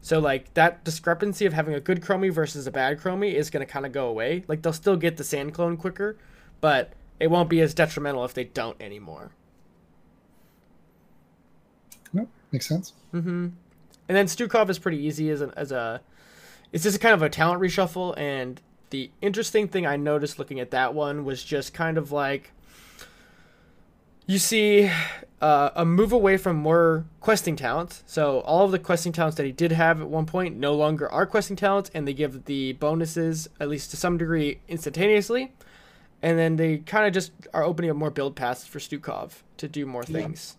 So 0.00 0.18
like 0.18 0.52
that 0.54 0.84
discrepancy 0.84 1.46
of 1.46 1.52
having 1.52 1.74
a 1.74 1.80
good 1.80 2.00
Chromie 2.00 2.32
versus 2.32 2.66
a 2.66 2.70
bad 2.70 3.00
Chromie 3.00 3.34
is 3.34 3.50
going 3.50 3.64
to 3.64 3.72
kind 3.72 3.86
of 3.86 3.92
go 3.92 4.08
away. 4.08 4.44
Like 4.48 4.62
they'll 4.62 4.72
still 4.72 4.96
get 4.96 5.16
the 5.16 5.24
sand 5.24 5.54
clone 5.54 5.76
quicker, 5.76 6.16
but 6.60 6.92
it 7.20 7.30
won't 7.30 7.48
be 7.48 7.60
as 7.60 7.74
detrimental 7.74 8.24
if 8.24 8.34
they 8.34 8.44
don't 8.44 8.80
anymore. 8.80 9.32
Nope, 12.12 12.30
makes 12.52 12.68
sense. 12.68 12.92
Mm-hmm. 13.12 13.48
And 14.08 14.16
then 14.16 14.26
Stukov 14.26 14.70
is 14.70 14.78
pretty 14.78 14.98
easy 14.98 15.30
as 15.30 15.42
a, 15.42 15.52
as 15.56 15.72
a 15.72 16.00
it's 16.72 16.84
just 16.84 17.00
kind 17.00 17.14
of 17.14 17.22
a 17.22 17.28
talent 17.28 17.60
reshuffle 17.60 18.14
and 18.18 18.60
the 18.90 19.10
interesting 19.20 19.68
thing 19.68 19.86
I 19.86 19.96
noticed 19.96 20.38
looking 20.38 20.60
at 20.60 20.70
that 20.70 20.94
one 20.94 21.24
was 21.24 21.42
just 21.42 21.74
kind 21.74 21.98
of 21.98 22.10
like 22.10 22.52
you 24.26 24.38
see 24.38 24.90
uh, 25.40 25.70
a 25.74 25.84
move 25.84 26.12
away 26.12 26.36
from 26.36 26.56
more 26.56 27.06
questing 27.20 27.56
talents. 27.56 28.02
So 28.06 28.40
all 28.40 28.64
of 28.64 28.72
the 28.72 28.78
questing 28.78 29.10
talents 29.12 29.36
that 29.38 29.46
he 29.46 29.52
did 29.52 29.72
have 29.72 30.02
at 30.02 30.08
one 30.08 30.26
point 30.26 30.56
no 30.56 30.74
longer 30.74 31.10
are 31.10 31.26
questing 31.26 31.56
talents, 31.56 31.90
and 31.94 32.06
they 32.06 32.12
give 32.12 32.44
the 32.44 32.74
bonuses 32.74 33.48
at 33.58 33.68
least 33.68 33.90
to 33.92 33.96
some 33.96 34.18
degree 34.18 34.60
instantaneously. 34.68 35.54
And 36.20 36.38
then 36.38 36.56
they 36.56 36.78
kind 36.78 37.06
of 37.06 37.14
just 37.14 37.32
are 37.54 37.62
opening 37.62 37.90
up 37.90 37.96
more 37.96 38.10
build 38.10 38.36
paths 38.36 38.66
for 38.66 38.80
Stukov 38.80 39.42
to 39.56 39.68
do 39.68 39.86
more 39.86 40.02
things. 40.02 40.56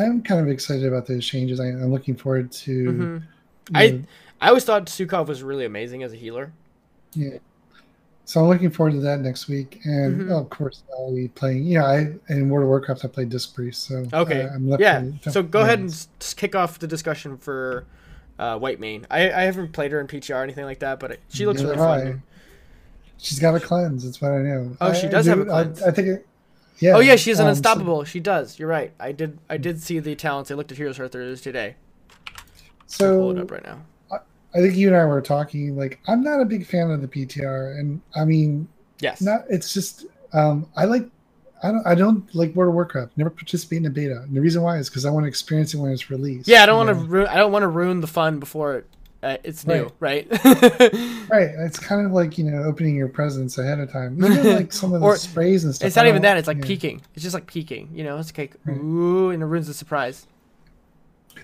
I'm 0.00 0.22
kind 0.22 0.40
of 0.40 0.48
excited 0.48 0.86
about 0.86 1.06
those 1.06 1.26
changes. 1.26 1.60
I, 1.60 1.66
am 1.66 1.92
looking 1.92 2.16
forward 2.16 2.50
to. 2.52 2.84
Mm-hmm. 2.84 3.18
I 3.74 4.02
I 4.40 4.48
always 4.48 4.64
thought 4.64 4.86
Stukov 4.86 5.26
was 5.26 5.42
really 5.42 5.64
amazing 5.64 6.02
as 6.02 6.12
a 6.12 6.16
healer. 6.16 6.52
Yeah. 7.12 7.38
So 8.24 8.40
I'm 8.40 8.48
looking 8.48 8.70
forward 8.70 8.92
to 8.92 9.00
that 9.00 9.20
next 9.20 9.48
week, 9.48 9.80
and 9.84 10.20
mm-hmm. 10.20 10.32
oh, 10.32 10.38
of 10.38 10.50
course 10.50 10.84
I'll 10.92 11.12
be 11.12 11.28
playing. 11.28 11.64
Yeah, 11.64 11.84
I 11.84 12.12
in 12.28 12.48
World 12.48 12.62
of 12.62 12.68
Warcraft 12.68 13.04
I 13.04 13.08
played 13.08 13.28
Disc 13.28 13.54
Priest, 13.54 13.82
so 13.82 14.06
okay, 14.12 14.44
uh, 14.44 14.76
yeah. 14.78 15.02
So 15.30 15.42
go 15.42 15.62
ahead 15.62 15.80
and 15.80 15.88
just 15.88 16.36
kick 16.36 16.54
off 16.54 16.78
the 16.78 16.86
discussion 16.86 17.36
for 17.36 17.86
uh, 18.38 18.56
Whitemane. 18.56 19.04
I, 19.10 19.32
I 19.32 19.42
haven't 19.42 19.72
played 19.72 19.90
her 19.90 20.00
in 20.00 20.06
PTR 20.06 20.36
or 20.36 20.42
anything 20.44 20.64
like 20.64 20.78
that, 20.78 21.00
but 21.00 21.10
it, 21.10 21.20
she 21.28 21.44
looks 21.44 21.60
really 21.62 21.76
fun. 21.76 22.22
She's 23.18 23.40
got 23.40 23.54
a 23.56 23.60
cleanse. 23.60 24.04
That's 24.04 24.20
what 24.20 24.30
I 24.30 24.38
know. 24.38 24.76
Oh, 24.80 24.94
she 24.94 25.08
does 25.08 25.26
I, 25.26 25.30
have 25.32 25.40
a 25.40 25.44
cleanse. 25.44 25.82
I, 25.82 25.88
I 25.88 25.90
think. 25.90 26.08
It, 26.08 26.26
yeah. 26.80 26.92
Oh 26.96 27.00
yeah, 27.00 27.16
she's 27.16 27.38
an 27.38 27.46
um, 27.46 27.50
unstoppable. 27.50 28.00
So, 28.00 28.04
she 28.04 28.20
does. 28.20 28.58
You're 28.58 28.68
right. 28.68 28.92
I 29.00 29.12
did. 29.12 29.38
I 29.48 29.56
did 29.56 29.82
see 29.82 29.98
the 29.98 30.14
talents. 30.16 30.50
I 30.50 30.54
looked 30.54 30.72
at 30.72 30.78
Heroes 30.78 30.96
Hearth 30.98 31.12
today. 31.42 31.76
So 32.86 33.18
pull 33.18 33.30
it 33.32 33.38
up 33.38 33.50
right 33.50 33.64
now. 33.64 33.82
I 34.54 34.58
think 34.58 34.76
you 34.76 34.88
and 34.88 34.96
I 34.96 35.04
were 35.04 35.20
talking. 35.22 35.76
Like, 35.76 36.00
I'm 36.08 36.22
not 36.22 36.40
a 36.40 36.44
big 36.44 36.66
fan 36.66 36.90
of 36.90 37.00
the 37.00 37.08
PTR, 37.08 37.78
and 37.78 38.00
I 38.16 38.24
mean, 38.24 38.68
yes, 39.00 39.20
not. 39.22 39.44
It's 39.48 39.72
just 39.72 40.06
um, 40.32 40.66
I 40.76 40.84
like. 40.86 41.08
I 41.62 41.70
don't. 41.70 41.86
I 41.86 41.94
don't 41.94 42.34
like 42.34 42.54
World 42.54 42.70
of 42.70 42.74
Warcraft. 42.74 43.12
Never 43.16 43.30
participate 43.30 43.78
in 43.78 43.86
a 43.86 43.90
beta. 43.90 44.22
And 44.22 44.34
the 44.34 44.40
reason 44.40 44.62
why 44.62 44.78
is 44.78 44.88
because 44.88 45.06
I 45.06 45.10
want 45.10 45.24
to 45.24 45.28
experience 45.28 45.74
it 45.74 45.78
when 45.78 45.92
it's 45.92 46.10
released. 46.10 46.48
Yeah, 46.48 46.62
I 46.62 46.66
don't 46.66 46.78
want 46.86 46.88
to. 46.88 46.94
Ru- 47.06 47.26
I 47.26 47.36
don't 47.36 47.52
want 47.52 47.62
to 47.62 47.68
ruin 47.68 48.00
the 48.00 48.06
fun 48.08 48.40
before 48.40 48.74
it, 48.76 48.86
uh, 49.22 49.36
it's 49.44 49.66
new, 49.66 49.90
right? 50.00 50.26
Right. 50.30 50.44
right. 51.28 51.50
It's 51.58 51.78
kind 51.78 52.06
of 52.06 52.12
like 52.12 52.38
you 52.38 52.44
know 52.44 52.62
opening 52.62 52.96
your 52.96 53.08
presents 53.08 53.58
ahead 53.58 53.78
of 53.78 53.92
time. 53.92 54.22
Even 54.24 54.54
like 54.54 54.72
some 54.72 54.94
of 54.94 55.02
the 55.02 55.16
sprays 55.16 55.64
and 55.64 55.74
stuff. 55.74 55.86
It's 55.86 55.96
not 55.96 56.06
even 56.06 56.22
that. 56.22 56.38
It's 56.38 56.48
like 56.48 56.58
yeah. 56.58 56.66
peeking. 56.66 57.02
It's 57.14 57.22
just 57.22 57.34
like 57.34 57.46
peeking. 57.46 57.90
You 57.92 58.04
know, 58.04 58.18
it's 58.18 58.36
like 58.36 58.56
right. 58.64 58.76
ooh, 58.78 59.30
and 59.30 59.42
it 59.42 59.46
ruins 59.46 59.66
the 59.66 59.74
surprise. 59.74 60.26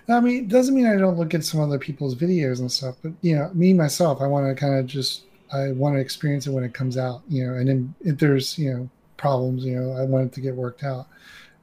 I 0.09 0.19
mean, 0.19 0.45
it 0.45 0.47
doesn't 0.47 0.73
mean 0.73 0.87
I 0.87 0.97
don't 0.97 1.17
look 1.17 1.33
at 1.33 1.43
some 1.43 1.59
other 1.59 1.77
people's 1.77 2.15
videos 2.15 2.59
and 2.59 2.71
stuff, 2.71 2.95
but 3.03 3.11
you 3.21 3.35
know, 3.35 3.51
me 3.53 3.73
myself, 3.73 4.21
I 4.21 4.27
want 4.27 4.47
to 4.47 4.59
kind 4.59 4.79
of 4.79 4.87
just 4.87 5.23
I 5.53 5.71
want 5.71 5.95
to 5.95 5.99
experience 5.99 6.47
it 6.47 6.51
when 6.51 6.63
it 6.63 6.73
comes 6.73 6.97
out, 6.97 7.21
you 7.29 7.45
know, 7.45 7.53
and 7.53 7.67
then 7.67 7.95
if 8.01 8.17
there's 8.17 8.57
you 8.57 8.73
know 8.73 8.89
problems, 9.17 9.63
you 9.65 9.79
know, 9.79 9.91
I 9.91 10.03
want 10.03 10.25
it 10.25 10.33
to 10.33 10.41
get 10.41 10.55
worked 10.55 10.83
out. 10.83 11.07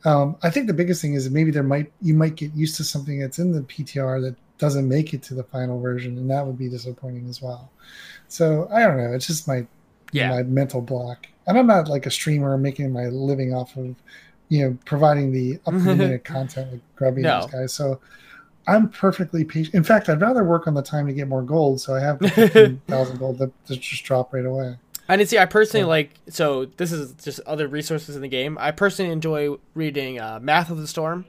Um, 0.05 0.37
I 0.42 0.50
think 0.50 0.66
the 0.66 0.74
biggest 0.74 1.00
thing 1.00 1.14
is 1.14 1.29
maybe 1.31 1.50
there 1.50 1.62
might 1.62 1.90
you 2.03 2.14
might 2.14 2.37
get 2.37 2.55
used 2.55 2.77
to 2.77 2.85
something 2.85 3.18
that's 3.18 3.38
in 3.38 3.53
the 3.53 3.62
PTR 3.62 4.20
that 4.22 4.37
doesn't 4.58 4.88
make 4.88 5.14
it 5.14 5.22
to 5.24 5.34
the 5.34 5.44
final 5.44 5.80
version, 5.80 6.16
and 6.18 6.30
that 6.30 6.46
would 6.46 6.58
be 6.58 6.68
disappointing 6.68 7.28
as 7.28 7.42
well. 7.42 7.70
So 8.28 8.68
I 8.72 8.80
don't 8.86 8.96
know. 8.96 9.12
It's 9.12 9.26
just 9.26 9.48
my 9.48 9.66
yeah. 10.12 10.30
my 10.30 10.42
mental 10.42 10.80
block, 10.80 11.26
and 11.46 11.58
I'm 11.58 11.66
not 11.66 11.88
like 11.88 12.06
a 12.06 12.10
streamer 12.10 12.56
making 12.56 12.92
my 12.92 13.06
living 13.06 13.54
off 13.54 13.76
of 13.76 13.96
you 14.48 14.64
know 14.64 14.78
providing 14.84 15.32
the 15.32 15.58
up 15.66 15.74
to 15.74 15.94
minute 15.94 16.24
content 16.24 16.72
like 16.72 16.80
Grubby 16.96 17.22
no. 17.22 17.42
these 17.42 17.52
guys. 17.52 17.72
So 17.72 18.00
I'm 18.66 18.88
perfectly 18.88 19.44
patient. 19.44 19.74
In 19.74 19.84
fact, 19.84 20.08
I'd 20.08 20.20
rather 20.20 20.44
work 20.44 20.66
on 20.66 20.74
the 20.74 20.82
time 20.82 21.06
to 21.06 21.12
get 21.12 21.28
more 21.28 21.42
gold, 21.42 21.80
so 21.80 21.94
I 21.94 22.00
have 22.00 22.18
thousand 22.20 23.18
gold 23.18 23.38
that, 23.38 23.52
that 23.66 23.80
just 23.80 24.04
drop 24.04 24.32
right 24.32 24.44
away. 24.44 24.76
And 25.06 25.28
see. 25.28 25.38
I 25.38 25.44
personally 25.46 25.84
so. 25.84 25.88
like. 25.88 26.10
So 26.30 26.64
this 26.64 26.92
is 26.92 27.12
just 27.22 27.40
other 27.40 27.68
resources 27.68 28.16
in 28.16 28.22
the 28.22 28.28
game. 28.28 28.56
I 28.58 28.70
personally 28.70 29.12
enjoy 29.12 29.56
reading 29.74 30.18
uh, 30.18 30.38
Math 30.40 30.70
of 30.70 30.78
the 30.78 30.88
Storm. 30.88 31.26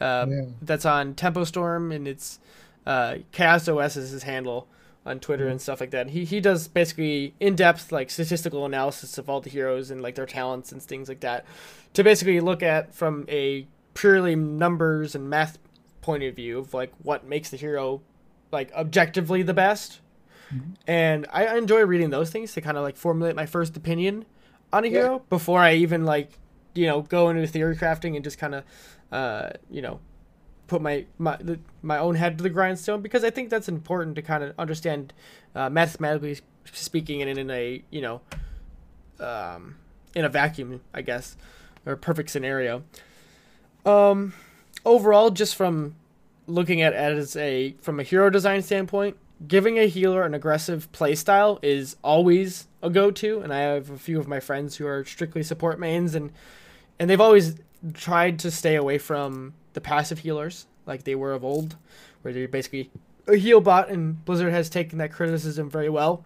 Uh, 0.00 0.26
yeah. 0.28 0.42
That's 0.62 0.84
on 0.84 1.14
Tempo 1.14 1.44
Storm, 1.44 1.92
and 1.92 2.06
it's 2.06 2.38
uh, 2.86 3.16
Chaos 3.32 3.68
OS 3.68 3.96
is 3.96 4.10
his 4.10 4.22
handle 4.22 4.68
on 5.04 5.20
Twitter 5.20 5.44
mm-hmm. 5.44 5.52
and 5.52 5.60
stuff 5.60 5.80
like 5.80 5.90
that. 5.90 6.10
He 6.10 6.24
he 6.24 6.40
does 6.40 6.68
basically 6.68 7.34
in 7.40 7.56
depth 7.56 7.90
like 7.92 8.10
statistical 8.10 8.64
analysis 8.64 9.18
of 9.18 9.28
all 9.28 9.40
the 9.40 9.50
heroes 9.50 9.90
and 9.90 10.00
like 10.00 10.14
their 10.14 10.26
talents 10.26 10.72
and 10.72 10.82
things 10.82 11.08
like 11.08 11.20
that, 11.20 11.44
to 11.94 12.04
basically 12.04 12.40
look 12.40 12.62
at 12.62 12.94
from 12.94 13.24
a 13.28 13.66
purely 13.94 14.36
numbers 14.36 15.14
and 15.14 15.28
math 15.28 15.58
point 16.00 16.22
of 16.22 16.34
view 16.34 16.58
of 16.58 16.72
like 16.72 16.92
what 17.02 17.26
makes 17.26 17.50
the 17.50 17.56
hero 17.56 18.00
like 18.52 18.72
objectively 18.72 19.42
the 19.42 19.54
best. 19.54 20.00
Mm-hmm. 20.54 20.70
And 20.86 21.26
I, 21.30 21.46
I, 21.46 21.56
enjoy 21.58 21.82
reading 21.82 22.08
those 22.08 22.30
things 22.30 22.54
to 22.54 22.62
kind 22.62 22.78
of 22.78 22.82
like 22.82 22.96
formulate 22.96 23.36
my 23.36 23.44
first 23.44 23.76
opinion 23.76 24.24
on 24.72 24.84
a 24.84 24.86
yeah. 24.86 25.00
hero 25.00 25.22
before 25.28 25.60
I 25.60 25.74
even 25.74 26.06
like 26.06 26.38
you 26.78 26.86
know 26.86 27.02
go 27.02 27.28
into 27.28 27.46
theory 27.46 27.76
crafting 27.76 28.14
and 28.14 28.22
just 28.22 28.38
kind 28.38 28.54
of 28.54 28.64
uh, 29.10 29.50
you 29.68 29.82
know 29.82 29.98
put 30.68 30.80
my 30.80 31.04
my 31.18 31.36
the, 31.40 31.58
my 31.82 31.98
own 31.98 32.14
head 32.14 32.38
to 32.38 32.42
the 32.42 32.50
grindstone 32.50 33.02
because 33.02 33.24
I 33.24 33.30
think 33.30 33.50
that's 33.50 33.68
important 33.68 34.14
to 34.16 34.22
kind 34.22 34.44
of 34.44 34.54
understand 34.58 35.12
uh, 35.54 35.68
mathematically 35.68 36.38
speaking 36.72 37.20
and 37.22 37.38
in 37.38 37.50
a 37.50 37.82
you 37.90 38.00
know 38.00 38.20
um, 39.18 39.76
in 40.14 40.24
a 40.24 40.28
vacuum 40.28 40.80
I 40.94 41.02
guess 41.02 41.36
or 41.84 41.96
perfect 41.96 42.30
scenario. 42.30 42.84
Um, 43.84 44.34
overall, 44.84 45.30
just 45.30 45.56
from 45.56 45.96
looking 46.46 46.80
at 46.80 46.92
it 46.92 46.96
as 46.96 47.34
a 47.36 47.74
from 47.80 47.98
a 47.98 48.02
hero 48.04 48.30
design 48.30 48.62
standpoint, 48.62 49.16
giving 49.46 49.78
a 49.78 49.86
healer 49.86 50.22
an 50.22 50.34
aggressive 50.34 50.90
playstyle 50.92 51.58
is 51.62 51.96
always 52.02 52.68
a 52.82 52.90
go-to, 52.90 53.40
and 53.40 53.52
I 53.52 53.60
have 53.60 53.90
a 53.90 53.98
few 53.98 54.20
of 54.20 54.28
my 54.28 54.38
friends 54.38 54.76
who 54.76 54.86
are 54.86 55.04
strictly 55.04 55.42
support 55.42 55.80
mains, 55.80 56.14
and 56.14 56.30
and 56.98 57.08
they've 57.08 57.20
always 57.20 57.56
tried 57.94 58.38
to 58.40 58.50
stay 58.50 58.74
away 58.74 58.98
from 58.98 59.54
the 59.72 59.80
passive 59.80 60.20
healers 60.20 60.66
like 60.86 61.04
they 61.04 61.14
were 61.14 61.32
of 61.32 61.44
old, 61.44 61.76
where 62.22 62.32
they're 62.34 62.48
basically 62.48 62.90
a 63.26 63.36
heal 63.36 63.60
bot, 63.60 63.90
and 63.90 64.24
Blizzard 64.24 64.52
has 64.52 64.70
taken 64.70 64.98
that 64.98 65.12
criticism 65.12 65.70
very 65.70 65.88
well 65.88 66.24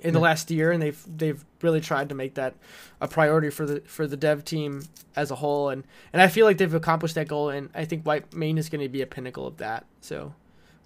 in 0.00 0.12
the 0.12 0.18
hmm. 0.18 0.24
last 0.24 0.50
year, 0.50 0.70
and 0.72 0.82
they've 0.82 1.02
they've 1.16 1.44
really 1.62 1.80
tried 1.80 2.08
to 2.08 2.14
make 2.14 2.34
that 2.34 2.54
a 3.00 3.08
priority 3.08 3.50
for 3.50 3.66
the 3.66 3.80
for 3.82 4.06
the 4.06 4.16
dev 4.16 4.44
team 4.44 4.82
as 5.16 5.30
a 5.30 5.36
whole, 5.36 5.68
and 5.68 5.84
and 6.12 6.20
I 6.20 6.28
feel 6.28 6.44
like 6.44 6.58
they've 6.58 6.74
accomplished 6.74 7.14
that 7.14 7.28
goal, 7.28 7.50
and 7.50 7.70
I 7.74 7.84
think 7.84 8.04
Whitemane 8.04 8.58
is 8.58 8.68
going 8.68 8.82
to 8.82 8.88
be 8.88 9.02
a 9.02 9.06
pinnacle 9.06 9.46
of 9.46 9.56
that. 9.58 9.86
So 10.00 10.34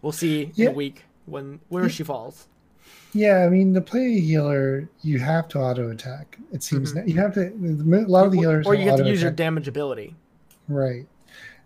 we'll 0.01 0.13
see 0.13 0.53
Yeah. 0.55 0.67
in 0.67 0.73
a 0.73 0.75
week 0.75 1.05
when 1.27 1.61
where 1.69 1.89
she 1.89 2.05
falls. 2.05 2.47
Yeah, 3.13 3.45
I 3.45 3.49
mean, 3.51 3.75
to 3.75 3.81
play 3.81 4.17
a 4.17 4.21
healer, 4.21 4.89
you 5.03 5.19
have 5.19 5.47
to 5.49 5.59
auto 5.59 5.91
attack. 5.91 6.39
It 6.53 6.63
seems 6.63 6.95
you 7.07 7.17
have 7.21 7.35
to. 7.35 7.49
A 7.49 8.09
lot 8.09 8.25
of 8.27 8.33
the 8.33 8.39
healers 8.39 8.65
Mm-hmm. 8.67 8.71
or 8.71 8.75
you 8.75 8.89
have 8.89 8.99
to 8.99 9.07
use 9.07 9.21
your 9.23 9.31
damage 9.31 9.69
ability. 9.69 10.15
Right. 10.69 11.07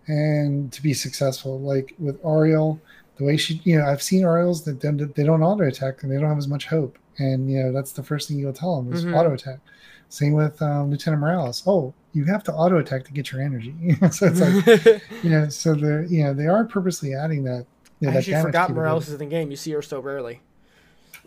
And 0.07 0.71
to 0.73 0.81
be 0.81 0.93
successful, 0.93 1.59
like 1.59 1.93
with 1.99 2.21
Auriel, 2.23 2.79
the 3.17 3.23
way 3.25 3.37
she, 3.37 3.61
you 3.63 3.77
know, 3.77 3.85
I've 3.85 4.01
seen 4.03 4.23
Auriels 4.23 4.63
that 4.65 4.79
they 5.15 5.23
don't 5.23 5.41
auto 5.43 5.63
attack 5.65 6.03
and 6.03 6.11
they 6.11 6.15
don't 6.17 6.29
have 6.29 6.37
as 6.37 6.47
much 6.47 6.65
hope. 6.67 6.97
And, 7.17 7.49
you 7.51 7.63
know, 7.63 7.71
that's 7.71 7.91
the 7.93 8.03
first 8.03 8.27
thing 8.27 8.37
you'll 8.39 8.53
tell 8.53 8.81
them 8.81 8.93
is 8.93 9.03
Mhm. 9.05 9.15
auto 9.17 9.33
attack. 9.33 9.59
Same 10.09 10.33
with 10.33 10.61
um, 10.61 10.91
Lieutenant 10.91 11.19
Morales. 11.21 11.63
Oh, 11.67 11.93
you 12.13 12.23
have 12.25 12.43
to 12.45 12.53
auto 12.53 12.77
attack 12.77 13.03
to 13.05 13.11
get 13.11 13.31
your 13.31 13.41
energy. 13.41 13.73
so 14.11 14.27
it's 14.27 14.39
like, 14.39 15.01
you 15.23 15.29
know, 15.29 15.49
so 15.49 15.73
they're, 15.75 16.03
you 16.03 16.23
know, 16.23 16.33
they 16.33 16.47
are 16.47 16.63
purposely 16.65 17.13
adding 17.13 17.43
that. 17.45 17.65
You 17.99 18.07
know, 18.07 18.11
I 18.11 18.13
that 18.13 18.19
actually 18.19 18.41
forgot. 18.43 18.69
Morales 18.71 19.07
is 19.07 19.13
in 19.13 19.19
the 19.19 19.25
game. 19.25 19.49
You 19.49 19.57
see 19.57 19.71
her 19.71 19.81
so 19.81 19.99
rarely. 19.99 20.41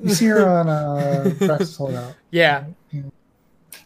You 0.02 0.14
see 0.14 0.26
her 0.26 0.48
on 0.48 0.68
uh, 0.68 1.24
Braxis 1.38 1.76
Holdout. 1.76 2.14
Yeah, 2.30 2.64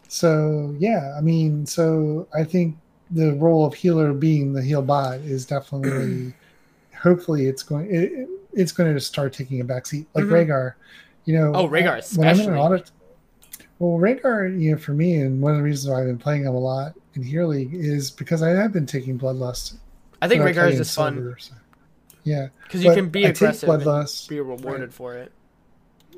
So 0.07 0.75
yeah, 0.79 1.15
I 1.17 1.21
mean, 1.21 1.65
so 1.65 2.27
I 2.33 2.43
think 2.43 2.77
the 3.11 3.33
role 3.33 3.65
of 3.65 3.73
healer 3.73 4.13
being 4.13 4.53
the 4.53 4.61
heal 4.63 4.81
bot 4.81 5.19
is 5.19 5.45
definitely, 5.45 6.33
hopefully, 7.01 7.47
it's 7.47 7.63
going 7.63 7.87
it, 7.93 8.11
it- 8.11 8.29
it's 8.57 8.71
going 8.71 8.93
to 8.93 9.01
start 9.01 9.33
taking 9.33 9.59
a 9.59 9.65
backseat. 9.65 10.05
Like 10.13 10.23
Mhm. 10.25 10.47
Rehgar, 10.47 10.73
you 11.25 11.37
know. 11.37 11.51
Oh, 11.53 11.67
Rehgar 11.67 12.17
when 12.17 12.29
I'm 12.29 12.39
in 12.39 12.53
audit. 12.55 12.89
Well, 13.79 13.99
Rehgar, 13.99 14.47
you 14.57 14.71
know, 14.71 14.77
for 14.77 14.93
me, 14.93 15.17
and 15.17 15.41
one 15.41 15.51
of 15.51 15.57
the 15.57 15.63
reasons 15.63 15.91
why 15.91 15.99
I've 15.99 16.05
been 16.07 16.17
playing 16.17 16.43
him 16.45 16.55
a 16.55 16.57
lot 16.59 16.93
in 17.15 17.21
Hero 17.23 17.47
League 17.47 17.73
is 17.73 18.09
because 18.11 18.41
I 18.41 18.51
have 18.51 18.71
been 18.71 18.85
taking 18.85 19.19
Bloodlust. 19.19 19.73
I 20.21 20.29
think 20.29 20.41
Rehgar 20.43 20.69
is 20.71 20.77
just 20.77 20.95
fun 20.95 21.15
Silver, 21.15 21.35
so- 21.37 21.55
Yeah, 22.23 22.47
because 22.63 22.81
you 22.81 22.93
can 22.93 23.09
be 23.09 23.25
I 23.25 23.29
aggressive 23.31 23.67
Bloodlust, 23.67 24.29
be 24.29 24.39
rewarded 24.39 24.93
for 24.93 25.15
it. 25.15 25.33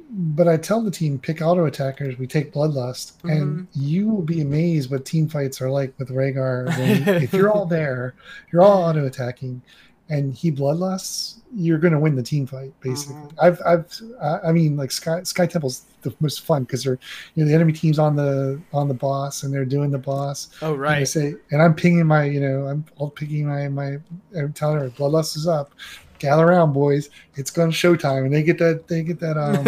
But 0.09 0.47
I 0.47 0.55
tell 0.55 0.81
the 0.81 0.91
team 0.91 1.19
pick 1.19 1.41
auto 1.41 1.65
attackers. 1.65 2.17
We 2.17 2.27
take 2.27 2.53
bloodlust, 2.53 3.13
and 3.23 3.31
Mm-hmm. 3.31 3.63
you 3.73 4.07
will 4.07 4.21
be 4.21 4.41
amazed 4.41 4.89
what 4.89 5.05
team 5.05 5.27
fights 5.27 5.61
are 5.61 5.69
like 5.69 5.93
with 5.99 6.09
Rehgar. 6.09 6.67
When, 6.77 7.15
if 7.23 7.33
you're 7.33 7.51
all 7.51 7.65
there, 7.65 8.13
you're 8.51 8.61
all 8.61 8.83
auto 8.83 9.05
attacking, 9.05 9.61
and 10.09 10.33
he 10.33 10.49
bloodlusts, 10.49 11.39
you're 11.53 11.77
going 11.77 11.91
to 11.91 11.99
win 11.99 12.15
the 12.15 12.23
team 12.23 12.45
fight. 12.47 12.71
Basically, 12.79 13.15
Mhm. 13.15 13.33
I've, 13.41 13.61
I've, 13.65 14.01
I 14.21 14.49
I 14.49 14.51
mean, 14.53 14.77
like 14.77 14.91
Sky 14.91 15.23
Sky 15.23 15.45
Temple's 15.45 15.83
the 16.03 16.13
most 16.21 16.41
fun 16.45 16.63
because 16.63 16.85
they're, 16.85 16.99
you 17.35 17.43
know, 17.43 17.49
the 17.49 17.55
enemy 17.55 17.73
team's 17.73 17.99
on 17.99 18.15
the 18.15 18.61
on 18.71 18.87
the 18.87 18.93
boss 18.93 19.43
and 19.43 19.53
they're 19.53 19.65
doing 19.65 19.91
the 19.91 19.97
boss. 19.97 20.47
Oh 20.61 20.73
And 20.75 20.85
I 20.85 21.03
say, 21.03 21.35
and 21.51 21.61
I'm 21.61 21.73
pinging 21.73 22.05
my, 22.05 22.23
you 22.23 22.39
know, 22.39 22.67
I'm 22.67 22.85
all 22.95 23.09
picking 23.09 23.45
my 23.47 23.67
my. 23.67 23.97
I'm 24.37 24.53
telling 24.53 24.79
her, 24.79 24.89
bloodlust 24.89 25.35
is 25.35 25.47
up. 25.47 25.71
Gather 26.19 26.45
around, 26.45 26.73
boys! 26.73 27.09
It's 27.35 27.51
going 27.51 27.71
to 27.71 27.75
showtime, 27.77 28.25
and 28.25 28.33
they 28.33 28.43
get 28.43 28.57
that. 28.59 28.87
They 28.87 29.03
get 29.03 29.19
that. 29.19 29.37
Um, 29.37 29.65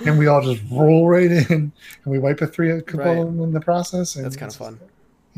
and 0.06 0.18
we 0.18 0.26
all 0.26 0.42
just 0.42 0.62
roll 0.70 1.08
right 1.08 1.30
in 1.30 1.46
and 1.50 1.72
we 2.04 2.18
wipe 2.18 2.40
a 2.40 2.46
three 2.46 2.70
a 2.70 2.80
couple 2.82 3.04
Right. 3.06 3.18
of 3.18 3.26
them 3.26 3.40
in 3.42 3.52
the 3.52 3.60
process. 3.60 4.16
And 4.16 4.24
That's 4.24 4.36
kinda 4.36 4.54
it's- 4.54 4.56
fun. 4.56 4.78
yeah. 4.80 4.88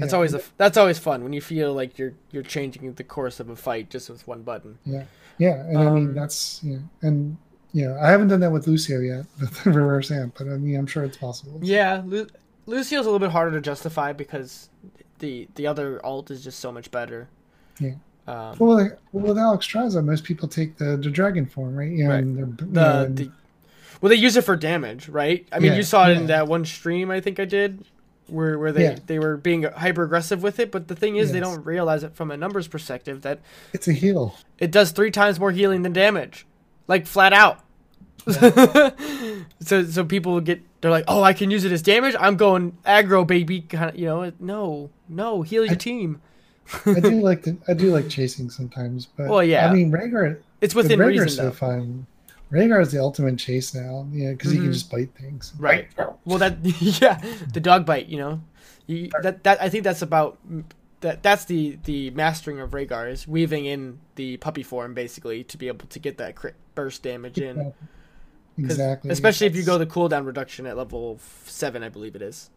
That's 0.04 0.12
always 0.12 0.34
a, 0.34 0.42
that's 0.56 0.76
always 0.76 0.98
fun 0.98 1.24
when 1.24 1.32
you 1.32 1.40
feel 1.40 1.72
like 1.74 1.98
you're 1.98 2.12
you're 2.30 2.42
changing 2.42 2.92
the 2.94 3.04
course 3.04 3.40
of 3.40 3.48
a 3.48 3.56
fight 3.56 3.90
just 3.90 4.08
with 4.10 4.26
one 4.28 4.42
button. 4.42 4.78
yeah, 4.84 5.04
yeah. 5.38 5.54
And 5.66 5.78
I 5.78 5.86
Um, 5.86 5.94
mean 5.94 6.14
that's 6.14 6.60
yeah, 6.62 6.78
and 7.02 7.36
you 7.72 7.86
know 7.88 7.98
I 8.00 8.10
haven't 8.10 8.28
done 8.28 8.40
that 8.40 8.52
with 8.52 8.66
Lucio 8.66 9.00
yet, 9.00 9.24
with 9.40 9.64
the 9.64 9.70
reverse 9.72 10.10
amp, 10.10 10.34
but 10.38 10.46
I 10.46 10.56
mean 10.56 10.76
I'm 10.76 10.86
sure 10.86 11.04
it's 11.04 11.16
possible. 11.16 11.58
Yeah, 11.62 12.02
Lu- 12.06 12.28
Lucio's 12.66 13.06
a 13.06 13.10
little 13.10 13.18
bit 13.18 13.30
harder 13.32 13.52
to 13.52 13.60
justify 13.60 14.12
because 14.12 14.68
the 15.20 15.48
the 15.56 15.66
other 15.66 16.04
alt 16.04 16.30
is 16.30 16.44
just 16.44 16.60
so 16.60 16.70
much 16.70 16.90
better. 16.90 17.28
Yeah. 17.80 17.94
Um, 18.28 18.56
Well, 18.58 18.76
like, 18.76 18.98
well, 19.12 19.26
with 19.28 19.36
Alexstrasza, 19.36 20.04
most 20.04 20.24
people 20.24 20.48
take 20.48 20.76
the, 20.76 20.96
the 20.96 21.10
dragon 21.10 21.46
form, 21.46 21.74
right? 21.76 21.90
You 21.90 22.04
know, 22.04 22.10
Right. 22.10 22.24
you 22.24 22.54
the, 22.58 22.64
know, 22.66 23.02
and- 23.04 23.16
the 23.16 23.30
well, 24.00 24.10
they 24.10 24.16
use 24.16 24.36
it 24.36 24.42
for 24.44 24.54
damage, 24.54 25.08
right? 25.08 25.46
I 25.50 25.58
mean, 25.58 25.72
Yeah, 25.72 25.78
you 25.78 25.82
saw 25.82 26.08
it 26.08 26.12
yeah. 26.14 26.20
in 26.20 26.26
that 26.28 26.46
one 26.46 26.64
stream 26.64 27.10
I 27.10 27.20
think 27.20 27.40
I 27.40 27.44
did, 27.46 27.84
where 28.28 28.56
where 28.58 28.70
they 28.70 28.84
Yeah. 28.84 28.98
they 29.06 29.18
were 29.18 29.36
being 29.36 29.62
hyper 29.64 30.04
aggressive 30.04 30.40
with 30.42 30.60
it. 30.60 30.70
But 30.70 30.86
the 30.88 30.94
thing 30.94 31.16
is, 31.16 31.32
they 31.32 31.40
don't 31.40 31.64
realize 31.64 32.04
it 32.04 32.14
from 32.14 32.30
a 32.30 32.36
numbers 32.36 32.68
perspective 32.68 33.22
that 33.22 33.40
it's 33.72 33.88
a 33.88 33.92
heal. 33.92 34.36
it 34.58 34.70
does 34.70 34.92
three 34.92 35.10
times 35.10 35.40
more 35.40 35.50
healing 35.50 35.82
than 35.82 35.92
damage, 35.92 36.46
like 36.86 37.06
flat 37.06 37.32
out. 37.32 37.60
so 39.60 39.84
so 39.84 40.04
people 40.04 40.40
get 40.40 40.60
they're 40.80 40.90
like, 40.90 41.04
oh, 41.08 41.22
I 41.22 41.32
can 41.32 41.50
use 41.50 41.64
it 41.64 41.72
as 41.72 41.82
damage. 41.82 42.14
I'm 42.20 42.36
going 42.36 42.76
aggro, 42.86 43.26
baby. 43.26 43.62
Kind 43.62 43.90
of, 43.90 43.98
you 43.98 44.06
know, 44.06 44.32
no, 44.38 44.90
no, 45.08 45.42
heal 45.42 45.64
your 45.64 45.72
I- 45.74 45.76
team. 45.78 46.20
I 46.86 47.00
do 47.00 47.20
like 47.22 47.42
the, 47.42 47.56
I 47.66 47.74
do 47.74 47.92
like 47.92 48.08
chasing 48.08 48.50
sometimes, 48.50 49.06
but 49.06 49.28
Well, 49.28 49.42
yeah. 49.44 49.68
I 49.70 49.74
mean 49.74 49.90
Rehgar, 49.92 50.38
It's 50.60 50.74
within 50.74 50.98
Rehgar's 50.98 51.08
reason, 51.20 51.28
so 51.28 51.42
though. 51.44 51.50
fun. 51.52 52.06
Rehgar 52.50 52.80
is 52.80 52.92
the 52.92 52.98
ultimate 53.00 53.38
chase 53.38 53.74
now, 53.74 54.06
yeah, 54.10 54.32
because 54.32 54.52
he 54.52 54.58
Mhm. 54.58 54.62
can 54.64 54.72
just 54.72 54.90
bite 54.90 55.10
things. 55.14 55.52
Right. 55.58 55.88
Well, 56.24 56.38
that 56.38 56.58
yeah, 56.80 57.20
the 57.52 57.60
dog 57.60 57.84
bite. 57.84 58.06
You 58.06 58.18
know, 58.18 58.40
you, 58.86 59.10
that 59.22 59.44
that 59.44 59.60
I 59.62 59.68
think 59.68 59.84
that's 59.84 60.00
about 60.02 60.38
that. 61.00 61.22
That's 61.22 61.44
the 61.44 61.78
the 61.84 62.10
mastering 62.10 62.58
of 62.60 62.70
Rehgar 62.70 63.10
is 63.10 63.28
weaving 63.28 63.66
in 63.66 63.98
the 64.14 64.38
puppy 64.38 64.62
form 64.62 64.94
basically 64.94 65.44
to 65.44 65.58
be 65.58 65.68
able 65.68 65.86
to 65.88 65.98
get 65.98 66.16
that 66.18 66.36
crit 66.36 66.54
burst 66.74 67.02
damage 67.02 67.38
in. 67.38 67.72
Exactly. 68.56 69.10
Especially 69.10 69.46
if 69.46 69.54
you 69.54 69.62
go 69.62 69.78
the 69.78 69.86
cooldown 69.86 70.26
reduction 70.26 70.66
at 70.66 70.76
level 70.76 71.20
seven, 71.46 71.82
I 71.82 71.88
believe 71.90 72.16
it 72.16 72.22
is. 72.22 72.50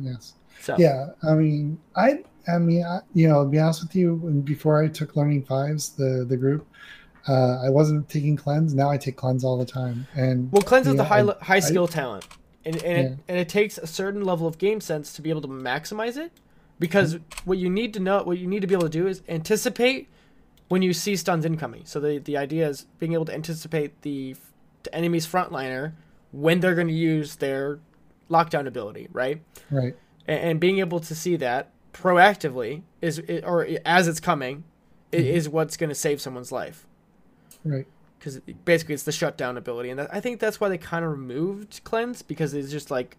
Yes. 0.00 0.32
So 0.60 0.76
Yeah. 0.78 1.10
I 1.22 1.34
mean, 1.34 1.78
I. 1.94 2.24
I 2.48 2.58
mean, 2.58 2.84
I, 2.84 3.00
you 3.14 3.28
know, 3.28 3.44
to 3.44 3.50
be 3.50 3.58
honest 3.58 3.82
with 3.82 3.94
you, 3.96 4.16
before 4.44 4.82
I 4.82 4.88
took 4.88 5.16
learning 5.16 5.44
fives, 5.44 5.90
the 5.90 6.24
the 6.28 6.36
group, 6.36 6.66
uh, 7.28 7.60
I 7.64 7.70
wasn't 7.70 8.08
taking 8.08 8.36
cleanse. 8.36 8.74
Now 8.74 8.90
I 8.90 8.96
take 8.96 9.16
cleanse 9.16 9.44
all 9.44 9.58
the 9.58 9.66
time, 9.66 10.06
and 10.14 10.50
Well, 10.52 10.62
cleanse 10.62 10.86
is 10.86 10.94
the 10.96 11.04
high 11.04 11.22
I- 11.22 11.44
high 11.44 11.56
I- 11.56 11.60
skill 11.60 11.88
talent, 11.88 12.26
and 12.64 12.76
and, 12.76 12.84
Yeah. 12.84 13.12
it, 13.12 13.18
and 13.28 13.38
it 13.38 13.48
takes 13.48 13.78
a 13.78 13.86
certain 13.86 14.24
level 14.24 14.46
of 14.46 14.58
game 14.58 14.80
sense 14.80 15.12
to 15.14 15.22
be 15.22 15.30
able 15.30 15.42
to 15.42 15.48
maximize 15.48 16.16
it. 16.16 16.32
Because 16.78 17.18
what 17.46 17.56
you 17.56 17.70
need 17.70 17.94
to 17.94 18.00
know, 18.00 18.22
what 18.22 18.36
you 18.36 18.46
need 18.46 18.60
to 18.60 18.66
be 18.66 18.74
able 18.74 18.82
to 18.84 18.90
do 18.90 19.06
is 19.06 19.22
anticipate 19.28 20.08
when 20.68 20.82
you 20.82 20.92
see 20.92 21.16
stuns 21.16 21.44
incoming. 21.46 21.82
So 21.86 22.00
the 22.00 22.18
the 22.18 22.36
idea 22.36 22.68
is 22.68 22.86
being 22.98 23.14
able 23.14 23.24
to 23.24 23.34
anticipate 23.34 24.02
the, 24.02 24.36
the 24.82 24.94
enemy's 24.94 25.26
frontliner 25.26 25.92
when 26.32 26.60
they're 26.60 26.74
going 26.74 26.88
to 26.88 26.92
use 26.92 27.36
their 27.36 27.78
lockdown 28.30 28.66
ability, 28.66 29.08
right? 29.10 29.40
right. 29.70 29.96
And, 30.28 30.40
and 30.40 30.60
being 30.60 30.78
able 30.80 31.00
to 31.00 31.14
see 31.14 31.36
that 31.36 31.70
proactively 31.96 32.82
is 33.00 33.20
or 33.44 33.66
as 33.84 34.08
it's 34.08 34.20
coming, 34.20 34.64
i 35.12 35.16
Mhm. 35.16 35.24
is 35.24 35.48
what's 35.48 35.76
going 35.76 35.88
to 35.88 35.94
save 35.94 36.20
someone's 36.20 36.52
life 36.52 36.86
Right. 37.64 37.86
because 38.18 38.40
basically 38.64 38.94
it's 38.94 39.04
the 39.04 39.12
shutdown 39.12 39.56
ability, 39.56 39.90
and 39.90 39.98
that, 39.98 40.12
I 40.14 40.20
think 40.20 40.40
that's 40.40 40.60
why 40.60 40.68
they 40.68 40.78
kind 40.78 41.04
of 41.04 41.10
removed 41.10 41.80
cleanse 41.84 42.22
because 42.22 42.54
it's 42.54 42.70
just 42.70 42.90
like 42.90 43.16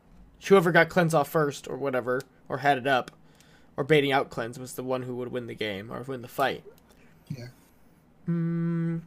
whoever 0.47 0.71
got 0.71 0.89
cleanse 0.89 1.13
off 1.13 1.29
first 1.29 1.67
or 1.67 1.77
whatever, 1.77 2.21
or 2.49 2.59
had 2.59 2.77
it 2.77 2.85
up, 2.87 3.11
or 3.75 3.83
baiting 3.83 4.11
out 4.11 4.29
cleanse 4.29 4.59
was 4.59 4.73
the 4.73 4.83
one 4.83 5.03
who 5.03 5.15
would 5.15 5.31
win 5.31 5.47
the 5.47 5.55
game 5.55 5.91
or 5.91 6.01
win 6.03 6.21
the 6.21 6.27
fight. 6.27 6.63
Yeah. 7.29 7.47
Hmm. 8.25 8.97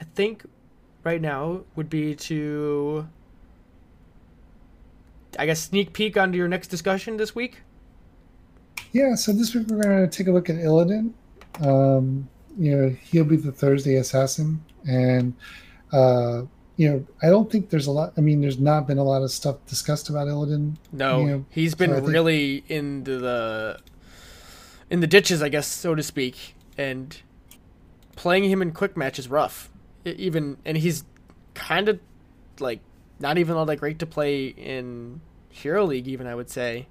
I 0.00 0.04
think 0.14 0.44
right 1.04 1.20
now 1.20 1.62
would 1.76 1.88
be 1.90 2.14
to, 2.14 3.06
I 5.38 5.46
guess, 5.46 5.60
sneak 5.60 5.92
peek 5.92 6.16
onto 6.16 6.36
your 6.38 6.48
next 6.48 6.68
discussion 6.68 7.16
this 7.16 7.34
week. 7.34 7.62
Yeah. 8.92 9.14
So 9.14 9.32
this 9.32 9.54
week 9.54 9.66
we're 9.68 9.82
going 9.82 10.08
to 10.08 10.16
take 10.16 10.26
a 10.28 10.32
look 10.32 10.48
at 10.50 10.56
Illidan. 10.56 11.12
Um, 11.60 12.28
you 12.58 12.76
know, 12.76 12.96
he'll 13.02 13.24
be 13.24 13.36
the 13.36 13.52
Thursday 13.52 13.96
assassin, 13.96 14.64
and 14.88 15.34
uh, 15.92 16.42
you 16.76 16.88
know, 16.88 17.06
I 17.22 17.28
don't 17.28 17.50
think 17.50 17.70
there's 17.70 17.86
a 17.86 17.90
lot. 17.92 18.12
I 18.16 18.20
mean, 18.20 18.40
there's 18.40 18.58
not 18.58 18.86
been 18.86 18.98
a 18.98 19.04
lot 19.04 19.22
of 19.22 19.30
stuff 19.30 19.56
discussed 19.66 20.08
about 20.10 20.26
Illidan. 20.28 20.76
No, 20.92 21.26
Yeah, 21.26 21.38
he's 21.50 21.74
been 21.74 21.90
so 21.90 21.96
I 21.96 22.00
think- 22.00 22.12
really 22.12 22.64
into 22.68 23.18
the 23.18 23.78
in 24.90 25.00
the 25.00 25.06
ditches, 25.06 25.42
I 25.42 25.48
guess, 25.48 25.66
so 25.66 25.94
to 25.94 26.02
speak, 26.02 26.54
and 26.76 27.20
playing 28.16 28.44
him 28.44 28.62
in 28.62 28.72
quick 28.72 28.96
match 28.96 29.18
is 29.18 29.28
rough. 29.28 29.70
Even 30.04 30.56
and 30.64 30.76
he's 30.78 31.04
kind 31.54 31.88
of 31.88 32.00
like 32.60 32.80
not 33.20 33.38
even 33.38 33.56
all 33.56 33.66
that 33.66 33.76
great 33.76 33.98
to 33.98 34.06
play 34.06 34.46
in 34.46 35.20
Hero 35.50 35.84
League. 35.84 36.08
Even 36.08 36.26
I 36.26 36.34
would 36.34 36.50
say. 36.50 36.86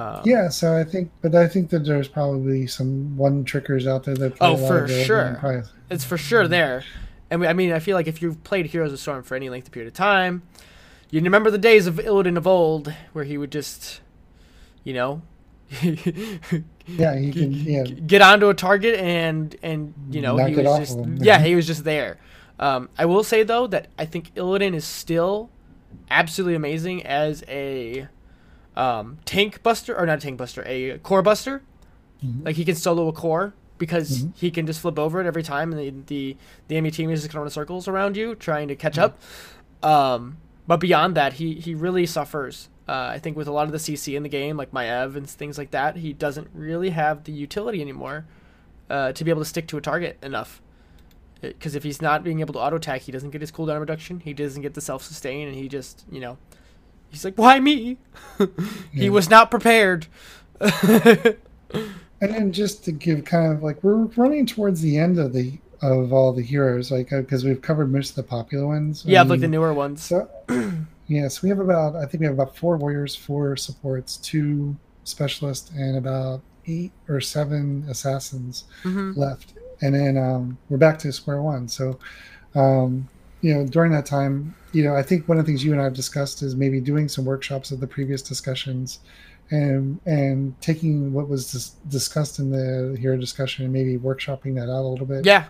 Um, 0.00 0.22
yeah, 0.24 0.48
so 0.48 0.78
I 0.78 0.84
think, 0.84 1.10
but 1.20 1.34
I 1.34 1.46
think 1.46 1.68
that 1.70 1.80
there's 1.80 2.08
probably 2.08 2.66
some 2.66 3.18
one 3.18 3.44
trickers 3.44 3.86
out 3.86 4.04
there 4.04 4.14
that. 4.14 4.32
oh, 4.40 4.56
for 4.56 4.88
sure. 4.88 5.36
Probably, 5.38 5.62
it's 5.90 6.04
for 6.04 6.16
sure 6.16 6.48
there, 6.48 6.84
and 7.30 7.44
I 7.44 7.52
mean, 7.52 7.70
I 7.70 7.80
feel 7.80 7.96
like 7.96 8.06
if 8.06 8.22
you've 8.22 8.42
played 8.42 8.64
Heroes 8.66 8.94
of 8.94 8.98
Storm 8.98 9.22
for 9.22 9.34
any 9.34 9.50
length 9.50 9.66
of 9.66 9.72
period 9.72 9.88
of 9.88 9.94
time, 9.94 10.42
you 11.10 11.20
remember 11.20 11.50
the 11.50 11.58
days 11.58 11.86
of 11.86 11.96
Illidan 11.96 12.38
of 12.38 12.46
old, 12.46 12.94
where 13.12 13.24
he 13.24 13.36
would 13.36 13.52
just, 13.52 14.00
you 14.84 14.94
know, 14.94 15.20
yeah, 15.82 17.18
he 17.18 17.30
can 17.30 17.52
yeah. 17.52 17.82
get 17.82 18.22
onto 18.22 18.48
a 18.48 18.54
target 18.54 18.98
and 18.98 19.54
and 19.62 19.92
you 20.10 20.22
know 20.22 20.34
Knock 20.36 20.48
he 20.48 20.56
was 20.56 20.78
just 20.78 20.98
yeah 21.18 21.40
he 21.40 21.54
was 21.54 21.66
just 21.66 21.84
there. 21.84 22.16
Um, 22.58 22.88
I 22.96 23.04
will 23.04 23.22
say 23.22 23.42
though 23.42 23.66
that 23.66 23.88
I 23.98 24.06
think 24.06 24.34
Illidan 24.34 24.74
is 24.74 24.86
still 24.86 25.50
absolutely 26.10 26.54
amazing 26.54 27.04
as 27.04 27.44
a 27.48 28.08
um, 28.76 29.18
tank 29.24 29.62
buster 29.62 29.96
or 29.96 30.06
not 30.06 30.18
a 30.18 30.20
tank 30.20 30.38
buster, 30.38 30.62
a 30.66 30.98
core 30.98 31.22
buster. 31.22 31.62
Mm-hmm. 32.24 32.46
Like 32.46 32.56
he 32.56 32.64
can 32.64 32.74
solo 32.74 33.08
a 33.08 33.12
core 33.12 33.54
because 33.78 34.18
mm-hmm. 34.18 34.30
he 34.36 34.50
can 34.50 34.66
just 34.66 34.80
flip 34.80 34.98
over 34.98 35.20
it 35.20 35.26
every 35.26 35.42
time, 35.42 35.72
and 35.72 35.80
the 35.80 35.90
the, 36.06 36.36
the 36.68 36.76
enemy 36.76 36.90
team 36.90 37.10
is 37.10 37.22
just 37.22 37.32
going 37.32 37.38
to 37.38 37.42
run 37.42 37.50
circles 37.50 37.88
around 37.88 38.16
you 38.16 38.34
trying 38.34 38.68
to 38.68 38.76
catch 38.76 38.96
mm-hmm. 38.96 39.14
up. 39.84 39.90
Um, 39.90 40.36
but 40.66 40.78
beyond 40.78 41.16
that, 41.16 41.34
he 41.34 41.54
he 41.54 41.74
really 41.74 42.06
suffers. 42.06 42.68
Uh, 42.86 43.10
I 43.14 43.18
think 43.18 43.36
with 43.36 43.48
a 43.48 43.52
lot 43.52 43.66
of 43.66 43.72
the 43.72 43.78
CC 43.78 44.16
in 44.16 44.22
the 44.22 44.28
game, 44.28 44.56
like 44.56 44.72
Maiev 44.72 45.16
and 45.16 45.28
things 45.28 45.56
like 45.56 45.70
that, 45.70 45.96
he 45.96 46.12
doesn't 46.12 46.48
really 46.52 46.90
have 46.90 47.24
the 47.24 47.32
utility 47.32 47.80
anymore 47.80 48.26
uh, 48.88 49.12
to 49.12 49.24
be 49.24 49.30
able 49.30 49.42
to 49.42 49.48
stick 49.48 49.68
to 49.68 49.76
a 49.76 49.80
target 49.80 50.18
enough. 50.22 50.60
Because 51.40 51.74
if 51.74 51.84
he's 51.84 52.02
not 52.02 52.22
being 52.22 52.40
able 52.40 52.52
to 52.54 52.58
auto 52.58 52.76
attack, 52.76 53.02
he 53.02 53.12
doesn't 53.12 53.30
get 53.30 53.40
his 53.40 53.50
cooldown 53.50 53.80
reduction. 53.80 54.20
He 54.20 54.34
doesn't 54.34 54.60
get 54.60 54.74
the 54.74 54.80
self 54.80 55.02
sustain, 55.02 55.48
and 55.48 55.56
he 55.56 55.68
just 55.68 56.04
you 56.10 56.20
know, 56.20 56.36
he's 57.10 57.24
like, 57.24 57.36
why 57.36 57.60
me? 57.60 57.98
he 58.92 59.04
yeah. 59.04 59.08
was 59.10 59.28
not 59.28 59.50
prepared. 59.50 60.06
and 60.60 61.36
then 62.20 62.52
just 62.52 62.84
to 62.84 62.92
give 62.92 63.24
kind 63.24 63.52
of 63.52 63.62
like 63.62 63.82
we're 63.82 64.04
running 64.16 64.46
towards 64.46 64.80
the 64.80 64.96
end 64.96 65.18
of 65.18 65.32
the 65.32 65.58
of 65.82 66.12
all 66.12 66.32
the 66.32 66.42
heroes, 66.42 66.90
like 66.90 67.10
because 67.10 67.44
uh, 67.44 67.48
we've 67.48 67.62
covered 67.62 67.90
most 67.90 68.10
of 68.10 68.16
the 68.16 68.22
popular 68.22 68.66
ones. 68.66 69.04
Yeah, 69.06 69.22
like 69.22 69.40
the 69.40 69.48
newer 69.48 69.72
ones. 69.72 70.02
So, 70.02 70.28
yes, 71.06 71.42
we 71.42 71.48
have 71.48 71.58
about 71.58 71.96
I 71.96 72.04
think 72.04 72.20
we 72.20 72.26
have 72.26 72.34
about 72.34 72.56
four 72.56 72.76
warriors, 72.76 73.16
four 73.16 73.56
supports, 73.56 74.18
two 74.18 74.76
specialists, 75.04 75.70
and 75.74 75.96
about 75.96 76.42
eight 76.66 76.92
or 77.08 77.20
seven 77.20 77.84
assassins 77.88 78.64
mm-hmm. 78.82 79.18
left, 79.18 79.54
and 79.80 79.94
then 79.94 80.18
um, 80.18 80.58
we're 80.68 80.76
back 80.76 80.98
to 81.00 81.12
square 81.12 81.40
one. 81.40 81.66
So, 81.66 81.98
um, 82.54 83.08
you 83.40 83.54
know, 83.54 83.66
during 83.66 83.92
that 83.92 84.06
time, 84.06 84.54
you 84.72 84.84
know, 84.84 84.94
I 84.94 85.02
think 85.02 85.28
one 85.28 85.38
of 85.38 85.44
the 85.44 85.50
things 85.50 85.64
you 85.64 85.72
and 85.72 85.80
I 85.80 85.84
have 85.84 85.94
discussed 85.94 86.42
is 86.42 86.54
maybe 86.54 86.80
doing 86.80 87.08
some 87.08 87.24
workshops 87.24 87.70
of 87.70 87.80
the 87.80 87.86
previous 87.86 88.22
discussions 88.22 89.00
and 89.50 90.00
and 90.06 90.60
taking 90.60 91.12
what 91.12 91.28
was 91.28 91.50
dis- 91.50 91.70
discussed 91.88 92.38
in 92.38 92.50
the 92.50 92.96
hero 92.98 93.16
discussion 93.16 93.64
and 93.64 93.72
maybe 93.72 93.96
workshopping 93.96 94.54
that 94.54 94.70
out 94.70 94.82
a 94.82 94.88
little 94.88 95.06
bit. 95.06 95.24
Yeah, 95.24 95.46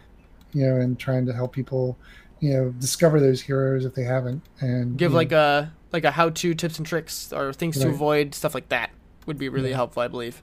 you 0.52 0.66
know, 0.66 0.76
and 0.76 0.98
trying 0.98 1.26
to 1.26 1.32
help 1.32 1.52
people, 1.52 1.98
you 2.40 2.52
know, 2.54 2.70
discover 2.70 3.20
those 3.20 3.40
heroes 3.40 3.84
if 3.84 3.94
they 3.94 4.04
haven't, 4.04 4.42
and 4.60 4.96
give 4.96 5.12
like 5.12 5.30
know, 5.30 5.38
a 5.38 5.72
like 5.92 6.04
a 6.04 6.12
how-to 6.12 6.54
tips 6.54 6.78
and 6.78 6.86
tricks 6.86 7.32
or 7.32 7.52
things 7.52 7.76
right. 7.76 7.84
to 7.84 7.90
avoid 7.90 8.34
stuff 8.34 8.54
like 8.54 8.68
that 8.68 8.90
would 9.26 9.38
be 9.38 9.48
really 9.48 9.70
yeah. 9.70 9.76
helpful, 9.76 10.02
I 10.02 10.08
believe. 10.08 10.42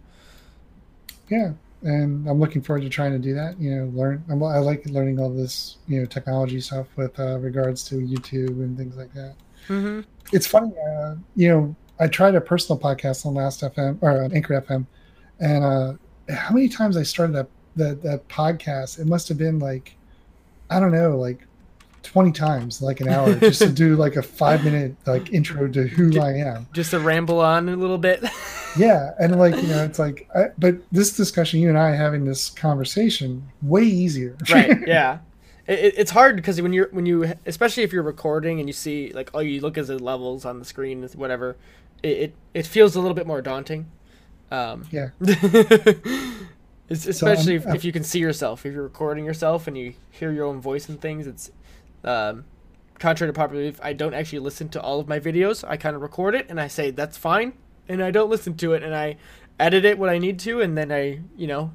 Yeah, 1.29 1.53
and 1.83 2.27
I'm 2.27 2.39
looking 2.39 2.61
forward 2.61 2.81
to 2.81 2.89
trying 2.89 3.11
to 3.13 3.19
do 3.19 3.33
that. 3.35 3.59
You 3.59 3.75
know, 3.75 3.91
learn. 3.93 4.23
I'm, 4.29 4.41
i 4.43 4.57
like 4.57 4.85
learning 4.87 5.19
all 5.19 5.29
this, 5.29 5.77
you 5.87 5.99
know, 5.99 6.05
technology 6.05 6.59
stuff 6.59 6.87
with 6.95 7.19
uh, 7.19 7.37
regards 7.39 7.83
to 7.89 7.95
YouTube 7.95 8.61
and 8.61 8.77
things 8.77 8.95
like 8.97 9.13
that. 9.13 9.35
Mm-hmm. 9.67 10.01
It's 10.31 10.47
funny, 10.47 10.73
uh, 10.89 11.15
you 11.35 11.49
know. 11.49 11.75
I 11.99 12.07
tried 12.07 12.35
a 12.35 12.41
personal 12.41 12.79
podcast 12.79 13.25
on 13.25 13.33
Last 13.33 13.61
FM 13.61 13.97
or 14.01 14.23
on 14.23 14.31
Anchor 14.31 14.61
FM, 14.61 14.85
and 15.39 15.63
uh, 15.63 15.93
how 16.31 16.53
many 16.53 16.69
times 16.69 16.95
I 16.95 17.03
started 17.03 17.33
that 17.33 17.47
that 17.75 18.03
that 18.03 18.27
podcast? 18.27 18.99
It 18.99 19.07
must 19.07 19.27
have 19.29 19.37
been 19.37 19.59
like 19.59 19.95
I 20.69 20.79
don't 20.79 20.91
know, 20.91 21.17
like 21.17 21.47
20 22.03 22.31
times, 22.31 22.81
like 22.81 23.01
an 23.01 23.09
hour, 23.09 23.35
just 23.35 23.61
to 23.61 23.69
do 23.73 23.95
like 23.95 24.15
a 24.15 24.21
five 24.21 24.63
minute 24.63 24.95
like 25.05 25.31
intro 25.33 25.67
to 25.67 25.87
who 25.87 26.11
just, 26.11 26.25
I 26.25 26.33
am. 26.37 26.67
Just 26.73 26.91
to 26.91 26.99
ramble 26.99 27.39
on 27.39 27.69
a 27.69 27.75
little 27.75 27.97
bit. 27.97 28.23
yeah. 28.77 29.11
And 29.19 29.37
like, 29.37 29.55
you 29.55 29.67
know, 29.67 29.83
it's 29.83 29.99
like, 29.99 30.29
I, 30.35 30.47
but 30.57 30.75
this 30.91 31.15
discussion, 31.15 31.59
you 31.59 31.69
and 31.69 31.77
I 31.77 31.91
having 31.91 32.25
this 32.25 32.49
conversation, 32.49 33.47
way 33.61 33.83
easier. 33.83 34.37
right. 34.49 34.77
Yeah. 34.87 35.19
It, 35.67 35.95
it's 35.97 36.11
hard 36.11 36.37
because 36.37 36.61
when 36.61 36.71
you're, 36.71 36.87
when 36.91 37.05
you, 37.05 37.33
especially 37.45 37.83
if 37.83 37.91
you're 37.91 38.03
recording 38.03 38.59
and 38.59 38.69
you 38.69 38.73
see 38.73 39.11
like, 39.13 39.29
oh, 39.33 39.39
you 39.39 39.59
look 39.59 39.77
at 39.77 39.87
the 39.87 39.99
levels 39.99 40.45
on 40.45 40.59
the 40.59 40.65
screen, 40.65 41.03
whatever, 41.15 41.57
it, 42.03 42.17
it, 42.17 42.35
it 42.53 42.65
feels 42.65 42.95
a 42.95 43.01
little 43.01 43.15
bit 43.15 43.27
more 43.27 43.41
daunting. 43.41 43.91
Um, 44.49 44.87
yeah. 44.91 45.09
It's 46.89 47.05
especially 47.05 47.59
so 47.59 47.69
if, 47.69 47.75
if, 47.75 47.85
you 47.85 47.91
can 47.91 48.03
see 48.03 48.19
yourself. 48.19 48.65
If 48.65 48.73
you're 48.73 48.83
recording 48.83 49.25
yourself 49.25 49.67
and 49.67 49.77
you 49.77 49.93
hear 50.09 50.31
your 50.31 50.45
own 50.45 50.61
voice 50.61 50.87
and 50.87 50.99
things, 50.99 51.27
it's 51.27 51.51
um, 52.03 52.45
contrary 52.97 53.31
to 53.31 53.37
popular 53.37 53.63
belief. 53.63 53.79
I 53.83 53.93
don't 53.93 54.13
actually 54.13 54.39
listen 54.39 54.69
to 54.69 54.81
all 54.81 54.99
of 54.99 55.07
my 55.07 55.19
videos. 55.19 55.67
I 55.67 55.75
kind 55.75 55.95
of 55.95 56.01
record 56.01 56.33
it 56.33 56.47
and 56.49 56.61
I 56.61 56.67
say 56.67 56.91
that's 56.91 57.17
fine, 57.17 57.53
and 57.89 58.03
I 58.03 58.11
don't 58.11 58.29
listen 58.29 58.55
to 58.57 58.73
it 58.73 58.83
and 58.83 58.95
I 58.95 59.17
edit 59.59 59.85
it 59.85 59.97
when 59.97 60.09
I 60.09 60.17
need 60.17 60.39
to, 60.39 60.61
and 60.61 60.77
then 60.77 60.91
I, 60.91 61.19
you 61.35 61.47
know, 61.47 61.71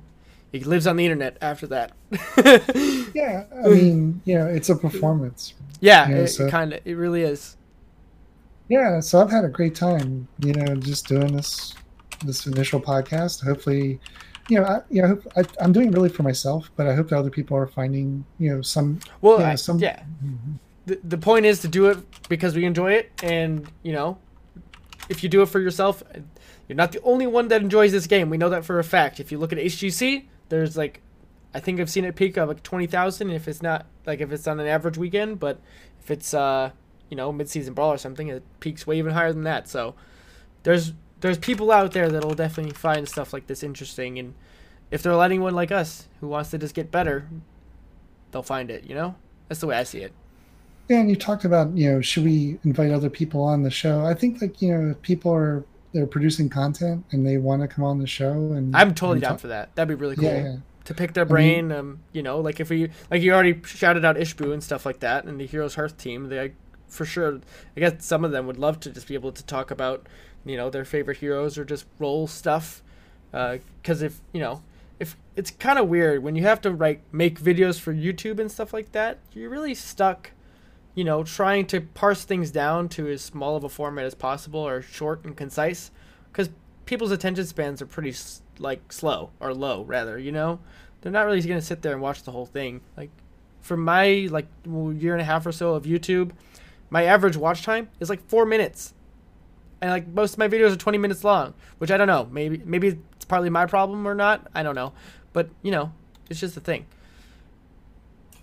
it 0.53 0.67
lives 0.67 0.87
on 0.87 0.97
the 0.97 1.05
internet 1.05 1.39
after 1.41 1.67
that. 1.69 1.93
yeah, 3.15 3.45
I 3.65 3.69
mean, 3.69 4.21
you 4.25 4.39
know, 4.39 4.47
it's 4.47 4.69
a 4.69 4.77
performance. 4.77 5.55
Yeah, 5.81 6.09
you 6.09 6.15
know, 6.15 6.21
it 6.23 6.29
so. 6.29 6.49
kind 6.49 6.75
of, 6.75 6.81
it 6.85 6.95
really 6.95 7.23
is. 7.23 7.57
Yeah, 8.69 9.01
so 9.01 9.21
I've 9.21 9.31
had 9.31 9.45
a 9.45 9.49
great 9.49 9.75
time, 9.75 10.29
you 10.39 10.53
know, 10.55 10.75
just 10.77 11.09
doing 11.09 11.37
this 11.37 11.75
this 12.25 12.47
initial 12.47 12.81
podcast. 12.81 13.45
Hopefully, 13.45 13.99
you 14.49 14.61
know, 14.61 14.65
I, 14.65 14.81
you 14.91 15.03
know, 15.03 15.21
I, 15.37 15.45
am 15.65 15.73
doing 15.73 15.91
really 15.91 16.09
for 16.09 16.23
myself, 16.23 16.71
but 16.77 16.87
I 16.87 16.95
hope 16.95 17.09
that 17.09 17.17
other 17.17 17.31
people 17.31 17.57
are 17.57 17.67
finding, 17.67 18.25
you 18.39 18.55
know, 18.55 18.63
some. 18.63 19.01
Well, 19.21 19.41
you 19.41 19.47
know, 19.47 19.57
some. 19.57 19.79
yeah. 19.79 20.01
Mm-hmm. 20.25 20.53
The, 20.87 21.01
the 21.05 21.19
point 21.19 21.47
is 21.47 21.61
to 21.61 21.69
do 21.69 21.87
it 21.87 21.99
because 22.29 22.55
we 22.55 22.65
enjoy 22.65 22.93
it, 22.93 23.11
and 23.23 23.69
you 23.83 23.93
know, 23.93 24.19
if 25.09 25.23
you 25.23 25.29
do 25.29 25.43
it 25.43 25.47
for 25.47 25.61
yourself, 25.61 26.03
you're 26.69 26.77
not 26.77 26.93
the 26.93 27.03
only 27.03 27.27
one 27.27 27.49
that 27.49 27.63
enjoys 27.63 27.93
this 27.93 28.07
game. 28.07 28.31
We 28.31 28.39
know 28.39 28.49
that 28.51 28.65
for 28.65 28.79
a 28.79 28.85
fact. 28.85 29.21
If 29.21 29.33
you 29.33 29.39
look 29.39 29.53
at 29.53 29.59
HGC, 29.59 30.27
there's 30.49 30.77
like, 30.77 31.01
I 31.55 31.61
think 31.61 31.81
I've 31.81 31.91
seen 31.91 32.05
it 32.05 32.17
peak 32.17 32.37
of 32.37 32.49
like 32.49 32.63
twenty 32.63 32.87
thousand. 32.87 33.31
If 33.31 33.47
it's 33.49 33.63
not 33.63 33.87
like 34.07 34.21
if 34.21 34.33
it's 34.33 34.47
on 34.47 34.59
an 34.61 34.67
average 34.67 34.97
weekend, 34.97 35.41
but 35.41 35.61
if 36.01 36.11
it's 36.11 36.33
uh, 36.33 36.71
you 37.11 37.17
know, 37.17 37.31
mid-season 37.31 37.75
brawl 37.75 37.93
or 37.93 37.99
something, 37.99 38.29
it 38.29 38.43
peaks 38.61 38.87
way 38.87 38.99
even 38.99 39.13
higher 39.13 39.33
than 39.33 39.45
that. 39.45 39.69
So 39.69 39.95
there's 40.63 40.93
there's 41.21 41.39
people 41.39 41.71
out 41.71 41.93
there 41.93 42.09
that'll 42.09 42.35
definitely 42.35 42.73
find 42.73 43.09
stuff 43.09 43.33
like 43.33 43.47
this 43.47 43.63
interesting 43.63 44.19
and 44.19 44.35
if 44.91 45.03
they're 45.03 45.15
letting 45.15 45.41
one 45.41 45.55
like 45.55 45.73
us 45.73 46.09
who 46.21 46.29
wants 46.29 46.51
to 46.51 46.59
just 46.59 46.75
get 46.75 46.91
better 46.91 47.27
they'll 48.31 48.43
find 48.43 48.71
it 48.71 48.85
you 48.85 48.95
know 48.95 49.15
that's 49.49 49.61
the 49.61 49.67
way 49.67 49.77
i 49.77 49.83
see 49.83 50.01
it 50.01 50.13
yeah 50.89 50.99
and 50.99 51.11
you 51.11 51.17
talked 51.17 51.45
about 51.45 51.77
you 51.77 51.91
know 51.91 52.01
should 52.01 52.25
we 52.25 52.59
invite 52.65 52.91
other 52.91 53.11
people 53.11 53.43
on 53.43 53.63
the 53.63 53.71
show 53.71 54.05
i 54.05 54.15
think 54.15 54.41
like 54.41 54.61
you 54.61 54.73
know 54.73 54.91
if 54.91 55.03
people 55.03 55.33
are 55.33 55.65
they're 55.93 56.07
producing 56.07 56.49
content 56.49 57.05
and 57.13 57.27
they 57.27 57.37
want 57.37 57.63
to 57.63 57.69
come 57.69 57.85
on 57.85 57.99
the 57.99 58.07
show 58.07 58.53
and 58.53 58.75
i'm 58.77 58.95
totally 58.95 59.17
and 59.17 59.23
down 59.23 59.31
talk- 59.33 59.41
for 59.41 59.49
that 59.49 59.75
that'd 59.75 59.89
be 59.89 60.01
really 60.01 60.17
cool 60.17 60.25
yeah, 60.25 60.43
yeah. 60.43 60.57
to 60.85 60.95
pick 60.95 61.13
their 61.13 61.25
brain 61.25 61.71
I 61.71 61.77
mean, 61.77 61.79
um 61.79 62.01
you 62.13 62.23
know 62.23 62.41
like 62.41 62.61
if 62.61 62.71
we 62.71 62.91
like 63.11 63.23
you 63.23 63.33
already 63.33 63.61
shouted 63.65 64.05
out 64.05 64.17
ishbu 64.17 64.53
and 64.53 64.63
stuff 64.63 64.87
like 64.87 65.01
that 65.01 65.25
and 65.25 65.41
the 65.41 65.47
heroes 65.47 65.75
hearth 65.75 65.97
team 65.97 66.29
they 66.29 66.53
for 66.89 67.05
sure 67.05 67.41
i 67.77 67.81
guess 67.81 68.05
some 68.05 68.25
of 68.25 68.33
them 68.33 68.47
would 68.47 68.59
love 68.59 68.81
to 68.81 68.91
just 68.91 69.09
be 69.09 69.15
able 69.15 69.33
to 69.33 69.45
talk 69.45 69.71
about 69.71 70.07
you 70.45 70.57
know 70.57 70.71
their 70.71 70.85
favorite 70.85 71.19
heroes 71.19 71.57
or 71.57 71.65
just 71.65 71.87
role 71.99 72.27
stuff 72.27 72.83
because 73.31 74.03
uh, 74.03 74.07
if 74.07 74.21
you 74.33 74.41
know 74.41 74.63
if 75.01 75.17
it's 75.37 75.51
kind 75.51 75.79
of 75.79 75.89
weird 75.89 76.23
when 76.23 76.37
you 76.37 76.43
have 76.43 76.61
to 76.61 76.71
like 76.71 77.03
make 77.13 77.41
videos 77.41 77.79
for 77.79 77.95
youtube 77.95 78.39
and 78.39 78.51
stuff 78.51 78.73
like 78.73 78.93
that 78.93 79.19
you're 79.33 79.51
really 79.51 79.75
stuck 79.75 80.33
you 80.95 81.05
know 81.05 81.23
trying 81.23 81.67
to 81.67 81.81
parse 81.81 82.25
things 82.25 82.51
down 82.51 82.89
to 82.89 83.09
as 83.09 83.23
small 83.23 83.57
of 83.57 83.65
a 83.65 83.69
format 83.69 84.05
as 84.05 84.15
possible 84.15 84.61
or 84.61 84.83
short 84.83 85.25
and 85.25 85.37
concise 85.37 85.91
because 86.31 86.51
people's 86.87 87.11
attention 87.11 87.47
spans 87.47 87.81
are 87.81 87.87
pretty 87.87 88.15
like 88.59 88.93
slow 88.93 89.31
or 89.41 89.55
low 89.55 89.83
rather 89.85 90.19
you 90.19 90.33
know? 90.33 90.61
They're 91.01 91.13
not 91.13 91.27
really 91.27 91.41
going 91.43 91.59
to 91.59 91.67
sit 91.67 91.83
there 91.83 91.93
and 91.93 92.01
watch 92.01 92.23
the 92.23 92.31
whole 92.31 92.47
thing. 92.47 92.81
Like 92.97 93.11
for 93.61 93.77
my 93.77 94.29
like 94.31 94.47
year 94.65 95.13
and 95.13 95.21
a 95.21 95.25
half 95.25 95.45
or 95.47 95.53
so 95.53 95.75
of 95.75 95.85
youtube 95.85 96.31
my 96.91 97.05
average 97.05 97.37
watch 97.37 97.63
time 97.63 97.89
is 98.01 98.11
like 98.11 98.21
four 98.29 98.45
minutes. 98.45 98.93
And 99.81 99.91
like 99.91 100.07
most 100.09 100.35
of 100.35 100.39
my 100.39 100.49
videos 100.49 100.73
are 100.73 100.77
20 100.77 100.99
minutes 100.99 101.25
long 101.25 101.55
which 101.79 101.91
i 101.91 101.97
don't 101.97 102.07
know 102.07 102.29
maybe 102.31 102.63
maybe 102.65 102.99
it's 103.17 103.25
partly 103.25 103.51
my 103.51 103.67
problem 103.67 104.07
or 104.07 104.15
not 104.15 104.47
i 104.55 104.63
don't 104.63 104.75
know. 104.75 104.93
But 105.33 105.49
you 105.63 105.71
know 105.71 105.93
it's 106.29 106.41
just 106.41 106.57
a 106.57 106.61
thing 106.61 106.87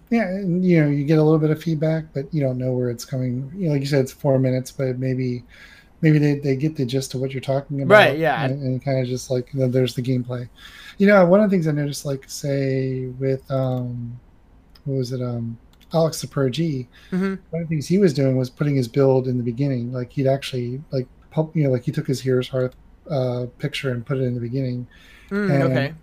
yeah 0.10 0.28
and, 0.28 0.66
you 0.66 0.82
know 0.82 0.90
you 0.90 1.04
get 1.04 1.18
a 1.18 1.24
little 1.24 1.40
bit 1.40 1.50
of 1.50 1.62
feedback 1.62 2.06
but 2.14 2.32
you 2.34 2.42
don't 2.42 2.58
know 2.58 2.72
where 2.72 2.90
it's 2.90 3.06
coming 3.06 3.52
you 3.56 3.68
know 3.68 3.74
like 3.74 3.82
you 3.82 3.88
said 3.88 4.02
it's 4.02 4.12
four 4.12 4.40
minutes 4.40 4.72
but 4.72 4.98
maybe 4.98 5.44
maybe 6.02 6.18
they, 6.18 6.36
they 6.40 6.56
get 6.56 6.76
the 6.76 6.86
gist 6.86 7.14
of 7.14 7.22
what 7.22 7.32
you're 7.32 7.42
talking 7.42 7.82
about 7.82 7.94
right 7.94 8.18
yeah 8.18 8.44
and, 8.44 8.62
and 8.62 8.84
kind 8.84 9.00
of 9.00 9.08
just 9.08 9.30
like 9.30 9.54
you 9.54 9.60
know, 9.60 9.68
there's 9.68 9.96
the 9.96 10.02
gameplay 10.02 10.48
you 10.98 11.08
know 11.08 11.26
one 11.26 11.40
of 11.40 11.50
the 11.50 11.54
things 11.54 11.68
i 11.68 11.72
noticed 11.72 12.06
like 12.06 12.24
say 12.28 13.08
with 13.20 13.50
um 13.52 14.20
what 14.86 14.96
was 14.96 15.12
it 15.12 15.22
um 15.22 15.58
alex 15.94 16.22
the 16.22 16.28
pro 16.28 16.50
g 16.50 16.88
mm-hmm. 17.12 17.36
one 17.50 17.62
of 17.62 17.68
the 17.68 17.76
things 17.76 17.88
he 17.88 17.98
was 17.98 18.14
doing 18.14 18.38
was 18.38 18.50
putting 18.50 18.76
his 18.76 18.88
build 18.88 19.28
in 19.28 19.38
the 19.38 19.44
beginning 19.44 19.92
like 19.92 20.12
he'd 20.12 20.28
actually 20.28 20.82
like 20.92 21.08
you 21.54 21.64
know, 21.64 21.70
like 21.70 21.84
he 21.84 21.92
took 21.92 22.08
his 22.08 22.22
Heroes 22.22 22.48
Hearth 22.48 22.76
uh, 23.10 23.46
picture 23.58 23.92
and 23.92 24.06
put 24.06 24.18
it 24.18 24.24
in 24.24 24.34
the 24.34 24.42
beginning. 24.42 24.88
Mm, 25.30 25.52
And 25.52 25.64
okay. 25.64 25.94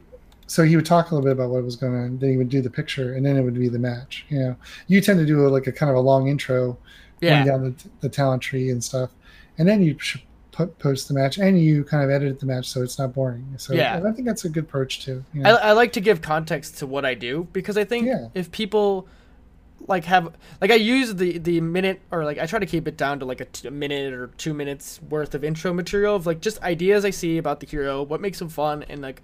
So 0.49 0.62
he 0.62 0.76
would 0.76 0.86
talk 0.86 1.11
a 1.11 1.14
little 1.14 1.24
bit 1.24 1.32
about 1.32 1.51
what 1.51 1.64
was 1.64 1.74
going 1.76 1.94
on. 1.94 2.18
Then 2.18 2.30
he 2.30 2.36
would 2.36 2.49
do 2.49 2.61
the 2.62 2.70
picture, 2.70 3.14
and 3.14 3.26
then 3.26 3.36
it 3.36 3.42
would 3.42 3.55
be 3.59 3.68
the 3.68 3.78
match. 3.80 4.24
You 4.28 4.38
know, 4.38 4.57
you 4.86 5.01
tend 5.01 5.18
to 5.18 5.26
do 5.26 5.47
a, 5.47 5.49
like 5.49 5.66
a 5.66 5.72
kind 5.72 5.90
of 5.90 5.97
a 5.97 6.01
long 6.01 6.28
intro, 6.28 6.78
Yeah. 7.20 7.44
going 7.44 7.47
down 7.47 7.64
the, 7.64 7.88
the 8.01 8.09
talent 8.09 8.42
tree 8.42 8.70
and 8.70 8.82
stuff, 8.82 9.11
and 9.59 9.68
then 9.68 9.82
you 9.82 9.97
should 9.99 10.22
put, 10.53 10.78
post 10.78 11.09
the 11.09 11.14
match, 11.14 11.38
and 11.38 11.61
you 11.61 11.82
kind 11.84 12.05
of 12.05 12.11
edit 12.11 12.38
the 12.38 12.47
match 12.47 12.68
so 12.68 12.82
it's 12.82 12.99
not 12.99 13.12
boring. 13.12 13.44
So 13.57 13.74
Yeah. 13.74 14.01
I 14.07 14.12
think 14.12 14.26
that's 14.26 14.44
a 14.44 14.49
good 14.49 14.64
approach 14.64 15.05
too. 15.05 15.24
you 15.34 15.42
I. 15.44 15.51
I 15.51 15.72
like 15.72 15.92
to 15.94 16.01
give 16.01 16.22
context 16.22 16.78
to 16.78 16.86
what 16.86 17.05
I 17.05 17.14
do 17.14 17.49
because 17.53 17.76
I 17.76 17.84
think 17.84 18.07
Yeah. 18.07 18.28
if 18.34 18.53
people 18.53 19.09
like 19.88 20.05
have 20.05 20.32
like 20.61 20.70
I 20.70 20.76
use 20.76 21.14
the 21.14 21.38
the 21.38 21.61
minute 21.61 22.01
or 22.11 22.24
like 22.24 22.38
I 22.38 22.47
try 22.47 22.59
to 22.59 22.66
keep 22.66 22.88
it 22.88 22.97
down 22.97 23.18
to 23.20 23.26
like 23.26 23.40
a, 23.40 23.44
t- 23.44 23.68
a 23.68 23.70
minute 23.70 24.14
or 24.14 24.28
two 24.38 24.55
minutes 24.55 25.01
worth 25.03 25.34
of 25.34 25.44
intro 25.44 25.72
material 25.74 26.16
of 26.16 26.24
like 26.26 26.40
just 26.40 26.61
ideas 26.62 27.05
I 27.05 27.11
see 27.11 27.36
about 27.36 27.61
the 27.61 27.66
hero, 27.66 28.03
what 28.03 28.20
makes 28.20 28.40
him 28.40 28.49
fun, 28.49 28.84
and 28.88 29.03
like 29.03 29.22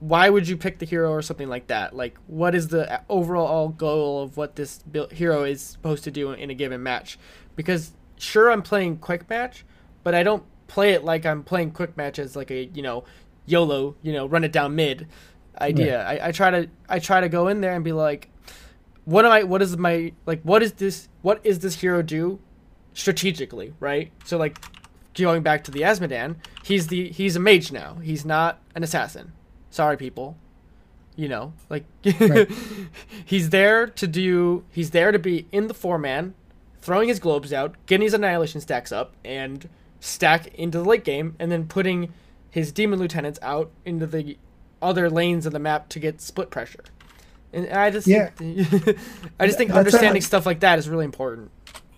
why 0.00 0.30
would 0.30 0.48
you 0.48 0.56
pick 0.56 0.78
the 0.78 0.86
hero 0.86 1.10
or 1.10 1.22
something 1.22 1.48
like 1.48 1.68
that? 1.68 1.94
Like 1.94 2.18
what 2.26 2.54
is 2.54 2.68
the 2.68 3.02
overall 3.08 3.68
goal 3.68 4.22
of 4.22 4.36
what 4.36 4.56
this 4.56 4.82
hero 5.12 5.44
is 5.44 5.62
supposed 5.62 6.04
to 6.04 6.10
do 6.10 6.32
in 6.32 6.50
a 6.50 6.54
given 6.54 6.82
match? 6.82 7.18
Because 7.54 7.92
sure 8.16 8.50
I'm 8.50 8.62
playing 8.62 8.98
quick 8.98 9.28
match, 9.28 9.64
but 10.02 10.14
I 10.14 10.22
don't 10.22 10.42
play 10.66 10.92
it 10.92 11.04
like 11.04 11.26
I'm 11.26 11.42
playing 11.42 11.72
quick 11.72 11.96
match 11.96 12.18
as 12.18 12.34
like 12.34 12.50
a 12.50 12.64
you 12.74 12.82
know 12.82 13.04
YOLO, 13.46 13.96
you 14.02 14.12
know, 14.12 14.26
run 14.26 14.44
it 14.44 14.52
down 14.52 14.74
mid 14.74 15.06
idea. 15.60 16.04
I, 16.06 16.28
I 16.28 16.32
try 16.32 16.50
to 16.50 16.68
I 16.88 16.98
try 16.98 17.20
to 17.20 17.28
go 17.28 17.48
in 17.48 17.60
there 17.60 17.74
and 17.74 17.84
be 17.84 17.92
like, 17.92 18.30
what 19.04 19.24
am 19.24 19.32
I? 19.32 19.42
What 19.42 19.62
is 19.62 19.76
my 19.76 20.12
like? 20.26 20.40
What 20.42 20.62
is 20.62 20.72
this? 20.74 21.08
What 21.22 21.40
is 21.44 21.58
this 21.58 21.80
hero 21.80 22.02
do 22.02 22.38
strategically? 22.94 23.74
Right. 23.80 24.12
So 24.24 24.38
like 24.38 24.58
going 25.14 25.42
back 25.42 25.64
to 25.64 25.70
the 25.70 25.80
Azmodan, 25.80 26.36
he's 26.64 26.86
the 26.86 27.10
he's 27.10 27.36
a 27.36 27.40
mage 27.40 27.72
now. 27.72 27.96
He's 27.96 28.24
not 28.24 28.60
an 28.74 28.82
assassin. 28.82 29.32
Sorry, 29.70 29.96
people. 29.96 30.36
You 31.16 31.28
know, 31.28 31.52
like 31.68 31.84
Right. 32.20 32.48
he's 33.24 33.50
there 33.50 33.86
to 33.86 34.06
do. 34.06 34.64
He's 34.70 34.90
there 34.90 35.12
to 35.12 35.18
be 35.18 35.46
in 35.52 35.66
the 35.66 35.74
four 35.74 35.98
man, 35.98 36.34
throwing 36.80 37.08
his 37.08 37.18
globes 37.18 37.52
out, 37.52 37.74
getting 37.86 38.04
his 38.04 38.14
annihilation 38.14 38.60
stacks 38.60 38.90
up, 38.92 39.12
and 39.24 39.68
stack 39.98 40.46
into 40.54 40.78
the 40.78 40.84
late 40.84 41.04
game, 41.04 41.36
and 41.38 41.50
then 41.52 41.66
putting 41.66 42.12
his 42.50 42.72
demon 42.72 42.98
lieutenants 42.98 43.38
out 43.42 43.70
into 43.84 44.06
the 44.06 44.38
other 44.80 45.10
lanes 45.10 45.44
of 45.46 45.52
the 45.52 45.58
map 45.58 45.88
to 45.90 45.98
get 45.98 46.20
split 46.22 46.50
pressure. 46.50 46.84
And 47.52 47.68
I 47.70 47.90
just 47.90 48.06
Yeah. 48.06 48.30
think, 48.30 48.66
I 49.40 49.46
just 49.46 49.58
think 49.58 49.72
understanding 49.72 50.22
stuff 50.22 50.46
like 50.46 50.60
that 50.60 50.78
is 50.78 50.88
really 50.88 51.04
important. 51.04 51.50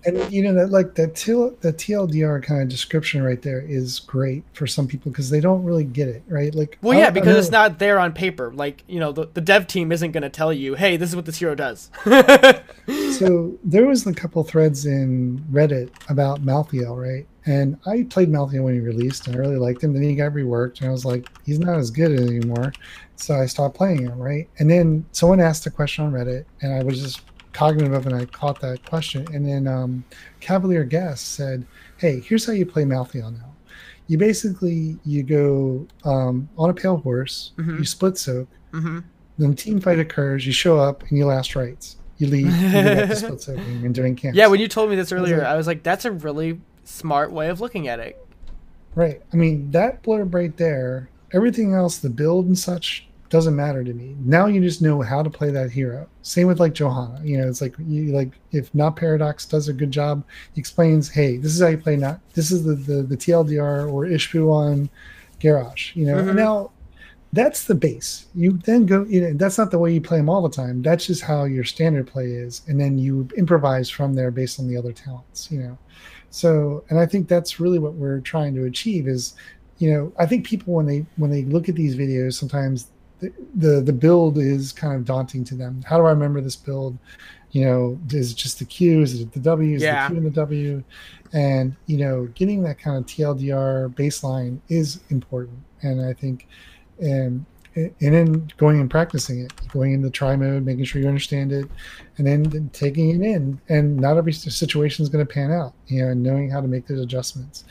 And 0.05 0.33
you 0.33 0.43
know 0.43 0.55
that 0.55 0.71
like 0.71 0.95
the 0.95 1.09
TL, 1.09 1.61
the 1.61 1.73
TLDR 1.73 2.43
kind 2.43 2.63
of 2.63 2.69
description 2.69 3.23
right 3.23 3.41
there 3.41 3.61
is 3.61 4.01
great 4.01 4.45
for 4.53 4.67
some 4.67 4.87
people 4.87 5.11
because 5.11 5.31
they 5.31 5.41
don't 5.41 5.65
really 5.65 5.85
get 5.85 6.09
it 6.09 6.23
right. 6.29 6.55
Like 6.55 6.79
Well, 6.83 6.99
yeah, 6.99 7.11
because 7.11 7.37
it's 7.37 7.51
not 7.51 7.79
there 7.79 7.99
on 7.99 8.13
paper. 8.13 8.53
Like 8.53 8.85
you 8.87 9.01
know, 9.01 9.13
the, 9.13 9.29
the 9.33 9.41
dev 9.41 9.67
team 9.67 9.93
isn't 9.93 10.13
going 10.13 10.23
to 10.23 10.31
tell 10.31 10.53
you, 10.53 10.75
"Hey, 10.75 10.97
this 10.97 11.11
is 11.11 11.17
what 11.17 11.27
this 11.27 11.39
hero 11.39 11.55
does." 11.55 11.91
so 13.19 13.57
there 13.65 13.87
was 13.87 14.07
a 14.07 14.15
couple 14.15 14.43
threads 14.45 14.87
in 14.87 15.39
Reddit 15.53 15.91
about 16.09 16.43
Malthael, 16.43 16.97
right? 16.97 17.27
And 17.45 17.77
I 17.87 18.05
played 18.09 18.29
Malthael 18.31 18.65
when 18.65 18.75
he 18.75 18.81
released, 18.81 19.27
and 19.27 19.37
I 19.37 19.39
really 19.39 19.57
liked 19.57 19.83
him. 19.83 19.93
Then 19.93 20.03
he 20.03 20.15
got 20.15 20.33
reworked, 20.33 20.81
and 20.81 20.89
I 20.89 20.93
was 20.93 21.05
like, 21.05 21.29
he's 21.45 21.59
not 21.59 21.77
as 21.77 21.91
good 21.91 22.13
anymore. 22.13 22.73
So 23.17 23.35
I 23.35 23.47
stopped 23.47 23.77
playing 23.77 24.03
him, 24.03 24.19
right? 24.19 24.49
And 24.59 24.71
then 24.71 25.05
someone 25.13 25.41
asked 25.41 25.67
a 25.67 25.71
question 25.71 26.05
on 26.05 26.13
Reddit, 26.13 26.45
and 26.61 26.73
I 26.73 26.83
was 26.83 27.01
just 27.01 27.23
cognitive 27.53 27.93
of, 27.93 28.07
and 28.07 28.15
I 28.15 28.25
caught 28.27 28.61
that 28.61 28.85
question. 28.87 29.27
And 29.35 29.47
then 29.47 29.67
um, 29.69 30.05
Cavalier 30.41 30.85
Guest 30.85 31.35
said, 31.35 31.67
"Hey, 31.99 32.21
here's 32.21 32.45
how 32.47 32.53
you 32.53 32.67
play 32.67 32.85
Malthael 32.85 33.33
now. 33.33 33.51
You 34.09 34.19
basically 34.19 34.99
you 35.05 35.23
go 35.23 35.87
um, 36.05 36.49
on 36.59 36.71
a 36.71 36.75
pale 36.75 36.97
horse, 36.99 37.53
Mhm. 37.59 37.79
you 37.79 37.85
split 37.85 38.19
soak, 38.19 38.49
hmm 38.73 39.01
then 39.39 39.55
team 39.57 39.81
fight 39.81 39.99
occurs, 39.99 40.47
you 40.47 40.53
show 40.53 40.79
up, 40.79 41.03
and 41.09 41.17
you 41.19 41.27
last 41.27 41.55
rites." 41.57 41.97
You 42.19 42.29
leave, 42.29 42.47
you 42.55 43.15
split 43.17 43.41
soaking 43.43 43.85
and 43.85 43.93
doing 43.95 44.15
camps. 44.15 44.37
Yeah, 44.37 44.47
when 44.47 44.61
you 44.61 44.69
told 44.69 44.91
me 44.91 44.95
this 44.97 45.11
was 45.11 45.21
earlier, 45.21 45.39
like- 45.39 45.47
I 45.47 45.57
was 45.57 45.67
like, 45.67 45.83
"That's 45.83 46.05
a 46.05 46.13
really 46.13 46.61
smart 46.85 47.33
way 47.33 47.49
of 47.49 47.61
looking 47.61 47.89
at 47.89 47.99
it." 47.99 48.25
Right. 48.95 49.23
I 49.33 49.37
mean, 49.37 49.71
that 49.73 50.03
blurb 50.05 50.33
right 50.35 50.55
there, 50.57 51.09
everything 51.33 51.73
else, 51.75 51.97
the 51.99 52.11
build 52.11 52.47
and 52.47 52.57
such, 52.59 53.09
doesn't 53.33 53.57
matter 53.57 53.83
to 53.83 53.95
me. 53.95 54.15
Now 54.21 54.45
you 54.45 54.61
just 54.61 54.83
know 54.83 55.01
how 55.01 55.23
to 55.23 55.31
play 55.31 55.51
that 55.51 55.71
hero. 55.71 56.07
Same 56.21 56.49
with 56.49 56.61
like 56.61 56.75
Johanna. 56.75 57.19
You 57.25 57.39
know, 57.39 57.49
it's 57.49 57.63
like 57.63 57.75
you 57.79 58.13
like 58.13 58.39
if 58.53 58.73
not 58.75 58.95
Paradox 58.95 59.47
does 59.47 59.69
a 59.69 59.73
good 59.73 59.91
job, 59.91 60.23
he 60.55 60.61
explains, 60.61 61.09
hey, 61.09 61.39
this 61.39 61.55
is 61.55 61.63
how 61.63 61.69
you 61.69 61.79
play 61.79 61.97
not 61.97 62.21
this 62.35 62.51
is 62.53 62.63
the 62.63 62.75
the, 62.75 63.03
the 63.03 63.17
TLDR 63.17 63.91
or 63.91 64.05
Ishbu 64.05 64.53
on 64.53 64.91
Garrosh. 65.41 65.97
You 65.97 66.05
know, 66.07 66.17
Mhm. 66.17 66.35
now 66.35 66.73
that's 67.33 67.65
the 67.65 67.75
base. 67.75 68.27
You 68.35 68.59
then 68.67 68.85
go, 68.85 69.07
you 69.09 69.23
know, 69.23 69.33
that's 69.33 69.57
not 69.57 69.71
the 69.71 69.79
way 69.79 69.95
you 69.95 70.03
play 70.03 70.19
them 70.19 70.29
all 70.29 70.43
the 70.43 70.55
time. 70.55 70.83
That's 70.83 71.07
just 71.07 71.23
how 71.23 71.45
your 71.45 71.65
standard 71.65 72.07
play 72.07 72.27
is. 72.27 72.61
And 72.69 72.79
then 72.79 72.99
you 72.99 73.27
improvise 73.39 73.89
from 73.89 74.13
there 74.13 74.31
based 74.31 74.61
on 74.61 74.69
the 74.69 74.77
other 74.77 74.93
talents, 74.93 75.51
you 75.51 75.59
know. 75.61 75.79
So, 76.29 76.85
and 76.91 76.99
I 77.01 77.07
think 77.07 77.29
that's 77.29 77.59
really 77.59 77.79
what 77.79 77.95
we're 77.95 78.21
trying 78.21 78.55
to 78.57 78.65
achieve 78.67 79.09
is, 79.09 79.33
you 79.79 79.91
know, 79.91 80.13
I 80.19 80.27
think 80.27 80.45
people 80.47 80.75
when 80.75 80.85
they 80.85 81.07
when 81.17 81.31
they 81.31 81.45
look 81.45 81.71
at 81.71 81.75
these 81.75 81.97
videos, 81.97 82.35
sometimes 82.35 82.89
the 83.23 83.33
the, 83.55 83.81
the 83.81 83.93
build 83.93 84.37
is 84.39 84.73
kind 84.73 84.95
of 84.95 85.05
daunting 85.05 85.45
to 85.45 85.55
them. 85.55 85.83
How 85.87 85.97
do 85.97 86.05
I 86.05 86.11
remember 86.11 86.41
this 86.41 86.57
build? 86.57 86.99
You 87.53 87.65
know, 87.67 87.99
is 88.11 88.33
it 88.33 88.37
just 88.37 88.59
the 88.59 88.65
Q? 88.65 89.03
Is 89.03 89.21
it 89.21 89.33
the 89.33 89.41
W? 89.41 89.77
Is 89.77 89.83
it 89.83 89.87
Yeah. 89.87 90.09
the 90.09 90.15
Q 90.15 90.17
and 90.19 90.27
the 90.27 90.31
W? 90.31 90.83
And 91.33 91.77
you 91.87 91.99
know, 91.99 92.27
getting 92.35 92.63
that 92.65 92.79
kind 92.79 92.97
of 92.99 93.07
TLDR 93.07 93.95
baseline 93.95 94.59
is 94.69 95.01
important. 95.11 95.59
And 95.83 96.01
I 96.05 96.13
think, 96.13 96.47
and 97.01 97.45
and 97.75 97.95
then 98.01 98.53
going 98.59 98.81
and 98.81 98.91
practicing 98.91 99.41
it, 99.41 99.53
going 99.73 99.93
into 99.95 100.11
try 100.11 100.37
mode, 100.37 100.65
making 100.65 100.85
sure 100.85 101.01
you 101.01 101.09
understand 101.09 101.53
it, 101.53 101.67
and 102.19 102.27
then, 102.27 102.69
taking 102.75 103.11
it 103.11 103.23
in. 103.27 103.59
And 103.71 103.97
not 103.97 104.19
every 104.19 104.33
situation 104.35 105.03
is 105.03 105.09
going 105.09 105.27
to 105.27 105.33
pan 105.33 105.51
out, 105.51 105.73
you 105.87 106.03
know, 106.03 106.09
and 106.11 106.23
knowing 106.23 106.51
how 106.51 106.61
to 106.61 106.69
make 106.69 106.87
those 106.87 107.01
adjustments. 107.01 107.65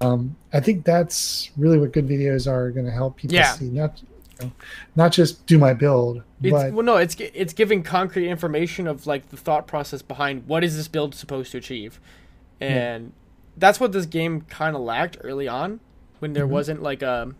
Um, 0.00 0.36
I 0.52 0.60
think 0.60 0.84
that's 0.84 1.50
really 1.56 1.78
what 1.78 1.92
good 1.92 2.06
videos 2.08 2.50
are 2.50 2.70
going 2.70 2.86
to 2.86 2.92
help 2.92 3.16
people 3.16 3.34
Yeah. 3.36 3.52
see, 3.52 3.66
not 3.68 4.00
know, 4.44 4.52
not 4.96 5.12
just 5.12 5.46
do 5.46 5.58
my 5.58 5.74
build, 5.74 6.22
It's, 6.42 6.52
but 6.52 6.72
well, 6.72 6.84
no, 6.84 6.96
it's 6.96 7.16
it's 7.18 7.52
giving 7.52 7.82
concrete 7.82 8.28
information 8.28 8.86
of 8.86 9.06
like 9.06 9.28
the 9.30 9.36
thought 9.36 9.66
process 9.66 10.02
behind 10.02 10.46
what 10.46 10.62
is 10.64 10.76
this 10.76 10.88
build 10.88 11.14
supposed 11.14 11.52
to 11.52 11.58
achieve, 11.58 12.00
and 12.60 13.12
that's 13.56 13.78
what 13.80 13.92
this 13.92 14.06
game 14.06 14.42
kind 14.42 14.74
of 14.76 14.82
lacked 14.82 15.16
early 15.22 15.46
on, 15.48 15.80
when 16.20 16.32
there 16.32 16.46
Mhm. 16.46 16.50
wasn't 16.50 16.82
like 16.82 17.02
a, 17.02 17.34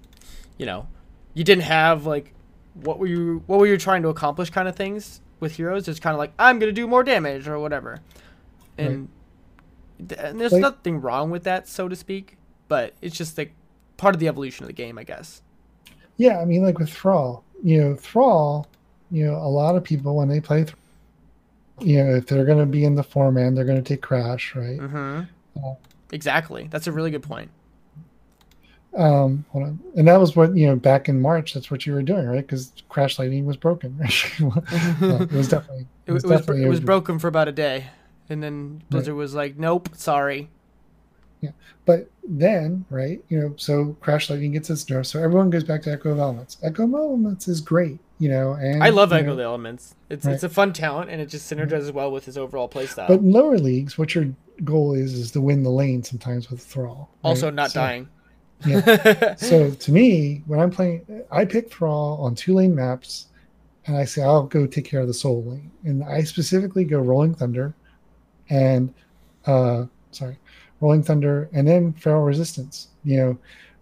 you 0.58 0.66
know, 0.66 0.88
you 1.34 1.44
didn't 1.44 1.64
have 1.64 2.06
like 2.06 2.32
what 2.74 2.98
were 2.98 3.06
you 3.06 3.42
what 3.46 3.58
were 3.58 3.66
you 3.66 3.76
trying 3.76 4.02
to 4.02 4.08
accomplish 4.08 4.50
kind 4.50 4.66
of 4.68 4.74
things 4.76 5.20
with 5.40 5.56
heroes. 5.56 5.88
It's 5.88 6.00
kind 6.00 6.14
of 6.14 6.18
like 6.18 6.32
I'm 6.38 6.58
gonna 6.58 6.72
do 6.72 6.86
more 6.86 7.02
damage 7.04 7.46
or 7.48 7.58
whatever, 7.58 8.00
and, 8.78 9.08
th- 9.98 10.18
and 10.22 10.40
there's 10.40 10.52
Like- 10.52 10.60
nothing 10.62 11.00
wrong 11.00 11.30
with 11.30 11.44
that, 11.44 11.68
so 11.68 11.88
to 11.88 11.96
speak, 11.96 12.36
but 12.68 12.94
it's 13.02 13.16
just 13.16 13.36
like 13.36 13.52
part 13.98 14.14
of 14.14 14.20
the 14.20 14.28
evolution 14.28 14.64
of 14.64 14.68
the 14.68 14.72
game, 14.72 14.98
I 14.98 15.04
guess. 15.04 15.41
Yeah, 16.22 16.40
I 16.40 16.44
mean, 16.44 16.64
like 16.64 16.78
with 16.78 16.90
Thrall, 16.90 17.44
you 17.62 17.80
know, 17.80 17.96
Thrall, 17.96 18.68
you 19.10 19.26
know, 19.26 19.36
a 19.36 19.48
lot 19.48 19.76
of 19.76 19.82
people 19.82 20.16
when 20.16 20.28
they 20.28 20.40
play, 20.40 20.64
Thrall, 20.64 20.78
you 21.80 22.02
know, 22.02 22.14
if 22.14 22.26
they're 22.26 22.44
going 22.44 22.58
to 22.58 22.66
be 22.66 22.84
in 22.84 22.94
the 22.94 23.02
four 23.02 23.32
man, 23.32 23.54
they're 23.54 23.64
going 23.64 23.82
to 23.82 23.88
take 23.88 24.02
Crash, 24.02 24.54
right? 24.54 24.78
Mm-hmm. 24.78 25.22
Uh, 25.64 25.74
Exactly. 26.12 26.68
That's 26.70 26.86
a 26.86 26.92
really 26.92 27.10
good 27.10 27.22
point. 27.22 27.50
Um, 28.94 29.46
hold 29.48 29.64
on. 29.64 29.80
And 29.96 30.06
that 30.06 30.20
was 30.20 30.36
what 30.36 30.54
you 30.54 30.66
know 30.66 30.76
back 30.76 31.08
in 31.08 31.20
March. 31.20 31.54
That's 31.54 31.70
what 31.70 31.86
you 31.86 31.94
were 31.94 32.02
doing, 32.02 32.26
right? 32.26 32.46
Because 32.46 32.72
Crash 32.90 33.18
Lightning 33.18 33.46
was 33.46 33.56
broken. 33.56 33.98
It 34.40 35.32
was 35.32 35.48
definitely. 35.48 35.86
It, 36.06 36.12
was, 36.12 36.24
it 36.24 36.28
was, 36.28 36.48
it 36.48 36.68
was 36.68 36.80
broken 36.80 37.18
for 37.18 37.28
about 37.28 37.48
a 37.48 37.52
day, 37.52 37.86
and 38.28 38.42
then 38.42 38.82
Blizzard 38.90 39.14
was 39.14 39.34
like, 39.34 39.56
"Nope, 39.56 39.88
sorry." 39.94 40.50
But 41.84 42.08
then, 42.26 42.84
right? 42.90 43.22
You 43.28 43.40
know, 43.40 43.54
so 43.56 43.96
Crash 44.00 44.30
Lightning 44.30 44.52
gets 44.52 44.70
its 44.70 44.84
nerf, 44.84 45.06
so 45.06 45.20
everyone 45.22 45.50
goes 45.50 45.64
back 45.64 45.82
to 45.82 45.90
Echo 45.92 46.10
of 46.12 46.18
Elements. 46.18 46.56
Echo 46.62 46.84
of 46.84 46.94
Elements 46.94 47.48
is 47.48 47.60
great, 47.60 47.98
you 48.18 48.28
know, 48.28 48.52
and 48.52 48.82
I 48.82 48.90
love 48.90 49.12
Echo 49.12 49.26
know, 49.26 49.30
of 49.32 49.36
the 49.38 49.42
Elements. 49.44 49.94
It's 50.08 50.24
Right. 50.24 50.34
it's 50.34 50.44
a 50.44 50.48
fun 50.48 50.72
talent, 50.72 51.10
and 51.10 51.20
it 51.20 51.26
just 51.26 51.50
synergizes 51.52 51.92
well 51.92 52.12
with 52.12 52.24
his 52.24 52.38
overall 52.38 52.68
playstyle. 52.68 53.08
But 53.08 53.20
in 53.20 53.32
lower 53.32 53.58
leagues, 53.58 53.98
what 53.98 54.14
your 54.14 54.26
goal 54.64 54.92
is 54.94 55.14
is 55.14 55.32
to 55.32 55.40
win 55.40 55.62
the 55.64 55.70
lane 55.70 56.04
sometimes 56.04 56.50
with 56.50 56.60
Thrall. 56.60 57.08
right? 57.24 57.30
also, 57.30 57.50
not 57.50 57.72
So- 57.72 57.80
dying. 57.80 58.08
Yeah. 58.64 59.34
so 59.36 59.70
to 59.72 59.92
me, 59.92 60.42
when 60.46 60.60
I'm 60.60 60.70
playing, 60.70 61.04
I 61.32 61.44
pick 61.44 61.68
Thrall 61.72 62.18
on 62.22 62.36
two 62.36 62.54
lane 62.54 62.74
maps, 62.76 63.26
and 63.86 63.96
I 63.96 64.04
say 64.04 64.22
I'll 64.22 64.44
go 64.44 64.68
take 64.68 64.84
care 64.84 65.00
of 65.00 65.08
the 65.08 65.14
soul 65.14 65.42
lane, 65.44 65.72
and 65.82 66.04
I 66.04 66.22
specifically 66.22 66.84
go 66.84 67.00
Rolling 67.00 67.34
Thunder, 67.34 67.74
and 68.50 68.94
uh, 69.46 69.86
sorry, 70.12 70.36
Rolling 70.82 71.02
Thunder, 71.02 71.48
and 71.54 71.66
then 71.66 71.92
Feral 71.94 72.24
Resistance. 72.24 72.88
You 73.04 73.16
know, 73.16 73.38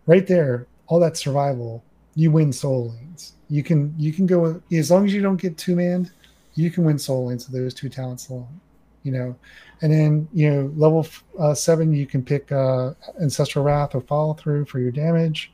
right 0.06 0.26
there, 0.26 0.66
all 0.86 1.00
that 1.00 1.16
survival, 1.16 1.82
you 2.14 2.30
win 2.30 2.52
soul 2.52 2.90
lanes. 2.90 3.32
You 3.48 3.62
can 3.64 3.94
you 3.98 4.12
can 4.12 4.26
go 4.26 4.60
as 4.70 4.90
long 4.90 5.06
as 5.06 5.14
you 5.14 5.22
don't 5.22 5.40
get 5.40 5.56
two 5.56 5.74
manned, 5.74 6.12
you 6.54 6.70
can 6.70 6.84
win 6.84 6.98
soul 6.98 7.26
lanes 7.26 7.48
with 7.48 7.60
those 7.60 7.74
two 7.74 7.88
talents 7.88 8.28
alone. 8.28 8.60
you 9.02 9.12
know, 9.12 9.34
and 9.80 9.90
then 9.92 10.28
you 10.34 10.50
know 10.50 10.72
level 10.76 11.06
uh, 11.38 11.54
seven 11.54 11.92
you 11.92 12.06
can 12.06 12.22
pick 12.22 12.52
uh, 12.52 12.92
ancestral 13.20 13.64
wrath 13.64 13.94
or 13.94 14.02
follow 14.02 14.34
through 14.34 14.66
for 14.66 14.78
your 14.78 14.92
damage. 14.92 15.50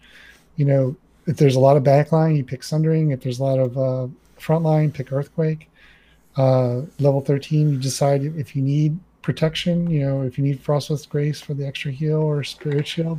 You 0.57 0.64
know, 0.64 0.97
if 1.26 1.36
there's 1.36 1.57
a 1.57 1.61
lot 1.61 1.76
of 1.76 1.84
backline, 1.84 2.36
you 2.36 2.44
pick 2.44 2.64
sundering. 2.64 3.12
If 3.12 3.20
there's 3.20 3.38
a 3.38 3.44
lot 3.44 3.61
of 3.61 3.78
uh, 3.78 4.09
frontline, 4.38 4.92
pick 4.92 5.12
earthquake. 5.12 5.70
Uh, 6.36 6.82
level 6.99 7.22
13, 7.22 7.70
you 7.70 7.78
decide 7.78 8.22
if 8.22 8.55
you 8.55 8.61
need 8.61 8.99
protection, 9.27 9.91
you 9.91 10.01
know, 10.07 10.22
if 10.22 10.39
you 10.39 10.45
need 10.45 10.62
Frostwolf's 10.62 11.05
Grace 11.05 11.41
for 11.41 11.53
the 11.53 11.66
extra 11.66 11.91
heal 11.91 12.18
or 12.22 12.45
Spirit 12.45 12.87
Shield, 12.87 13.18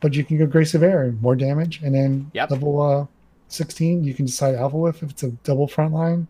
but 0.00 0.14
you 0.14 0.24
can 0.24 0.38
go 0.38 0.46
Grace 0.46 0.72
of 0.74 0.82
Air, 0.82 1.14
more 1.20 1.36
damage. 1.36 1.82
And 1.82 1.94
then 1.94 2.30
Yep. 2.32 2.50
level 2.50 2.80
uh, 2.80 3.06
16, 3.48 4.02
you 4.02 4.14
can 4.14 4.24
decide 4.24 4.54
Alpha 4.54 4.78
Whiff 4.78 5.02
if 5.02 5.10
it's 5.10 5.22
a 5.22 5.30
double 5.44 5.68
frontline, 5.68 6.26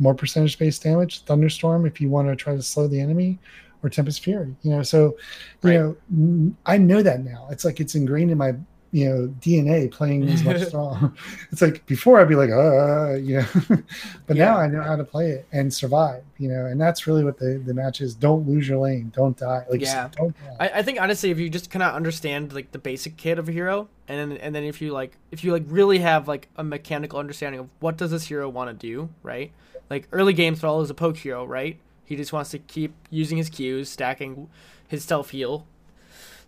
more 0.00 0.12
percentage 0.12 0.58
based 0.58 0.82
damage. 0.82 1.22
Thunderstorm 1.24 1.86
if 1.86 2.00
you 2.00 2.10
want 2.10 2.26
to 2.28 2.34
try 2.34 2.56
to 2.56 2.62
slow 2.62 2.88
the 2.88 3.00
enemy, 3.00 3.38
or 3.84 3.88
Tempest 3.90 4.24
Fury. 4.24 4.56
You 4.62 4.70
know, 4.72 4.82
so 4.82 5.16
you 5.62 5.70
Right. 5.70 5.96
know, 6.10 6.52
I 6.66 6.76
know 6.76 7.00
that 7.02 7.22
now. 7.22 7.46
It's 7.52 7.64
like 7.64 7.78
it's 7.78 7.94
ingrained 7.94 8.32
in 8.32 8.38
my 8.38 8.54
you 8.94 9.08
know 9.08 9.26
DNA 9.40 9.90
playing 9.90 10.28
as 10.28 10.44
much 10.44 10.62
strong. 10.68 11.16
It's 11.50 11.60
like 11.60 11.84
before 11.86 12.20
I'd 12.20 12.28
be 12.28 12.36
like, 12.36 12.50
uh, 12.50 13.14
you 13.14 13.38
know, 13.38 13.46
but 14.28 14.36
now 14.36 14.56
I 14.56 14.68
know 14.68 14.82
how 14.82 14.94
to 14.94 15.02
play 15.02 15.30
it 15.30 15.48
and 15.50 15.74
survive. 15.74 16.22
You 16.38 16.48
know, 16.48 16.66
and 16.66 16.80
that's 16.80 17.08
really 17.08 17.24
what 17.24 17.36
the 17.36 17.60
the 17.66 17.74
match 17.74 18.00
is. 18.00 18.14
Don't 18.14 18.48
lose 18.48 18.68
your 18.68 18.78
lane. 18.78 19.10
Don't 19.12 19.36
die. 19.36 19.66
Like 19.68 19.80
Yeah. 19.80 20.10
don't. 20.16 20.36
I, 20.60 20.68
I 20.68 20.82
think 20.84 21.00
honestly, 21.00 21.32
if 21.32 21.40
you 21.40 21.50
just 21.50 21.70
cannot 21.70 21.94
understand 21.94 22.52
like 22.52 22.70
the 22.70 22.78
basic 22.78 23.16
kit 23.16 23.36
of 23.36 23.48
a 23.48 23.52
hero, 23.52 23.88
and 24.06 24.30
then 24.30 24.38
and 24.38 24.54
then 24.54 24.62
if 24.62 24.80
you 24.80 24.92
like 24.92 25.16
if 25.32 25.42
you 25.42 25.50
like 25.50 25.64
really 25.66 25.98
have 25.98 26.28
like 26.28 26.48
a 26.54 26.62
mechanical 26.62 27.18
understanding 27.18 27.62
of 27.62 27.68
what 27.80 27.96
does 27.96 28.12
this 28.12 28.28
hero 28.28 28.48
want 28.48 28.70
to 28.70 28.86
do, 28.86 29.08
right? 29.24 29.50
Like 29.90 30.06
early 30.12 30.34
game 30.34 30.54
Thrall 30.54 30.80
is 30.82 30.90
a 30.90 30.94
poke 30.94 31.16
hero, 31.16 31.44
right? 31.44 31.80
He 32.04 32.14
just 32.14 32.32
wants 32.32 32.50
to 32.50 32.60
keep 32.60 32.94
using 33.10 33.38
his 33.38 33.50
Qs, 33.50 33.88
stacking 33.88 34.48
his 34.86 35.02
self 35.02 35.30
heal. 35.30 35.66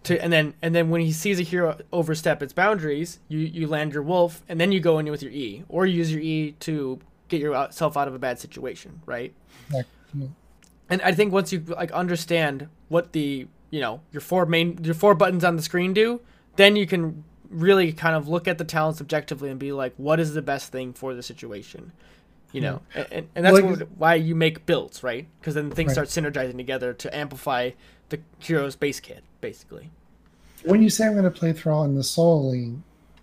To, 0.06 0.22
and 0.22 0.32
then 0.32 0.54
and 0.62 0.74
then 0.74 0.90
when 0.90 1.00
he 1.00 1.12
sees 1.12 1.38
a 1.40 1.42
hero 1.42 1.78
overstep 1.92 2.42
its 2.42 2.52
boundaries, 2.52 3.18
you 3.28 3.38
you 3.40 3.66
land 3.66 3.92
your 3.92 4.02
wolf, 4.02 4.42
and 4.48 4.60
then 4.60 4.72
you 4.72 4.80
go 4.80 4.98
in 4.98 5.10
with 5.10 5.22
your 5.22 5.32
E, 5.32 5.64
or 5.68 5.86
you 5.86 5.94
use 5.98 6.12
your 6.12 6.20
E 6.22 6.52
to 6.60 6.98
get 7.28 7.40
yourself 7.40 7.96
out 7.96 8.06
of 8.08 8.14
a 8.14 8.18
bad 8.18 8.38
situation, 8.38 9.00
right? 9.06 9.32
You 10.14 10.32
and 10.88 11.02
I 11.02 11.12
think 11.12 11.32
once 11.32 11.52
you 11.52 11.60
like 11.60 11.90
understand 11.92 12.68
what 12.88 13.12
the 13.12 13.48
you 13.70 13.80
know 13.80 14.00
your 14.12 14.20
four 14.20 14.46
main 14.46 14.78
your 14.84 14.94
four 14.94 15.14
buttons 15.14 15.42
on 15.44 15.56
the 15.56 15.62
screen 15.62 15.92
do, 15.92 16.20
then 16.56 16.76
you 16.76 16.86
can 16.86 17.24
really 17.50 17.92
kind 17.92 18.14
of 18.16 18.28
look 18.28 18.46
at 18.48 18.58
the 18.58 18.64
talents 18.64 19.00
objectively 19.00 19.50
and 19.50 19.58
be 19.58 19.72
like, 19.72 19.92
what 19.96 20.18
is 20.20 20.34
the 20.34 20.42
best 20.42 20.70
thing 20.72 20.92
for 20.92 21.14
the 21.14 21.22
situation, 21.22 21.92
you 22.52 22.60
know, 22.60 22.80
and, 22.94 23.06
and, 23.12 23.28
and 23.36 23.44
that's 23.44 23.54
Like- 23.54 23.64
what, 23.64 23.88
why 23.96 24.14
you 24.14 24.34
make 24.34 24.66
builds, 24.66 25.02
right? 25.04 25.26
Because 25.40 25.54
then 25.54 25.70
things 25.70 25.96
Right. 25.96 26.08
start 26.08 26.32
synergizing 26.34 26.56
together 26.56 26.92
to 26.94 27.16
amplify 27.16 27.70
the 28.08 28.18
hero's 28.38 28.76
base 28.76 29.00
kit, 29.00 29.22
basically. 29.40 29.90
when 30.64 30.82
you 30.82 30.90
say 30.90 31.06
I'm 31.06 31.12
going 31.12 31.24
to 31.24 31.30
play 31.30 31.52
Thrall 31.52 31.84
in 31.84 31.94
the 31.94 32.02
Soul 32.04 32.50
Lane, 32.52 32.82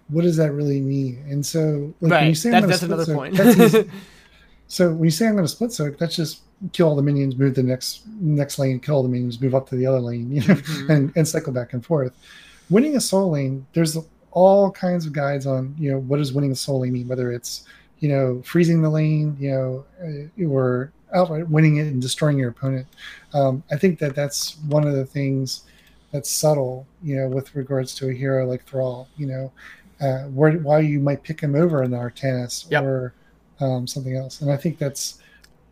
what 0.10 0.24
does 0.24 0.38
that 0.38 0.52
really 0.52 0.80
mean? 0.82 1.24
And 1.30 1.46
so, 1.46 1.94
like, 2.02 2.12
when 2.12 2.24
you 2.24 2.28
right. 2.30 2.38
say 2.38 2.50
I'm 2.50 2.54
gonna 2.62 2.68
that's 2.68 2.82
split 2.82 2.92
another 2.92 3.06
soak, 3.06 3.16
point. 3.16 3.36
that's. 3.36 3.90
So 4.68 4.92
when 4.92 5.04
you 5.04 5.12
say 5.12 5.28
I'm 5.28 5.34
going 5.34 5.44
to 5.44 5.48
split 5.50 5.72
soak, 5.72 5.98
that's 6.00 6.16
just 6.16 6.42
kill 6.72 6.88
all 6.88 6.96
the 6.96 7.02
minions, 7.04 7.36
move 7.36 7.54
the 7.54 7.62
next 7.62 8.02
next 8.20 8.58
lane, 8.58 8.80
kill 8.80 8.96
all 8.96 9.04
the 9.04 9.10
minions, 9.10 9.40
move 9.40 9.54
up 9.54 9.70
to 9.70 9.76
the 9.76 9.86
other 9.86 10.00
lane, 10.00 10.32
you 10.32 10.40
know, 10.42 10.56
Mhm. 10.56 10.90
and, 10.90 11.14
and 11.16 11.28
cycle 11.28 11.54
back 11.54 11.74
and 11.74 11.86
forth. 11.86 12.14
Winning 12.72 12.96
a 12.96 13.02
soul 13.02 13.32
lane, 13.32 13.68
there's 13.74 13.98
all 14.32 14.72
kinds 14.72 15.06
of 15.06 15.14
guides 15.14 15.46
on 15.46 15.76
you 15.78 15.92
know 15.92 16.00
what 16.00 16.18
does 16.18 16.34
winning 16.34 16.52
a 16.52 16.56
soul 16.56 16.80
lane 16.80 16.94
mean, 16.94 17.08
whether 17.08 17.32
it's 17.32 17.66
you 18.00 18.10
know 18.10 18.42
freezing 18.44 18.82
the 18.82 18.90
lane, 18.90 19.38
you 19.40 19.52
know, 19.52 19.86
or 20.50 20.92
outright 21.14 21.48
winning 21.50 21.78
it 21.78 21.88
and 21.88 22.02
destroying 22.02 22.38
your 22.38 22.50
opponent. 22.50 22.88
Um, 23.34 23.64
I 23.72 23.78
think 23.78 24.00
that 24.00 24.16
that's 24.16 24.58
one 24.68 24.88
of 24.88 24.94
the 24.94 25.06
things 25.06 25.64
that's 26.12 26.30
subtle, 26.30 26.86
you 27.02 27.16
know, 27.16 27.28
with 27.28 27.56
regards 27.56 27.96
to 27.96 28.10
a 28.10 28.14
hero 28.14 28.46
like 28.46 28.66
Thrall, 28.66 29.08
you 29.18 29.26
know, 29.28 29.52
uh, 30.02 30.24
where 30.30 30.52
why 30.54 30.80
you 30.80 31.00
might 31.00 31.24
pick 31.24 31.40
him 31.42 31.56
over 31.56 31.84
in 31.84 31.92
the 31.92 31.98
Artanis 31.98 32.70
Yep. 32.70 32.84
or 32.84 33.14
um, 33.60 33.88
something 33.88 34.16
else. 34.16 34.42
And 34.42 34.52
I 34.52 34.58
think 34.58 34.78
that's 34.78 35.20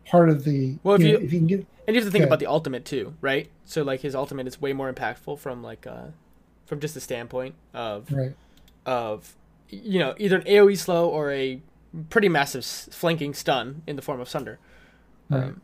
part 0.06 0.28
of 0.30 0.44
the. 0.44 0.78
Well, 0.82 0.96
if 0.96 1.02
you, 1.02 1.12
know, 1.12 1.18
you- 1.18 1.24
if 1.26 1.32
you 1.32 1.38
can 1.38 1.46
get 1.46 1.66
And 1.86 1.94
you 1.96 2.02
have 2.02 2.08
to 2.08 2.12
think 2.12 2.24
about 2.24 2.38
the 2.38 2.46
ultimate 2.46 2.84
too, 2.84 3.14
right? 3.20 3.48
So 3.64 3.82
like 3.82 4.00
his 4.00 4.14
ultimate 4.14 4.46
is 4.46 4.60
way 4.60 4.72
more 4.72 4.92
impactful 4.92 5.38
from 5.38 5.62
like 5.62 5.86
uh 5.86 6.06
from 6.66 6.80
just 6.80 6.94
the 6.94 7.00
standpoint 7.00 7.54
of 7.74 8.10
right, 8.12 8.34
of 8.86 9.34
you 9.68 9.98
know 9.98 10.14
either 10.18 10.36
an 10.38 10.42
AOE 10.46 10.76
slow 10.78 11.08
or 11.08 11.30
a 11.32 11.60
pretty 12.10 12.28
massive 12.28 12.64
flanking 12.64 13.34
stun 13.34 13.82
in 13.86 13.96
the 13.96 14.02
form 14.02 14.20
of 14.20 14.28
Sunder. 14.28 14.58
Right, 15.32 15.44
Um, 15.44 15.62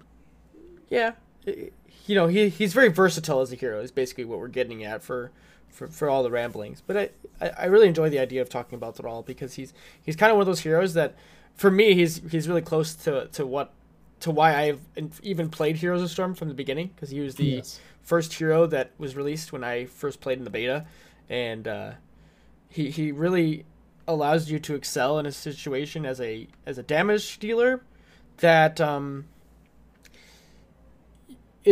yeah, 0.91 1.13
you 1.47 2.15
know 2.15 2.27
he 2.27 2.49
he's 2.49 2.73
very 2.73 2.89
versatile 2.89 3.41
as 3.41 3.53
a 3.53 3.57
hero. 3.57 3.81
Is 3.81 3.91
basically 3.91 4.25
what 4.25 4.39
we're 4.39 4.49
getting 4.49 4.85
at 4.85 5.03
for 5.03 5.31
for, 5.69 5.87
for 5.87 6.09
all 6.09 6.23
the 6.23 6.31
ramblings. 6.31 6.83
But 6.87 7.13
I, 7.41 7.49
I 7.51 7.65
really 7.67 7.89
enjoy 7.89 8.09
the 8.11 8.19
idea 8.19 8.43
of 8.43 8.49
talking 8.49 8.77
about 8.77 8.97
Thrall 8.97 9.23
because 9.23 9.55
he's 9.55 9.73
he's 10.03 10.17
kind 10.17 10.31
of 10.31 10.37
one 10.37 10.43
of 10.43 10.47
those 10.47 10.61
heroes 10.61 10.95
that 10.95 11.15
for 11.55 11.71
me 11.71 11.95
he's 11.95 12.21
he's 12.31 12.49
really 12.49 12.63
close 12.63 12.95
to 12.95 13.29
to 13.29 13.47
what 13.47 13.73
to 14.21 14.31
why 14.31 14.55
I've 14.55 14.81
even 15.23 15.49
played 15.49 15.77
Heroes 15.77 16.03
of 16.03 16.11
Storm 16.11 16.35
from 16.35 16.49
the 16.49 16.55
beginning 16.55 16.91
because 16.95 17.11
he 17.11 17.21
was 17.21 17.37
the 17.37 17.45
yes, 17.45 17.81
first 18.03 18.35
hero 18.35 18.67
that 18.67 18.91
was 18.99 19.15
released 19.15 19.53
when 19.53 19.63
I 19.63 19.85
first 19.85 20.21
played 20.21 20.39
in 20.39 20.45
the 20.45 20.51
beta, 20.51 20.87
and 21.29 21.69
uh, 21.69 21.93
he 22.69 22.91
he 22.91 23.13
really 23.13 23.65
allows 24.09 24.51
you 24.51 24.59
to 24.59 24.75
excel 24.75 25.19
in 25.19 25.27
a 25.27 25.33
situation 25.33 26.07
as 26.07 26.21
a 26.21 26.49
as 26.67 26.79
a 26.79 26.83
damage 26.83 27.39
dealer 27.39 27.83
that 28.39 28.81
um, 28.81 29.27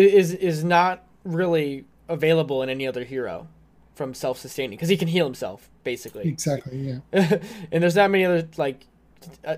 is 0.04 0.32
is 0.32 0.64
not 0.64 1.04
really 1.24 1.84
available 2.08 2.62
in 2.62 2.68
any 2.68 2.86
other 2.86 3.04
hero 3.04 3.48
from 3.94 4.14
self 4.14 4.38
sustaining 4.38 4.76
because 4.76 4.88
he 4.88 4.96
can 4.96 5.08
heal 5.08 5.24
himself 5.24 5.68
basically 5.84 6.28
exactly, 6.28 6.78
yeah, 6.78 6.98
and 7.72 7.82
there's 7.82 7.96
not 7.96 8.10
many 8.10 8.24
other 8.24 8.46
like 8.56 8.86
uh, 9.44 9.56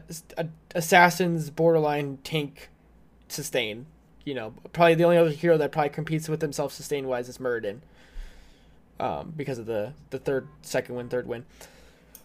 assassins 0.74 1.50
borderline 1.50 2.18
tank 2.24 2.70
sustain 3.28 3.86
you 4.24 4.34
know 4.34 4.54
probably 4.72 4.94
the 4.94 5.04
only 5.04 5.16
other 5.16 5.30
hero 5.30 5.58
that 5.58 5.72
probably 5.72 5.90
competes 5.90 6.28
with 6.28 6.40
himself 6.40 6.72
sustain 6.72 7.06
wise 7.06 7.28
is 7.28 7.38
Muradin 7.38 7.80
um, 9.00 9.32
because 9.36 9.58
of 9.58 9.66
the 9.66 9.92
the 10.10 10.18
third 10.18 10.48
second 10.62 10.94
win 10.94 11.08
third 11.08 11.26
win 11.26 11.44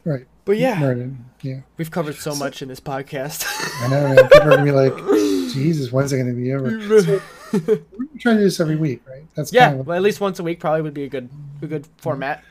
right. 0.05 0.25
but 0.45 0.57
yeah 0.57 0.79
Murder, 0.79 1.11
yeah. 1.41 1.61
we've 1.77 1.91
covered 1.91 2.15
so 2.15 2.35
much 2.35 2.61
in 2.61 2.69
this 2.69 2.79
podcast 2.79 3.45
I 3.81 3.87
know, 3.87 4.01
man. 4.03 4.15
People 4.15 4.41
are 4.41 4.49
gonna 4.51 4.63
be 4.63 4.71
like, 4.71 4.95
"Jesus, 5.53 5.91
when's 5.91 6.13
it 6.13 6.17
gonna 6.17 6.33
be 6.33 6.53
over?" 6.53 7.01
So, 7.01 7.21
we're 7.53 7.77
trying 8.19 8.35
to 8.35 8.41
do 8.41 8.43
this 8.43 8.59
every 8.59 8.75
week, 8.75 9.01
right? 9.07 9.23
That's 9.35 9.53
yeah 9.53 9.69
kind 9.69 9.79
of 9.81 9.87
well, 9.87 9.95
at 9.97 10.01
least 10.03 10.19
once 10.19 10.39
a 10.39 10.43
week 10.43 10.59
probably 10.59 10.81
would 10.81 10.93
be 10.93 11.03
a 11.03 11.09
good 11.09 11.29
a 11.61 11.67
good 11.67 11.87
format 11.97 12.43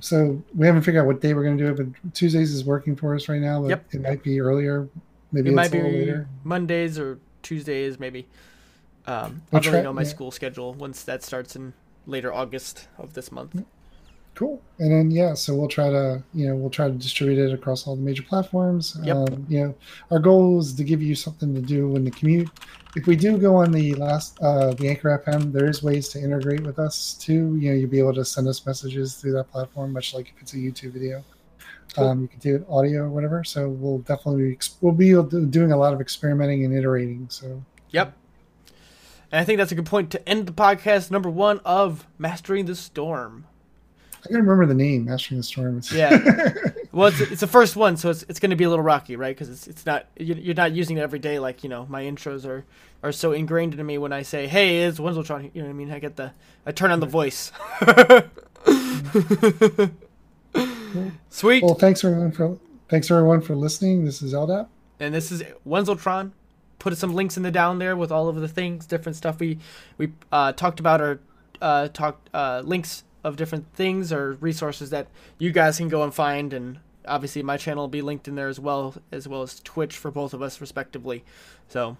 So 0.00 0.42
we 0.54 0.66
haven't 0.66 0.82
figured 0.82 1.02
out 1.02 1.06
what 1.06 1.20
day 1.20 1.34
we're 1.34 1.44
going 1.44 1.58
to 1.58 1.64
do 1.64 1.70
it, 1.70 1.76
but 2.02 2.14
Tuesdays 2.14 2.52
is 2.52 2.64
working 2.64 2.96
for 2.96 3.14
us 3.14 3.28
right 3.28 3.40
now. 3.40 3.62
But 3.62 3.68
Yep. 3.68 3.84
it 3.92 4.00
might 4.02 4.22
be 4.22 4.40
earlier. 4.40 4.88
Maybe 5.32 5.48
it 5.48 5.52
it's 5.52 5.56
might 5.56 5.72
be 5.72 5.82
later. 5.82 6.28
Mondays 6.44 6.98
or 6.98 7.18
Tuesdays 7.42 7.98
maybe 7.98 8.26
um, 9.06 9.42
I'll 9.52 9.60
really 9.60 9.82
know 9.82 9.92
my 9.92 10.02
yeah. 10.02 10.08
school 10.08 10.30
schedule 10.30 10.74
once 10.74 11.02
that 11.04 11.22
starts 11.22 11.56
in 11.56 11.72
later 12.06 12.32
August 12.32 12.88
of 12.98 13.14
this 13.14 13.32
month 13.32 13.64
Cool. 14.34 14.62
And 14.78 14.90
then 14.90 15.10
yeah, 15.10 15.34
so 15.34 15.54
we'll 15.54 15.68
try 15.68 15.90
to 15.90 16.22
you 16.32 16.48
know 16.48 16.56
we'll 16.56 16.70
try 16.70 16.86
to 16.86 16.94
distribute 16.94 17.38
it 17.38 17.52
across 17.52 17.86
all 17.86 17.96
the 17.96 18.02
major 18.02 18.22
platforms. 18.22 18.98
Yep. 19.02 19.16
Um, 19.16 19.46
you 19.48 19.60
know, 19.60 19.74
our 20.10 20.18
goal 20.18 20.60
is 20.60 20.72
to 20.74 20.84
give 20.84 21.02
you 21.02 21.14
something 21.14 21.54
to 21.54 21.60
do 21.60 21.94
in 21.96 22.04
the 22.04 22.10
commute. 22.10 22.48
If 22.96 23.06
we 23.06 23.16
do 23.16 23.38
go 23.38 23.56
on 23.56 23.70
the 23.70 23.94
last 23.94 24.38
uh, 24.40 24.72
the 24.72 24.88
Anchor 24.88 25.22
FM, 25.26 25.52
there 25.52 25.68
is 25.68 25.82
ways 25.82 26.08
to 26.10 26.18
integrate 26.18 26.62
with 26.62 26.78
us 26.78 27.14
too. 27.14 27.56
You 27.56 27.70
know, 27.70 27.76
you'll 27.76 27.90
be 27.90 27.98
able 27.98 28.14
to 28.14 28.24
send 28.24 28.48
us 28.48 28.64
messages 28.64 29.14
through 29.14 29.32
that 29.32 29.50
platform, 29.50 29.92
much 29.92 30.14
like 30.14 30.32
if 30.34 30.42
it's 30.42 30.54
a 30.54 30.56
YouTube 30.56 30.92
video. 30.92 31.22
Cool. 31.94 32.04
Um, 32.04 32.22
you 32.22 32.28
can 32.28 32.38
do 32.38 32.54
it 32.56 32.66
audio 32.68 33.02
or 33.02 33.08
whatever. 33.08 33.42
So 33.44 33.68
we'll 33.68 33.98
definitely 33.98 34.52
be, 34.52 34.58
we'll 34.80 34.92
be 34.92 35.46
doing 35.48 35.72
a 35.72 35.76
lot 35.76 35.92
of 35.92 36.00
experimenting 36.00 36.64
and 36.64 36.72
iterating. 36.74 37.26
So 37.30 37.62
Yep. 37.90 38.16
And 39.32 39.40
I 39.40 39.44
think 39.44 39.58
that's 39.58 39.72
a 39.72 39.74
good 39.74 39.86
point 39.86 40.10
to 40.10 40.28
end 40.28 40.46
the 40.46 40.52
podcast 40.52 41.10
number 41.10 41.30
one 41.30 41.60
of 41.64 42.06
Mastering 42.18 42.66
the 42.66 42.74
Storm. 42.74 43.46
I 44.22 44.28
can't 44.28 44.42
remember 44.42 44.66
the 44.66 44.74
name, 44.74 45.06
Mastering 45.06 45.38
the 45.38 45.44
Storm. 45.44 45.80
Yeah. 45.92 46.52
Well, 46.92 47.06
it's, 47.06 47.20
it's 47.20 47.40
the 47.40 47.46
first 47.46 47.76
one, 47.76 47.96
so 47.96 48.10
it's, 48.10 48.24
it's 48.24 48.40
going 48.40 48.50
to 48.50 48.56
be 48.56 48.64
a 48.64 48.68
little 48.68 48.84
rocky, 48.84 49.14
right? 49.14 49.32
Because 49.32 49.48
it's, 49.48 49.68
it's 49.68 49.86
not 49.86 50.06
you- 50.18 50.34
you're 50.34 50.56
not 50.56 50.72
using 50.72 50.96
it 50.96 51.02
every 51.02 51.20
day. 51.20 51.38
Like 51.38 51.62
you 51.62 51.70
know, 51.70 51.86
my 51.88 52.02
intros 52.02 52.44
are, 52.44 52.64
are 53.04 53.12
so 53.12 53.30
ingrained 53.30 53.74
into 53.74 53.84
me 53.84 53.96
when 53.96 54.12
I 54.12 54.22
say, 54.22 54.48
"Hey, 54.48 54.82
it's 54.82 54.98
Wenzeltron." 54.98 55.52
You 55.54 55.62
know 55.62 55.68
what 55.68 55.74
I 55.74 55.76
mean? 55.76 55.92
I 55.92 56.00
get 56.00 56.16
the 56.16 56.32
I 56.66 56.72
turn 56.72 56.90
on 56.90 56.98
the 56.98 57.06
voice. 57.06 57.52
Sweet. 61.30 61.62
well, 61.62 61.74
thanks 61.74 62.04
everyone 62.04 62.32
for 62.32 62.58
thanks 62.88 63.10
everyone 63.10 63.40
for 63.40 63.54
listening. 63.54 64.04
This 64.04 64.20
is 64.20 64.34
LDAP. 64.34 64.66
and 64.98 65.14
this 65.14 65.30
is 65.30 65.44
Wenzeltron. 65.66 66.32
Put 66.80 66.96
some 66.96 67.14
links 67.14 67.36
in 67.36 67.44
the 67.44 67.50
down 67.52 67.78
there 67.78 67.94
with 67.94 68.10
all 68.10 68.28
of 68.28 68.36
the 68.36 68.48
things, 68.48 68.86
different 68.86 69.16
stuff 69.16 69.38
we 69.38 69.58
we 69.96 70.12
uh, 70.32 70.52
talked 70.52 70.80
about, 70.80 71.00
or 71.00 71.20
uh, 71.62 71.88
talked 71.88 72.28
uh, 72.34 72.62
links 72.64 73.04
of 73.22 73.36
different 73.36 73.72
things 73.74 74.12
or 74.12 74.32
resources 74.34 74.90
that 74.90 75.06
you 75.38 75.52
guys 75.52 75.78
can 75.78 75.88
go 75.88 76.02
and 76.02 76.14
find 76.14 76.52
and 76.52 76.78
obviously 77.06 77.42
my 77.42 77.56
channel 77.56 77.84
will 77.84 77.88
be 77.88 78.02
linked 78.02 78.28
in 78.28 78.34
there 78.34 78.48
as 78.48 78.60
well 78.60 78.94
as 79.12 79.26
well 79.26 79.42
as 79.42 79.60
twitch 79.60 79.96
for 79.96 80.10
both 80.10 80.34
of 80.34 80.42
us 80.42 80.60
respectively. 80.60 81.24
So. 81.68 81.96